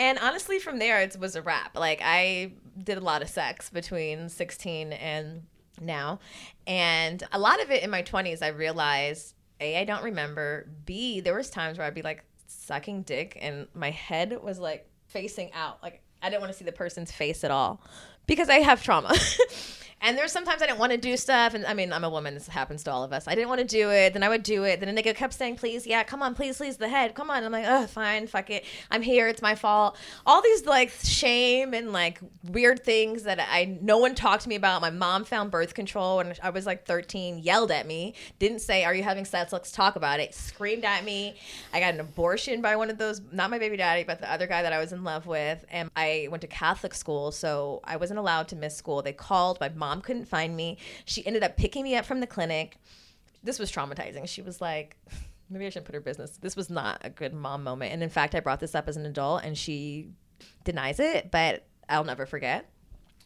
And 0.00 0.16
honestly, 0.20 0.60
from 0.60 0.78
there, 0.78 1.00
it 1.00 1.16
was 1.18 1.34
a 1.34 1.42
wrap. 1.42 1.76
Like, 1.76 2.00
I 2.04 2.52
did 2.80 2.98
a 2.98 3.00
lot 3.00 3.20
of 3.20 3.28
sex 3.28 3.68
between 3.68 4.28
16 4.28 4.92
and 4.92 5.42
now. 5.80 6.20
And 6.68 7.22
a 7.32 7.38
lot 7.38 7.60
of 7.60 7.70
it 7.70 7.82
in 7.82 7.90
my 7.90 8.02
20s, 8.02 8.40
I 8.40 8.48
realized 8.48 9.34
A, 9.60 9.78
I 9.78 9.84
don't 9.84 10.04
remember. 10.04 10.68
B, 10.84 11.20
there 11.20 11.34
was 11.34 11.50
times 11.50 11.78
where 11.78 11.86
I'd 11.86 11.94
be 11.94 12.02
like 12.02 12.24
sucking 12.46 13.02
dick 13.02 13.38
and 13.40 13.66
my 13.74 13.90
head 13.90 14.42
was 14.42 14.58
like 14.58 14.88
facing 15.06 15.52
out. 15.52 15.82
Like, 15.82 16.02
I 16.22 16.30
didn't 16.30 16.40
want 16.40 16.52
to 16.52 16.58
see 16.58 16.64
the 16.64 16.72
person's 16.72 17.12
face 17.12 17.44
at 17.44 17.50
all 17.50 17.80
because 18.28 18.48
I 18.48 18.58
have 18.58 18.84
trauma. 18.84 19.12
And 20.00 20.16
there's 20.16 20.30
sometimes 20.30 20.62
I 20.62 20.66
didn't 20.66 20.78
want 20.78 20.92
to 20.92 20.98
do 20.98 21.16
stuff, 21.16 21.54
and 21.54 21.66
I 21.66 21.74
mean 21.74 21.92
I'm 21.92 22.04
a 22.04 22.10
woman. 22.10 22.34
This 22.34 22.46
happens 22.46 22.84
to 22.84 22.92
all 22.92 23.02
of 23.02 23.12
us. 23.12 23.26
I 23.26 23.34
didn't 23.34 23.48
want 23.48 23.60
to 23.60 23.66
do 23.66 23.90
it, 23.90 24.12
then 24.12 24.22
I 24.22 24.28
would 24.28 24.44
do 24.44 24.62
it. 24.62 24.78
Then 24.78 24.88
a 24.96 25.02
nigga 25.02 25.14
kept 25.14 25.34
saying, 25.34 25.56
"Please, 25.56 25.86
yeah, 25.86 26.04
come 26.04 26.22
on, 26.22 26.34
please, 26.36 26.56
please, 26.56 26.76
the 26.76 26.88
head, 26.88 27.14
come 27.14 27.30
on." 27.30 27.42
I'm 27.42 27.50
like, 27.50 27.64
"Oh, 27.66 27.86
fine, 27.86 28.28
fuck 28.28 28.48
it. 28.50 28.64
I'm 28.92 29.02
here. 29.02 29.26
It's 29.26 29.42
my 29.42 29.56
fault." 29.56 29.96
All 30.24 30.40
these 30.40 30.66
like 30.66 30.90
shame 31.02 31.74
and 31.74 31.92
like 31.92 32.20
weird 32.44 32.84
things 32.84 33.24
that 33.24 33.40
I 33.40 33.78
no 33.80 33.98
one 33.98 34.14
talked 34.14 34.44
to 34.44 34.48
me 34.48 34.54
about. 34.54 34.82
My 34.82 34.90
mom 34.90 35.24
found 35.24 35.50
birth 35.50 35.74
control 35.74 36.18
when 36.18 36.32
I 36.42 36.50
was 36.50 36.64
like 36.64 36.86
13, 36.86 37.40
yelled 37.40 37.72
at 37.72 37.86
me, 37.86 38.14
didn't 38.38 38.60
say, 38.60 38.84
"Are 38.84 38.94
you 38.94 39.02
having 39.02 39.24
sex? 39.24 39.52
Let's 39.52 39.72
talk 39.72 39.96
about 39.96 40.20
it." 40.20 40.32
Screamed 40.32 40.84
at 40.84 41.04
me. 41.04 41.36
I 41.72 41.80
got 41.80 41.94
an 41.94 42.00
abortion 42.00 42.62
by 42.62 42.76
one 42.76 42.88
of 42.88 42.98
those, 42.98 43.20
not 43.32 43.50
my 43.50 43.58
baby 43.58 43.76
daddy, 43.76 44.04
but 44.04 44.20
the 44.20 44.30
other 44.32 44.46
guy 44.46 44.62
that 44.62 44.72
I 44.72 44.78
was 44.78 44.92
in 44.92 45.02
love 45.02 45.26
with. 45.26 45.64
And 45.72 45.90
I 45.96 46.28
went 46.30 46.42
to 46.42 46.46
Catholic 46.46 46.94
school, 46.94 47.32
so 47.32 47.80
I 47.82 47.96
wasn't 47.96 48.17
allowed 48.18 48.48
to 48.48 48.56
miss 48.56 48.76
school. 48.76 49.02
They 49.02 49.12
called. 49.12 49.58
My 49.60 49.68
mom 49.68 50.00
couldn't 50.00 50.26
find 50.26 50.56
me. 50.56 50.78
She 51.04 51.26
ended 51.26 51.42
up 51.42 51.56
picking 51.56 51.84
me 51.84 51.96
up 51.96 52.04
from 52.04 52.20
the 52.20 52.26
clinic. 52.26 52.78
This 53.42 53.58
was 53.58 53.70
traumatizing. 53.70 54.28
She 54.28 54.42
was 54.42 54.60
like, 54.60 54.96
maybe 55.50 55.66
I 55.66 55.70
shouldn't 55.70 55.86
put 55.86 55.94
her 55.94 56.00
business. 56.00 56.38
This 56.38 56.56
was 56.56 56.70
not 56.70 57.00
a 57.02 57.10
good 57.10 57.32
mom 57.32 57.64
moment. 57.64 57.92
And 57.92 58.02
in 58.02 58.10
fact, 58.10 58.34
I 58.34 58.40
brought 58.40 58.60
this 58.60 58.74
up 58.74 58.88
as 58.88 58.96
an 58.96 59.06
adult 59.06 59.44
and 59.44 59.56
she 59.56 60.10
denies 60.64 61.00
it, 61.00 61.30
but 61.30 61.66
I'll 61.88 62.04
never 62.04 62.26
forget. 62.26 62.70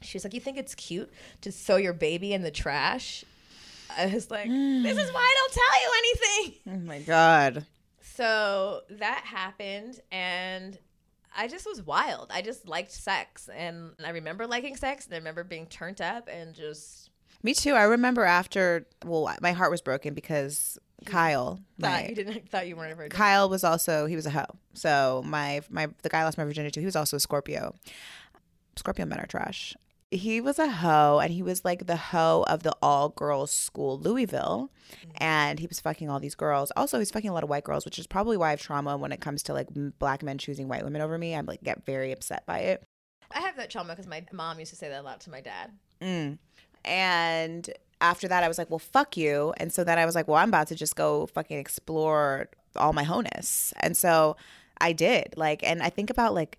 She's 0.00 0.24
like, 0.24 0.34
You 0.34 0.40
think 0.40 0.58
it's 0.58 0.74
cute 0.74 1.10
to 1.42 1.50
throw 1.50 1.76
your 1.76 1.92
baby 1.92 2.32
in 2.32 2.42
the 2.42 2.50
trash? 2.50 3.24
I 3.96 4.06
was 4.06 4.30
like, 4.30 4.46
This 4.48 4.98
is 4.98 5.12
why 5.12 5.20
I 5.20 5.34
don't 5.38 5.52
tell 5.52 5.82
you 5.82 5.92
anything. 5.98 6.74
Oh 6.74 6.86
my 6.86 6.98
god. 7.00 7.66
So 8.14 8.82
that 8.90 9.22
happened 9.24 10.00
and 10.10 10.78
I 11.36 11.48
just 11.48 11.66
was 11.66 11.82
wild. 11.82 12.30
I 12.32 12.42
just 12.42 12.68
liked 12.68 12.92
sex 12.92 13.48
and 13.54 13.92
I 14.04 14.10
remember 14.10 14.46
liking 14.46 14.76
sex 14.76 15.06
and 15.06 15.14
I 15.14 15.18
remember 15.18 15.44
being 15.44 15.66
turned 15.66 16.00
up 16.00 16.28
and 16.30 16.54
just 16.54 17.10
Me 17.42 17.54
too. 17.54 17.74
I 17.74 17.84
remember 17.84 18.24
after 18.24 18.86
well, 19.04 19.34
my 19.40 19.52
heart 19.52 19.70
was 19.70 19.80
broken 19.80 20.14
because 20.14 20.78
Kyle, 21.04 21.60
thought 21.80 21.90
my 21.90 22.08
you 22.08 22.14
didn't 22.14 22.48
thought 22.48 22.68
you 22.68 22.76
weren't 22.76 22.92
ever 22.92 23.08
Kyle 23.08 23.48
was 23.48 23.64
also 23.64 24.06
he 24.06 24.16
was 24.16 24.26
a 24.26 24.30
hoe. 24.30 24.56
So 24.74 25.22
my 25.24 25.62
my 25.70 25.88
the 26.02 26.08
guy 26.08 26.20
I 26.20 26.24
lost 26.24 26.38
my 26.38 26.44
virginity 26.44 26.72
to, 26.72 26.80
he 26.80 26.86
was 26.86 26.96
also 26.96 27.16
a 27.16 27.20
Scorpio. 27.20 27.74
Scorpio 28.76 29.04
men 29.06 29.20
are 29.20 29.26
trash. 29.26 29.76
He 30.12 30.40
was 30.40 30.58
a 30.58 30.70
hoe 30.70 31.20
and 31.20 31.32
he 31.32 31.42
was 31.42 31.64
like 31.64 31.86
the 31.86 31.96
hoe 31.96 32.44
of 32.46 32.62
the 32.62 32.76
all 32.82 33.08
girls 33.08 33.50
school 33.50 33.98
Louisville. 33.98 34.70
And 35.16 35.58
he 35.58 35.66
was 35.66 35.80
fucking 35.80 36.10
all 36.10 36.20
these 36.20 36.34
girls. 36.34 36.70
Also, 36.76 36.98
he's 36.98 37.10
fucking 37.10 37.30
a 37.30 37.32
lot 37.32 37.42
of 37.42 37.48
white 37.48 37.64
girls, 37.64 37.84
which 37.84 37.98
is 37.98 38.06
probably 38.06 38.36
why 38.36 38.48
I 38.48 38.50
have 38.50 38.60
trauma 38.60 38.96
when 38.96 39.12
it 39.12 39.20
comes 39.20 39.42
to 39.44 39.52
like 39.52 39.68
black 39.98 40.22
men 40.22 40.38
choosing 40.38 40.68
white 40.68 40.84
women 40.84 41.00
over 41.00 41.16
me. 41.16 41.34
I'm 41.34 41.46
like 41.46 41.62
get 41.62 41.84
very 41.86 42.12
upset 42.12 42.44
by 42.46 42.58
it. 42.58 42.84
I 43.34 43.40
have 43.40 43.56
that 43.56 43.70
trauma 43.70 43.94
because 43.94 44.06
my 44.06 44.24
mom 44.32 44.58
used 44.58 44.70
to 44.72 44.76
say 44.76 44.88
that 44.88 45.00
a 45.00 45.02
lot 45.02 45.20
to 45.22 45.30
my 45.30 45.40
dad. 45.40 45.70
Mm. 46.00 46.38
And 46.84 47.70
after 48.00 48.28
that, 48.28 48.44
I 48.44 48.48
was 48.48 48.58
like, 48.58 48.68
well, 48.68 48.78
fuck 48.78 49.16
you. 49.16 49.54
And 49.56 49.72
so 49.72 49.84
then 49.84 49.98
I 49.98 50.04
was 50.04 50.14
like, 50.14 50.28
well, 50.28 50.36
I'm 50.36 50.48
about 50.48 50.68
to 50.68 50.74
just 50.74 50.96
go 50.96 51.26
fucking 51.26 51.58
explore 51.58 52.48
all 52.76 52.92
my 52.92 53.04
honus. 53.04 53.72
And 53.80 53.96
so 53.96 54.36
I 54.80 54.92
did. 54.92 55.34
Like, 55.36 55.62
and 55.62 55.82
I 55.82 55.90
think 55.90 56.10
about 56.10 56.34
like 56.34 56.58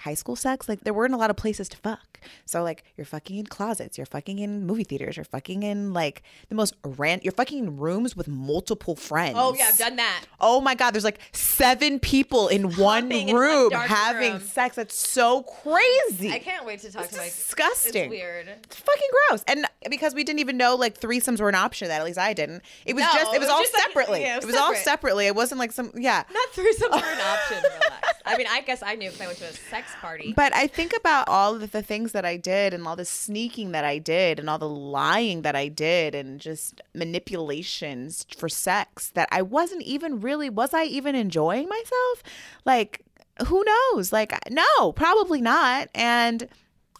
high 0.00 0.14
school 0.14 0.36
sex, 0.36 0.68
like 0.68 0.80
there 0.84 0.94
weren't 0.94 1.14
a 1.14 1.16
lot 1.16 1.30
of 1.30 1.36
places 1.36 1.68
to 1.70 1.76
fuck. 1.76 2.20
So 2.44 2.62
like 2.62 2.84
you're 2.96 3.04
fucking 3.04 3.36
in 3.38 3.46
closets, 3.46 3.98
you're 3.98 4.06
fucking 4.06 4.38
in 4.38 4.64
movie 4.64 4.84
theaters, 4.84 5.16
you're 5.16 5.24
fucking 5.24 5.62
in 5.64 5.92
like 5.92 6.22
the 6.48 6.54
most 6.54 6.74
rant, 6.84 7.24
you're 7.24 7.32
fucking 7.32 7.58
in 7.58 7.76
rooms 7.78 8.16
with 8.16 8.28
multiple 8.28 8.94
friends. 8.96 9.34
Oh 9.38 9.54
yeah, 9.58 9.66
I've 9.68 9.78
done 9.78 9.96
that. 9.96 10.24
Oh 10.40 10.60
my 10.60 10.74
God, 10.74 10.92
there's 10.92 11.04
like 11.04 11.18
seven 11.32 11.98
people 11.98 12.48
in 12.48 12.76
one 12.76 13.10
in 13.12 13.34
room 13.34 13.70
dark 13.70 13.88
having 13.88 14.32
room. 14.34 14.40
sex. 14.40 14.76
That's 14.76 14.94
so 14.94 15.42
crazy. 15.42 16.30
I 16.30 16.38
can't 16.38 16.64
wait 16.64 16.80
to 16.80 16.92
talk 16.92 17.04
It's 17.04 17.12
to 17.12 17.18
my. 17.18 17.24
disgusting. 17.24 18.02
It's 18.04 18.10
weird. 18.10 18.48
It's 18.48 18.76
fucking 18.76 19.08
gross. 19.28 19.44
And 19.48 19.66
because 19.90 20.14
we 20.14 20.22
didn't 20.24 20.40
even 20.40 20.56
know 20.56 20.76
like 20.76 21.00
threesomes 21.00 21.40
were 21.40 21.48
an 21.48 21.54
option, 21.56 21.88
that 21.88 22.00
at 22.00 22.04
least 22.04 22.18
I 22.18 22.32
didn't. 22.34 22.62
It 22.86 22.94
was 22.94 23.02
No, 23.02 23.10
just 23.14 23.32
it 23.32 23.36
it 23.36 23.38
was, 23.40 23.46
was 23.46 23.48
all 23.48 23.60
just 23.62 23.72
like- 23.74 23.82
separately. 23.82 24.20
yeah, 24.22 24.34
it 24.36 24.42
it 24.42 24.46
was 24.46 24.52
was 24.52 24.56
all 24.56 24.74
separately. 24.76 25.26
It 25.26 25.34
wasn't 25.34 25.58
like 25.58 25.72
some 25.72 25.90
yeah. 25.96 26.22
Not 26.32 26.48
threesomes 26.52 26.90
were 26.90 26.96
an 26.98 27.20
option. 27.34 27.56
Relax. 27.62 28.08
I 28.24 28.36
mean, 28.38 28.46
I 28.48 28.60
guess 28.60 28.82
I 28.84 28.94
knew 28.94 29.10
because 29.10 29.20
I 29.20 29.26
went 29.26 29.38
to 29.38 29.46
a 29.46 29.52
sex 29.52 29.81
party. 30.00 30.32
But 30.36 30.54
I 30.54 30.66
think 30.66 30.92
about 30.96 31.28
all 31.28 31.54
of 31.56 31.70
the 31.70 31.82
things 31.82 32.12
that 32.12 32.24
I 32.24 32.36
did 32.36 32.74
and 32.74 32.86
all 32.86 32.96
the 32.96 33.04
sneaking 33.04 33.72
that 33.72 33.84
I 33.84 33.98
did 33.98 34.38
and 34.38 34.48
all 34.48 34.58
the 34.58 34.68
lying 34.68 35.42
that 35.42 35.56
I 35.56 35.68
did 35.68 36.14
and 36.14 36.40
just 36.40 36.80
manipulations 36.94 38.26
for 38.36 38.48
sex 38.48 39.10
that 39.10 39.28
I 39.32 39.42
wasn't 39.42 39.82
even 39.82 40.20
really 40.20 40.50
was 40.50 40.74
I 40.74 40.84
even 40.84 41.14
enjoying 41.14 41.68
myself? 41.68 42.22
Like 42.64 43.04
who 43.46 43.64
knows? 43.64 44.12
Like 44.12 44.32
no, 44.50 44.92
probably 44.92 45.40
not. 45.40 45.88
And 45.94 46.48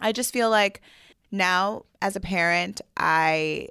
I 0.01 0.13
just 0.13 0.33
feel 0.33 0.51
like 0.51 0.81
now 1.31 1.85
as 2.01 2.17
a 2.17 2.21
parent, 2.21 2.81
I 2.97 3.69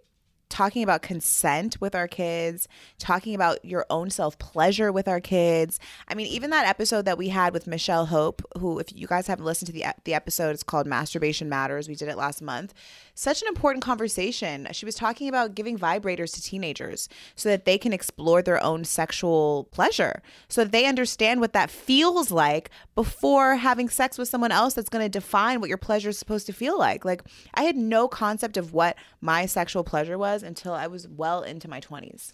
talking 0.51 0.83
about 0.83 1.01
consent 1.01 1.79
with 1.81 1.95
our 1.95 2.07
kids, 2.07 2.67
talking 2.99 3.33
about 3.33 3.63
your 3.65 3.85
own 3.89 4.11
self 4.11 4.37
pleasure 4.37 4.91
with 4.91 5.07
our 5.07 5.19
kids. 5.19 5.79
I 6.07 6.13
mean, 6.13 6.27
even 6.27 6.51
that 6.51 6.67
episode 6.67 7.05
that 7.05 7.17
we 7.17 7.29
had 7.29 7.53
with 7.53 7.65
Michelle 7.65 8.05
Hope, 8.07 8.43
who, 8.59 8.77
if 8.77 8.93
you 8.93 9.07
guys 9.07 9.25
haven't 9.25 9.45
listened 9.45 9.67
to 9.67 9.73
the 9.73 9.85
the 10.03 10.13
episode, 10.13 10.51
it's 10.51 10.61
called 10.61 10.85
"Masturbation 10.85 11.49
Matters." 11.49 11.87
We 11.87 11.95
did 11.95 12.09
it 12.09 12.17
last 12.17 12.41
month. 12.41 12.73
Such 13.13 13.41
an 13.41 13.47
important 13.47 13.83
conversation. 13.83 14.67
She 14.71 14.85
was 14.85 14.95
talking 14.95 15.27
about 15.27 15.55
giving 15.55 15.77
vibrators 15.77 16.33
to 16.33 16.41
teenagers 16.41 17.09
so 17.35 17.49
that 17.49 17.65
they 17.65 17.77
can 17.77 17.93
explore 17.93 18.41
their 18.41 18.63
own 18.63 18.83
sexual 18.83 19.67
pleasure, 19.71 20.21
so 20.47 20.63
that 20.63 20.71
they 20.71 20.85
understand 20.85 21.39
what 21.39 21.53
that 21.53 21.69
feels 21.69 22.31
like 22.31 22.69
before 22.95 23.55
having 23.57 23.89
sex 23.89 24.17
with 24.17 24.29
someone 24.29 24.51
else 24.51 24.73
that's 24.73 24.89
going 24.89 25.03
to 25.03 25.09
define 25.09 25.59
what 25.59 25.69
your 25.69 25.77
pleasure 25.77 26.09
is 26.09 26.17
supposed 26.17 26.45
to 26.47 26.53
feel 26.53 26.77
like. 26.77 27.03
Like, 27.05 27.23
I 27.53 27.63
had 27.63 27.75
no 27.75 28.07
concept 28.07 28.57
of 28.57 28.73
what 28.73 28.95
my 29.19 29.45
sexual 29.45 29.83
pleasure 29.83 30.17
was 30.17 30.43
until 30.43 30.73
I 30.73 30.87
was 30.87 31.07
well 31.07 31.43
into 31.43 31.67
my 31.67 31.81
20s. 31.81 32.31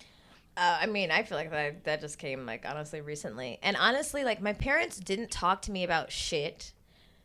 Uh, 0.58 0.80
I 0.82 0.88
mean, 0.88 1.12
I 1.12 1.22
feel 1.22 1.38
like 1.38 1.52
that 1.52 1.84
that 1.84 2.02
just 2.02 2.18
came 2.18 2.48
like 2.48 2.66
honestly 2.68 3.00
recently, 3.00 3.60
and 3.62 3.78
honestly, 3.78 4.24
like 4.24 4.42
my 4.42 4.54
parents 4.54 4.98
didn't 4.98 5.30
talk 5.30 5.62
to 5.64 5.72
me 5.72 5.84
about 5.84 6.12
shit, 6.12 6.74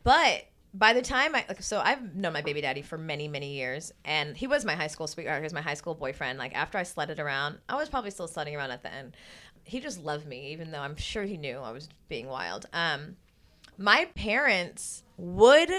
but 0.03 0.45
by 0.73 0.93
the 0.93 1.01
time 1.01 1.35
I 1.35 1.45
like, 1.47 1.61
so 1.61 1.79
I've 1.79 2.15
known 2.15 2.33
my 2.33 2.41
baby 2.41 2.61
daddy 2.61 2.81
for 2.81 2.97
many 2.97 3.27
many 3.27 3.53
years, 3.53 3.91
and 4.05 4.35
he 4.35 4.47
was 4.47 4.65
my 4.65 4.75
high 4.75 4.87
school 4.87 5.07
sweetheart. 5.07 5.39
He 5.39 5.43
was 5.43 5.53
my 5.53 5.61
high 5.61 5.73
school 5.75 5.93
boyfriend. 5.93 6.39
Like 6.39 6.55
after 6.55 6.77
I 6.77 6.83
sledded 6.83 7.19
around, 7.19 7.59
I 7.69 7.75
was 7.75 7.89
probably 7.89 8.11
still 8.11 8.27
sledding 8.27 8.55
around 8.55 8.71
at 8.71 8.81
the 8.81 8.93
end. 8.93 9.15
He 9.63 9.79
just 9.79 10.03
loved 10.03 10.25
me, 10.25 10.51
even 10.51 10.71
though 10.71 10.79
I'm 10.79 10.97
sure 10.97 11.23
he 11.23 11.37
knew 11.37 11.57
I 11.57 11.71
was 11.71 11.87
being 12.09 12.27
wild. 12.27 12.65
Um, 12.73 13.15
my 13.77 14.05
parents 14.15 15.03
would 15.17 15.71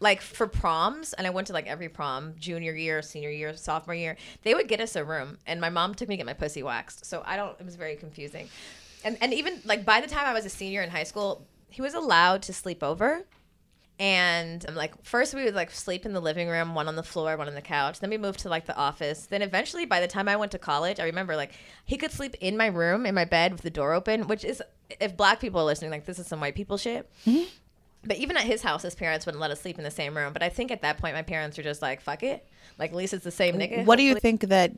like 0.00 0.20
for 0.20 0.46
proms 0.46 1.12
and 1.12 1.26
i 1.26 1.30
went 1.30 1.48
to 1.48 1.52
like 1.52 1.66
every 1.66 1.88
prom 1.88 2.34
junior 2.38 2.72
year 2.72 3.02
senior 3.02 3.30
year 3.30 3.54
sophomore 3.56 3.96
year 3.96 4.16
they 4.42 4.54
would 4.54 4.68
get 4.68 4.80
us 4.80 4.94
a 4.94 5.04
room 5.04 5.36
and 5.44 5.60
my 5.60 5.70
mom 5.70 5.92
took 5.92 6.08
me 6.08 6.14
to 6.14 6.18
get 6.18 6.26
my 6.26 6.32
pussy 6.32 6.62
waxed 6.62 7.04
so 7.04 7.22
i 7.26 7.36
don't 7.36 7.58
it 7.58 7.64
was 7.64 7.74
very 7.74 7.96
confusing 7.96 8.48
and 9.04 9.18
and 9.20 9.34
even 9.34 9.60
like 9.64 9.84
by 9.84 10.00
the 10.00 10.06
time 10.06 10.24
i 10.24 10.32
was 10.32 10.44
a 10.44 10.48
senior 10.48 10.82
in 10.82 10.90
high 10.90 11.02
school 11.02 11.44
he 11.68 11.82
was 11.82 11.94
allowed 11.94 12.42
to 12.42 12.52
sleep 12.52 12.82
over 12.82 13.24
and 13.98 14.64
I'm 14.68 14.74
like 14.74 14.92
first 15.04 15.34
we 15.34 15.44
would 15.44 15.54
like 15.54 15.70
sleep 15.70 16.06
in 16.06 16.12
the 16.12 16.20
living 16.20 16.48
room 16.48 16.74
one 16.74 16.88
on 16.88 16.96
the 16.96 17.02
floor 17.02 17.36
one 17.36 17.48
on 17.48 17.54
the 17.54 17.62
couch. 17.62 18.00
Then 18.00 18.10
we 18.10 18.18
moved 18.18 18.40
to 18.40 18.48
like 18.48 18.66
the 18.66 18.76
office. 18.76 19.26
Then 19.26 19.42
eventually 19.42 19.84
by 19.86 20.00
the 20.00 20.08
time 20.08 20.28
i 20.28 20.36
went 20.36 20.52
to 20.52 20.58
college 20.58 21.00
i 21.00 21.04
remember 21.04 21.36
like 21.36 21.52
he 21.84 21.96
could 21.96 22.12
sleep 22.12 22.36
in 22.40 22.56
my 22.56 22.66
room 22.66 23.06
in 23.06 23.14
my 23.14 23.24
bed 23.24 23.52
with 23.52 23.62
the 23.62 23.70
door 23.70 23.92
open 23.92 24.28
which 24.28 24.44
is 24.44 24.62
if 25.00 25.16
black 25.16 25.40
people 25.40 25.60
are 25.60 25.64
listening 25.64 25.90
like 25.90 26.04
this 26.04 26.18
is 26.18 26.26
some 26.26 26.40
white 26.40 26.54
people 26.54 26.76
shit 26.76 27.10
mm-hmm. 27.26 27.44
But 28.08 28.16
even 28.16 28.36
at 28.36 28.44
his 28.44 28.62
house, 28.62 28.82
his 28.82 28.94
parents 28.94 29.26
wouldn't 29.26 29.40
let 29.40 29.50
us 29.50 29.60
sleep 29.60 29.78
in 29.78 29.84
the 29.84 29.90
same 29.90 30.16
room. 30.16 30.32
But 30.32 30.42
I 30.42 30.48
think 30.48 30.70
at 30.70 30.82
that 30.82 30.98
point, 30.98 31.14
my 31.14 31.22
parents 31.22 31.56
were 31.56 31.62
just 31.62 31.82
like, 31.82 32.00
"Fuck 32.00 32.22
it." 32.22 32.48
Like 32.78 32.90
at 32.90 32.96
least 32.96 33.14
it's 33.14 33.24
the 33.24 33.30
same 33.30 33.56
nigga. 33.56 33.84
What 33.84 33.96
do 33.96 34.02
you 34.02 34.14
think 34.14 34.42
that 34.42 34.72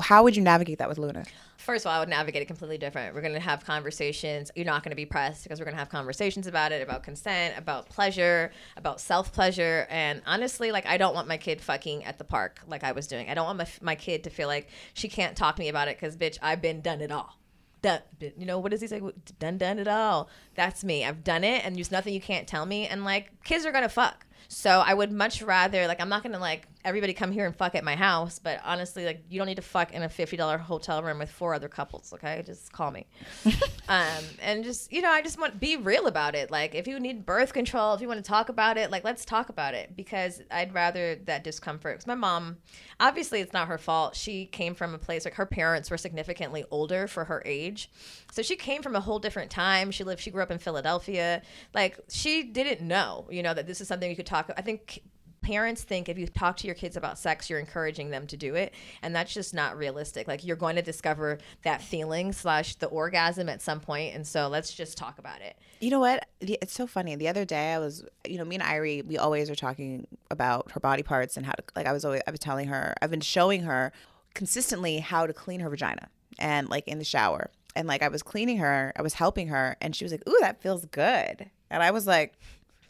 how 0.00 0.22
would 0.24 0.36
you 0.36 0.42
navigate 0.42 0.78
that 0.78 0.88
with 0.88 0.98
Luna? 0.98 1.24
First 1.56 1.86
of 1.86 1.90
all, 1.90 1.96
I 1.96 2.00
would 2.00 2.08
navigate 2.08 2.42
it 2.42 2.46
completely 2.46 2.78
different. 2.78 3.14
We're 3.14 3.22
going 3.22 3.34
to 3.34 3.40
have 3.40 3.64
conversations. 3.64 4.50
You're 4.54 4.66
not 4.66 4.82
going 4.82 4.90
to 4.90 4.96
be 4.96 5.06
pressed 5.06 5.44
because 5.44 5.58
we're 5.58 5.64
going 5.64 5.74
to 5.74 5.78
have 5.78 5.88
conversations 5.88 6.46
about 6.46 6.72
it, 6.72 6.82
about 6.82 7.02
consent, 7.02 7.56
about 7.56 7.88
pleasure, 7.88 8.50
about 8.76 9.00
self 9.00 9.32
pleasure. 9.32 9.86
And 9.88 10.20
honestly, 10.26 10.72
like, 10.72 10.86
I 10.86 10.96
don't 10.96 11.14
want 11.14 11.28
my 11.28 11.36
kid 11.36 11.60
fucking 11.60 12.04
at 12.04 12.18
the 12.18 12.24
park 12.24 12.60
like 12.66 12.84
I 12.84 12.92
was 12.92 13.06
doing. 13.06 13.30
I 13.30 13.34
don't 13.34 13.46
want 13.46 13.58
my, 13.58 13.68
my 13.80 13.94
kid 13.94 14.24
to 14.24 14.30
feel 14.30 14.48
like 14.48 14.68
she 14.94 15.08
can't 15.08 15.36
talk 15.36 15.56
to 15.56 15.60
me 15.60 15.68
about 15.68 15.88
it 15.88 15.96
because, 15.96 16.16
bitch, 16.16 16.38
I've 16.42 16.60
been 16.60 16.80
done 16.80 17.00
it 17.00 17.10
all. 17.10 17.36
Done, 17.84 18.00
you 18.18 18.46
know, 18.46 18.58
what 18.58 18.70
does 18.70 18.80
he 18.80 18.86
say? 18.86 19.02
Done, 19.38 19.58
done 19.58 19.78
it 19.78 19.86
all. 19.86 20.30
That's 20.54 20.82
me. 20.82 21.04
I've 21.04 21.22
done 21.22 21.44
it, 21.44 21.66
and 21.66 21.76
there's 21.76 21.90
nothing 21.90 22.14
you 22.14 22.20
can't 22.20 22.48
tell 22.48 22.64
me. 22.64 22.86
And 22.86 23.04
like, 23.04 23.44
kids 23.44 23.66
are 23.66 23.72
to 23.82 23.90
fuck. 23.90 24.24
So 24.48 24.82
I 24.86 24.94
would 24.94 25.12
much 25.12 25.42
rather, 25.42 25.86
like, 25.86 26.00
I'm 26.00 26.08
not 26.08 26.22
to 26.32 26.38
like 26.38 26.66
everybody 26.84 27.14
come 27.14 27.32
here 27.32 27.46
and 27.46 27.56
fuck 27.56 27.74
at 27.74 27.82
my 27.82 27.96
house. 27.96 28.38
But 28.38 28.60
honestly, 28.64 29.04
like 29.04 29.24
you 29.28 29.38
don't 29.38 29.46
need 29.46 29.56
to 29.56 29.62
fuck 29.62 29.92
in 29.92 30.02
a 30.02 30.08
fifty 30.08 30.36
dollar 30.36 30.58
hotel 30.58 31.02
room 31.02 31.18
with 31.18 31.30
four 31.30 31.54
other 31.54 31.68
couples. 31.68 32.12
Okay, 32.12 32.42
just 32.44 32.72
call 32.72 32.90
me. 32.90 33.06
um, 33.88 34.24
and 34.42 34.64
just 34.64 34.92
you 34.92 35.00
know, 35.00 35.10
I 35.10 35.22
just 35.22 35.38
want 35.38 35.52
to 35.52 35.58
be 35.58 35.76
real 35.76 36.06
about 36.06 36.34
it. 36.34 36.50
Like 36.50 36.74
if 36.74 36.86
you 36.86 37.00
need 37.00 37.24
birth 37.24 37.52
control, 37.52 37.94
if 37.94 38.00
you 38.00 38.08
want 38.08 38.22
to 38.22 38.28
talk 38.28 38.48
about 38.48 38.76
it, 38.76 38.90
like 38.90 39.04
let's 39.04 39.24
talk 39.24 39.48
about 39.48 39.74
it 39.74 39.96
because 39.96 40.42
I'd 40.50 40.74
rather 40.74 41.16
that 41.24 41.42
discomfort. 41.44 41.94
Because 41.94 42.06
my 42.06 42.14
mom, 42.14 42.58
obviously, 43.00 43.40
it's 43.40 43.52
not 43.52 43.68
her 43.68 43.78
fault. 43.78 44.14
She 44.14 44.46
came 44.46 44.74
from 44.74 44.94
a 44.94 44.98
place 44.98 45.24
like 45.24 45.34
her 45.34 45.46
parents 45.46 45.90
were 45.90 45.98
significantly 45.98 46.64
older 46.70 47.06
for 47.06 47.24
her 47.24 47.42
age, 47.44 47.90
so 48.30 48.42
she 48.42 48.56
came 48.56 48.82
from 48.82 48.94
a 48.94 49.00
whole 49.00 49.18
different 49.18 49.50
time. 49.50 49.90
She 49.90 50.04
lived. 50.04 50.20
She 50.20 50.30
grew 50.30 50.42
up 50.42 50.50
in 50.50 50.58
Philadelphia. 50.58 51.42
Like 51.72 51.98
she 52.08 52.42
didn't 52.42 52.86
know, 52.86 53.26
you 53.30 53.42
know, 53.42 53.54
that 53.54 53.66
this 53.66 53.80
is 53.80 53.88
something 53.88 54.08
you 54.08 54.16
could 54.16 54.26
talk. 54.26 54.50
I 54.56 54.62
think 54.62 55.02
parents 55.44 55.82
think 55.82 56.08
if 56.08 56.18
you 56.18 56.26
talk 56.26 56.56
to 56.58 56.66
your 56.66 56.74
kids 56.74 56.96
about 56.96 57.18
sex, 57.18 57.48
you're 57.48 57.60
encouraging 57.60 58.10
them 58.10 58.26
to 58.28 58.36
do 58.36 58.54
it, 58.54 58.74
and 59.02 59.14
that's 59.14 59.32
just 59.32 59.54
not 59.54 59.76
realistic. 59.76 60.26
Like 60.26 60.44
you're 60.44 60.56
going 60.56 60.76
to 60.76 60.82
discover 60.82 61.38
that 61.62 61.82
feeling 61.82 62.32
slash 62.32 62.74
the 62.76 62.86
orgasm 62.86 63.48
at 63.48 63.62
some 63.62 63.80
point, 63.80 64.14
and 64.14 64.26
so 64.26 64.48
let's 64.48 64.72
just 64.72 64.98
talk 64.98 65.18
about 65.18 65.40
it. 65.40 65.56
You 65.80 65.90
know 65.90 66.00
what? 66.00 66.26
It's 66.40 66.72
so 66.72 66.86
funny. 66.86 67.14
The 67.14 67.28
other 67.28 67.44
day, 67.44 67.74
I 67.74 67.78
was, 67.78 68.04
you 68.26 68.38
know, 68.38 68.44
me 68.44 68.56
and 68.56 68.64
Irie, 68.64 69.04
we 69.04 69.18
always 69.18 69.50
are 69.50 69.54
talking 69.54 70.06
about 70.30 70.72
her 70.72 70.80
body 70.80 71.02
parts 71.02 71.36
and 71.36 71.44
how 71.44 71.52
to, 71.52 71.62
like, 71.76 71.86
I 71.86 71.92
was 71.92 72.04
always, 72.04 72.22
I 72.26 72.30
was 72.30 72.40
telling 72.40 72.68
her, 72.68 72.94
I've 73.02 73.10
been 73.10 73.20
showing 73.20 73.62
her 73.62 73.92
consistently 74.34 74.98
how 74.98 75.26
to 75.26 75.32
clean 75.32 75.60
her 75.60 75.70
vagina 75.70 76.08
and 76.38 76.68
like 76.68 76.88
in 76.88 76.98
the 76.98 77.04
shower. 77.04 77.50
And 77.76 77.88
like 77.88 78.02
I 78.02 78.08
was 78.08 78.22
cleaning 78.22 78.58
her, 78.58 78.92
I 78.96 79.02
was 79.02 79.14
helping 79.14 79.48
her, 79.48 79.76
and 79.80 79.96
she 79.96 80.04
was 80.04 80.12
like, 80.12 80.22
"Ooh, 80.28 80.38
that 80.40 80.62
feels 80.62 80.84
good." 80.86 81.50
And 81.70 81.82
I 81.82 81.90
was 81.90 82.06
like, 82.06 82.38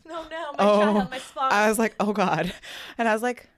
no, 0.08 0.22
no, 0.28 0.52
my 0.52 0.56
oh, 0.58 0.80
child, 0.80 1.10
my 1.10 1.18
spine. 1.18 1.52
I 1.52 1.68
was 1.68 1.78
like, 1.78 1.94
oh 2.00 2.12
god, 2.12 2.52
and 2.98 3.08
I 3.08 3.12
was 3.12 3.22
like, 3.22 3.48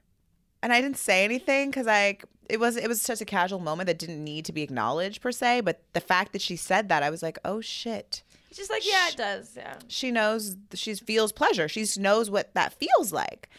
and 0.63 0.73
I 0.73 0.81
didn't 0.81 0.99
say 0.99 1.25
anything 1.25 1.71
because 1.71 1.87
I 1.87 2.19
it 2.49 2.61
was 2.61 2.77
it 2.77 2.89
was 2.89 3.01
such 3.03 3.21
a 3.21 3.25
casual 3.25 3.59
moment 3.59 3.87
that 3.87 3.99
didn't 3.99 4.23
need 4.23 4.45
to 4.47 4.53
be 4.53 4.63
acknowledged 4.63 5.21
per 5.21 5.33
se. 5.33 5.63
But 5.63 5.83
the 5.93 6.01
fact 6.01 6.33
that 6.33 6.43
she 6.43 6.57
said 6.57 6.89
that, 6.89 7.03
I 7.03 7.11
was 7.11 7.23
like, 7.23 7.39
oh 7.45 7.61
shit. 7.61 8.23
She's 8.53 8.71
like, 8.71 8.87
yeah, 8.87 9.09
it 9.09 9.17
does. 9.17 9.53
Yeah. 9.57 9.77
She 9.89 10.11
knows. 10.11 10.57
She 10.75 10.95
feels 10.95 11.33
pleasure. 11.33 11.69
She 11.69 11.87
knows 11.99 12.31
what 12.31 12.55
that 12.55 12.73
feels 12.75 13.13
like. 13.13 13.51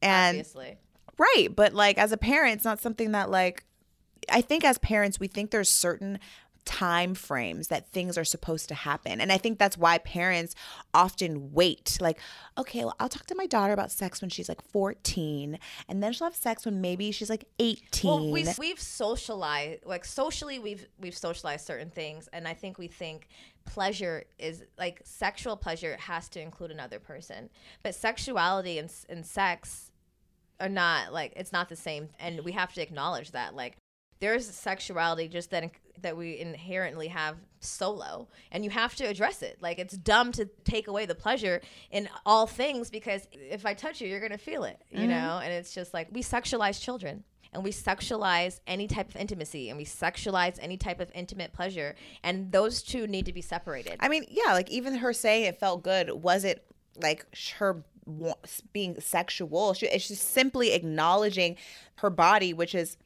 And 0.00 0.38
Obviously. 0.38 0.76
right, 1.18 1.48
but 1.54 1.72
like 1.72 1.98
as 1.98 2.12
a 2.12 2.16
parent, 2.16 2.54
it's 2.54 2.64
not 2.64 2.80
something 2.80 3.12
that 3.12 3.30
like 3.30 3.64
I 4.30 4.40
think 4.40 4.64
as 4.64 4.78
parents 4.78 5.20
we 5.20 5.28
think 5.28 5.50
there's 5.50 5.70
certain 5.70 6.18
time 6.66 7.14
frames 7.14 7.68
that 7.68 7.88
things 7.88 8.18
are 8.18 8.24
supposed 8.24 8.68
to 8.68 8.74
happen. 8.74 9.20
And 9.20 9.32
I 9.32 9.38
think 9.38 9.58
that's 9.58 9.78
why 9.78 9.96
parents 9.98 10.54
often 10.92 11.52
wait. 11.52 11.96
Like, 12.00 12.18
okay, 12.58 12.84
well, 12.84 12.94
I'll 13.00 13.08
talk 13.08 13.24
to 13.26 13.34
my 13.34 13.46
daughter 13.46 13.72
about 13.72 13.90
sex 13.90 14.20
when 14.20 14.28
she's 14.28 14.48
like 14.48 14.60
14, 14.60 15.58
and 15.88 16.02
then 16.02 16.12
she'll 16.12 16.26
have 16.26 16.36
sex 16.36 16.66
when 16.66 16.82
maybe 16.82 17.10
she's 17.12 17.30
like 17.30 17.46
18. 17.58 18.10
Well, 18.10 18.30
we, 18.30 18.44
we've 18.58 18.80
socialized, 18.80 19.86
like 19.86 20.04
socially, 20.04 20.58
we've 20.58 20.86
we've 21.00 21.16
socialized 21.16 21.64
certain 21.64 21.88
things, 21.88 22.28
and 22.32 22.46
I 22.46 22.52
think 22.52 22.76
we 22.76 22.88
think 22.88 23.28
pleasure 23.64 24.24
is 24.38 24.64
like 24.78 25.00
sexual 25.04 25.56
pleasure 25.56 25.96
has 25.98 26.28
to 26.30 26.40
include 26.40 26.72
another 26.72 26.98
person, 26.98 27.48
but 27.82 27.94
sexuality 27.94 28.78
and, 28.78 28.92
and 29.08 29.24
sex 29.24 29.90
are 30.60 30.68
not 30.68 31.12
like 31.12 31.32
it's 31.36 31.52
not 31.52 31.68
the 31.68 31.76
same, 31.76 32.08
and 32.18 32.40
we 32.40 32.52
have 32.52 32.74
to 32.74 32.82
acknowledge 32.82 33.30
that. 33.30 33.54
Like, 33.54 33.76
there's 34.20 34.46
sexuality 34.48 35.28
just 35.28 35.50
that 35.50 35.70
that 36.02 36.16
we 36.16 36.38
inherently 36.38 37.08
have 37.08 37.36
solo 37.60 38.28
and 38.52 38.64
you 38.64 38.70
have 38.70 38.94
to 38.96 39.04
address 39.04 39.42
it. 39.42 39.58
Like 39.60 39.78
it's 39.78 39.96
dumb 39.96 40.32
to 40.32 40.46
take 40.64 40.88
away 40.88 41.06
the 41.06 41.14
pleasure 41.14 41.60
in 41.90 42.08
all 42.24 42.46
things 42.46 42.90
because 42.90 43.26
if 43.32 43.66
i 43.66 43.74
touch 43.74 44.00
you 44.00 44.08
you're 44.08 44.20
going 44.20 44.32
to 44.32 44.38
feel 44.38 44.64
it 44.64 44.80
you 44.90 45.00
mm-hmm. 45.00 45.08
know? 45.08 45.40
And 45.42 45.52
it's 45.52 45.74
just 45.74 45.94
like 45.94 46.08
we 46.12 46.22
sexualize 46.22 46.80
children 46.80 47.24
and 47.52 47.64
we 47.64 47.70
sexualize 47.70 48.60
any 48.66 48.86
type 48.86 49.08
of 49.08 49.16
intimacy 49.16 49.70
and 49.70 49.78
we 49.78 49.84
sexualize 49.84 50.58
any 50.60 50.76
type 50.76 51.00
of 51.00 51.10
intimate 51.14 51.52
pleasure 51.52 51.94
and 52.22 52.52
those 52.52 52.82
two 52.82 53.06
need 53.06 53.26
to 53.26 53.32
be 53.32 53.42
separated. 53.42 53.96
I 54.00 54.08
mean 54.08 54.26
yeah 54.28 54.52
like 54.52 54.70
even 54.70 54.96
her 54.96 55.12
saying 55.12 55.44
it 55.44 55.58
felt 55.58 55.82
good 55.82 56.10
was 56.10 56.44
it 56.44 56.64
like 57.00 57.26
her 57.58 57.84
being 58.72 59.00
sexual. 59.00 59.74
She, 59.74 59.86
it's 59.86 60.06
just 60.06 60.30
simply 60.30 60.72
acknowledging 60.72 61.56
her 61.96 62.10
body 62.10 62.52
which 62.52 62.74
is 62.74 62.96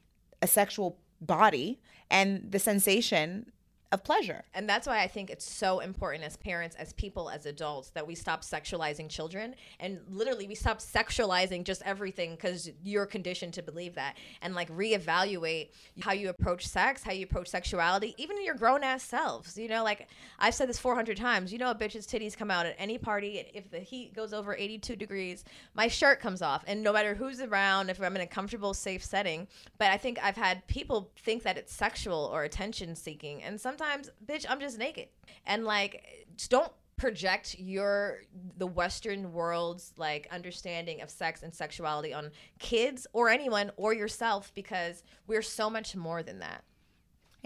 a 0.43 0.47
sexual 0.47 0.99
body 1.21 1.79
and 2.11 2.51
the 2.51 2.59
sensation 2.59 3.51
of 3.93 4.05
pleasure. 4.05 4.45
And 4.55 4.69
that's 4.69 4.87
why 4.87 5.03
I 5.03 5.09
think 5.09 5.31
it's 5.31 5.45
so 5.45 5.81
important 5.81 6.23
as 6.23 6.37
parents, 6.37 6.77
as 6.77 6.93
people, 6.93 7.29
as 7.29 7.45
adults, 7.45 7.91
that 7.91 8.07
we 8.07 8.15
stop 8.15 8.43
sexualizing 8.43 9.09
children 9.09 9.57
and 9.81 9.99
literally 10.09 10.47
we 10.47 10.55
stop 10.55 10.79
sexualizing 10.79 11.65
just 11.65 11.83
everything 11.85 12.37
because 12.37 12.71
you're 12.85 13.07
conditioned 13.07 13.53
to 13.55 13.63
believe 13.63 13.97
that 13.97 14.17
and 14.43 14.55
like 14.55 14.71
reevaluate 14.71 15.71
how 16.01 16.13
you 16.13 16.29
approach 16.29 16.69
sex, 16.69 17.03
how 17.03 17.11
you 17.11 17.25
approach 17.25 17.49
sexuality, 17.49 18.15
even 18.17 18.37
in 18.37 18.45
your 18.45 18.55
grown 18.55 18.85
ass 18.85 19.03
selves. 19.03 19.59
You 19.59 19.69
know, 19.69 19.83
like 19.83 20.07
I've 20.39 20.55
said 20.55 20.69
this 20.69 20.79
400 20.79 21.17
times, 21.17 21.53
you 21.53 21.59
know, 21.59 21.71
a 21.71 21.75
bitch's 21.75 22.07
titties 22.07 22.37
come 22.37 22.51
out 22.51 22.67
at 22.67 22.77
any 22.79 22.97
party. 22.97 23.45
If 23.53 23.71
the 23.73 23.81
heat 23.81 24.15
goes 24.15 24.33
over 24.33 24.55
82 24.55 24.95
degrees, 24.95 25.45
my 25.75 25.89
shirt 25.89 26.21
comes 26.21 26.43
off. 26.43 26.63
And 26.69 26.83
no 26.83 26.93
matter 26.93 27.17
who's 27.17 27.41
around, 27.41 27.91
if 27.91 28.01
I'm 28.01 28.15
in 28.15 28.23
a 28.23 28.27
comfortable, 28.27 28.73
safe 28.73 29.03
setting, 29.03 29.49
but 29.79 29.89
I 29.91 29.97
think 29.97 30.21
I've 30.23 30.37
had 30.37 30.65
people 30.69 31.11
think 31.19 31.43
that 31.43 31.59
it's 31.59 31.75
sexual 31.75 32.31
or 32.33 32.45
attention 32.45 32.95
seeking. 32.95 33.43
And 33.43 33.61
sometimes 33.61 33.80
sometimes, 33.81 34.11
bitch, 34.25 34.47
I'm 34.49 34.61
just 34.61 34.79
naked. 34.79 35.09
And 35.47 35.65
like, 35.65 36.27
just 36.37 36.51
don't 36.51 36.73
project 36.97 37.57
your 37.59 38.19
the 38.59 38.67
western 38.67 39.33
world's 39.33 39.95
like 39.97 40.29
understanding 40.31 41.01
of 41.01 41.09
sex 41.09 41.43
and 41.43 41.55
sexuality 41.55 42.13
on 42.13 42.31
kids 42.59 43.07
or 43.15 43.31
anyone 43.31 43.71
or 43.79 43.95
yourself 43.95 44.53
because 44.55 45.03
we're 45.27 45.41
so 45.41 45.71
much 45.71 45.97
more 45.97 46.23
than 46.23 46.41
that. 46.41 46.65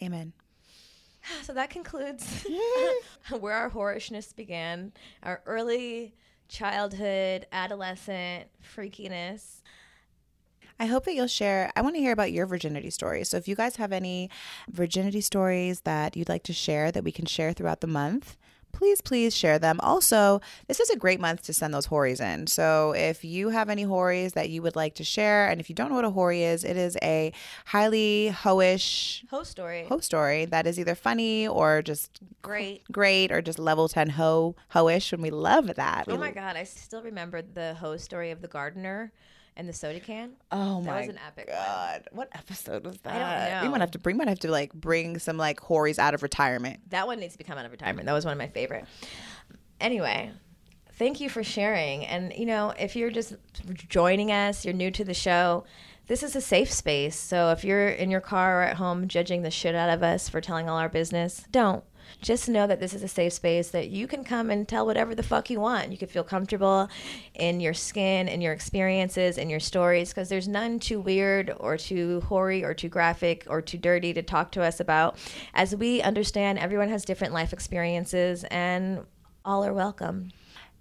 Amen. 0.03 0.32
So 1.43 1.55
that 1.55 1.70
concludes 1.70 2.45
where 3.41 3.55
our 3.55 3.70
whorishness 3.70 4.37
began 4.37 4.93
our 5.22 5.41
early 5.47 6.14
childhood 6.49 7.47
adolescent 7.51 8.49
freakiness 8.76 9.62
I 10.78 10.86
hope 10.86 11.04
that 11.04 11.14
you'll 11.14 11.26
share. 11.26 11.70
I 11.76 11.82
want 11.82 11.94
to 11.94 12.00
hear 12.00 12.12
about 12.12 12.32
your 12.32 12.46
virginity 12.46 12.90
stories. 12.90 13.28
So 13.28 13.36
if 13.36 13.46
you 13.46 13.54
guys 13.54 13.76
have 13.76 13.92
any 13.92 14.30
virginity 14.68 15.20
stories 15.20 15.80
that 15.82 16.16
you'd 16.16 16.28
like 16.28 16.42
to 16.44 16.52
share 16.52 16.90
that 16.90 17.04
we 17.04 17.12
can 17.12 17.26
share 17.26 17.52
throughout 17.52 17.80
the 17.80 17.86
month, 17.86 18.36
please, 18.72 19.00
please 19.00 19.34
share 19.36 19.58
them. 19.58 19.78
Also, 19.80 20.40
this 20.66 20.80
is 20.80 20.90
a 20.90 20.96
great 20.96 21.20
month 21.20 21.42
to 21.42 21.52
send 21.52 21.72
those 21.72 21.86
hories 21.86 22.20
in. 22.20 22.48
So 22.48 22.92
if 22.96 23.24
you 23.24 23.50
have 23.50 23.70
any 23.70 23.84
hories 23.84 24.32
that 24.32 24.50
you 24.50 24.62
would 24.62 24.74
like 24.74 24.96
to 24.96 25.04
share, 25.04 25.48
and 25.48 25.60
if 25.60 25.68
you 25.68 25.76
don't 25.76 25.90
know 25.90 25.94
what 25.94 26.04
a 26.04 26.10
hoary 26.10 26.42
is, 26.42 26.64
it 26.64 26.76
is 26.76 26.98
a 27.00 27.32
highly 27.66 28.34
hoish 28.42 29.24
ho 29.30 29.44
story. 29.44 29.86
Ho 29.88 30.00
story 30.00 30.44
that 30.46 30.66
is 30.66 30.78
either 30.78 30.96
funny 30.96 31.46
or 31.46 31.82
just 31.82 32.18
great, 32.42 32.82
great, 32.90 33.30
or 33.30 33.40
just 33.40 33.60
level 33.60 33.88
ten 33.88 34.10
ho 34.10 34.56
hoish, 34.74 35.12
and 35.12 35.22
we 35.22 35.30
love 35.30 35.76
that. 35.76 36.06
Oh 36.08 36.16
my 36.16 36.32
god, 36.32 36.56
I 36.56 36.64
still 36.64 37.02
remember 37.02 37.42
the 37.42 37.74
ho 37.74 37.96
story 37.96 38.32
of 38.32 38.42
the 38.42 38.48
gardener 38.48 39.12
and 39.57 39.68
the 39.68 39.72
soda 39.72 40.00
can. 40.00 40.32
Oh 40.50 40.80
that 40.82 40.86
my 40.86 41.00
was 41.00 41.09
an 41.09 41.18
epic 41.26 41.48
god! 41.48 42.09
What 42.12 42.28
episode 42.32 42.84
was 42.84 42.96
that? 42.98 43.14
I 43.14 43.50
don't 43.50 43.62
know. 43.62 43.68
We 43.68 43.72
might 43.72 43.80
have 43.80 43.92
to 43.92 43.98
bring. 43.98 44.16
Might 44.16 44.28
have 44.28 44.40
to 44.40 44.50
like 44.50 44.72
bring 44.72 45.18
some 45.18 45.36
like 45.36 45.61
hories 45.61 45.98
out 45.98 46.14
of 46.14 46.22
retirement. 46.22 46.80
That 46.90 47.07
one 47.07 47.20
needs 47.20 47.36
to 47.36 47.44
come 47.44 47.59
out 47.59 47.64
of 47.64 47.70
retirement. 47.70 48.07
That 48.07 48.12
was 48.12 48.24
one 48.24 48.32
of 48.32 48.38
my 48.38 48.48
favorite. 48.48 48.84
Anyway, 49.80 50.30
thank 50.94 51.20
you 51.20 51.28
for 51.28 51.44
sharing. 51.44 52.05
And 52.07 52.32
you 52.32 52.46
know, 52.46 52.72
if 52.78 52.96
you're 52.96 53.11
just 53.11 53.34
joining 53.88 54.32
us, 54.32 54.64
you're 54.64 54.74
new 54.74 54.90
to 54.92 55.05
the 55.05 55.14
show. 55.14 55.64
This 56.07 56.22
is 56.22 56.36
a 56.36 56.40
safe 56.40 56.70
space. 56.70 57.16
So 57.16 57.50
if 57.50 57.64
you're 57.64 57.88
in 57.88 58.11
your 58.11 58.20
car 58.20 58.61
or 58.61 58.62
at 58.64 58.76
home 58.76 59.09
judging 59.09 59.42
the 59.42 59.50
shit 59.50 59.74
out 59.74 59.88
of 59.88 60.02
us 60.02 60.28
for 60.28 60.40
telling 60.40 60.68
all 60.68 60.76
our 60.76 60.90
business, 60.90 61.44
don't 61.50 61.82
just 62.20 62.48
know 62.48 62.66
that 62.66 62.80
this 62.80 62.94
is 62.94 63.02
a 63.02 63.09
safe 63.09 63.32
space 63.32 63.68
that 63.70 63.90
you 63.90 64.07
can 64.07 64.24
come 64.24 64.50
and 64.50 64.66
tell 64.66 64.86
whatever 64.86 65.14
the 65.14 65.22
fuck 65.22 65.50
you 65.50 65.61
want. 65.61 65.92
You 65.92 65.98
can 65.98 66.09
feel 66.09 66.24
comfortable 66.24 66.88
in 67.34 67.61
your 67.61 67.74
skin 67.74 68.28
and 68.28 68.42
your 68.42 68.52
experiences 68.52 69.38
and 69.38 69.50
your 69.50 69.61
stories 69.61 70.11
because 70.11 70.28
there's 70.28 70.48
none 70.48 70.78
too 70.78 71.00
weird 71.00 71.55
or 71.59 71.76
too 71.76 72.20
hoary 72.22 72.64
or 72.64 72.74
too 72.74 72.88
graphic 72.88 73.46
or 73.48 73.61
too 73.61 73.78
dirty 73.78 74.12
to 74.14 74.22
talk 74.22 74.52
to 74.52 74.62
us 74.62 74.80
about. 74.80 75.16
As 75.55 75.74
we 75.74 76.02
understand, 76.02 76.59
everyone 76.59 76.88
has 76.88 77.05
different 77.05 77.34
life 77.34 77.52
experiences 77.52 78.44
and 78.44 79.05
all 79.44 79.64
are 79.64 79.74
welcome. 79.74 80.30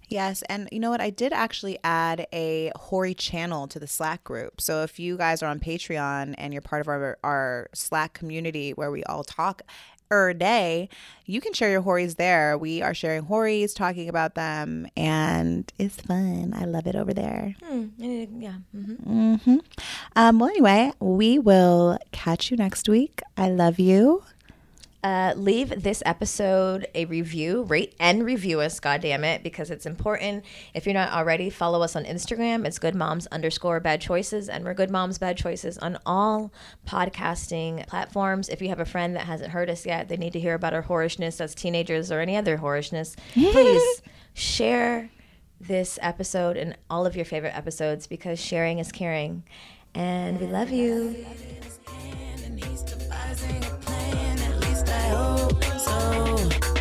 Yes, 0.08 0.42
and 0.42 0.68
you 0.70 0.80
know 0.80 0.90
what? 0.90 1.00
I 1.00 1.10
did 1.10 1.32
actually 1.32 1.78
add 1.82 2.26
a 2.32 2.70
Hori 2.76 3.14
channel 3.14 3.66
to 3.68 3.80
the 3.80 3.86
Slack 3.86 4.22
group. 4.22 4.60
So 4.60 4.82
if 4.82 4.98
you 4.98 5.16
guys 5.16 5.42
are 5.42 5.46
on 5.46 5.60
Patreon 5.60 6.34
and 6.36 6.52
you're 6.52 6.62
part 6.62 6.82
of 6.82 6.88
our 6.88 7.18
our 7.24 7.68
Slack 7.74 8.12
community 8.12 8.72
where 8.72 8.90
we 8.90 9.02
all 9.04 9.24
talk 9.24 9.62
a 10.10 10.34
day, 10.34 10.88
you 11.26 11.40
can 11.40 11.52
share 11.52 11.70
your 11.70 11.82
Horis 11.82 12.14
there. 12.14 12.56
We 12.58 12.82
are 12.82 12.94
sharing 12.94 13.22
Horis, 13.22 13.74
talking 13.74 14.08
about 14.08 14.34
them, 14.34 14.86
and 14.96 15.70
it's 15.78 15.96
fun. 15.96 16.54
I 16.56 16.64
love 16.64 16.86
it 16.86 16.94
over 16.94 17.12
there. 17.14 17.54
Hmm. 17.62 17.86
Yeah. 17.96 18.54
Mm-hmm. 18.76 19.34
Mm-hmm. 19.34 19.56
Um, 20.16 20.38
well, 20.38 20.50
anyway, 20.50 20.92
we 21.00 21.38
will 21.38 21.98
catch 22.12 22.50
you 22.50 22.56
next 22.56 22.88
week. 22.88 23.20
I 23.36 23.48
love 23.48 23.78
you. 23.78 24.22
Uh, 25.04 25.34
leave 25.36 25.82
this 25.82 26.02
episode 26.06 26.86
a 26.94 27.04
review, 27.04 27.62
rate 27.64 27.94
and 28.00 28.24
review 28.24 28.60
us, 28.60 28.80
God 28.80 29.02
damn 29.02 29.22
it, 29.22 29.42
because 29.42 29.70
it's 29.70 29.84
important. 29.84 30.46
If 30.72 30.86
you're 30.86 30.94
not 30.94 31.12
already, 31.12 31.50
follow 31.50 31.82
us 31.82 31.94
on 31.94 32.06
Instagram. 32.06 32.64
It's 32.64 32.78
good 32.78 32.94
moms 32.94 33.26
underscore 33.26 33.80
bad 33.80 34.00
choices, 34.00 34.48
and 34.48 34.64
we're 34.64 34.72
good 34.72 34.90
moms 34.90 35.18
bad 35.18 35.36
choices 35.36 35.76
on 35.76 35.98
all 36.06 36.54
podcasting 36.88 37.86
platforms. 37.86 38.48
If 38.48 38.62
you 38.62 38.70
have 38.70 38.80
a 38.80 38.86
friend 38.86 39.14
that 39.14 39.26
hasn't 39.26 39.50
heard 39.50 39.68
us 39.68 39.84
yet, 39.84 40.08
they 40.08 40.16
need 40.16 40.32
to 40.32 40.40
hear 40.40 40.54
about 40.54 40.72
our 40.72 40.84
whorishness 40.84 41.38
as 41.38 41.54
teenagers 41.54 42.10
or 42.10 42.20
any 42.20 42.34
other 42.34 42.56
whorishness. 42.56 43.14
Please 43.34 44.00
share 44.32 45.10
this 45.60 45.98
episode 46.00 46.56
and 46.56 46.78
all 46.88 47.04
of 47.04 47.14
your 47.14 47.26
favorite 47.26 47.54
episodes 47.54 48.06
because 48.06 48.40
sharing 48.40 48.78
is 48.78 48.90
caring. 48.90 49.44
And 49.94 50.40
we 50.40 50.46
love 50.46 50.70
you. 50.70 51.26
I 54.94 55.08
hope 55.08 55.64
so. 55.80 56.73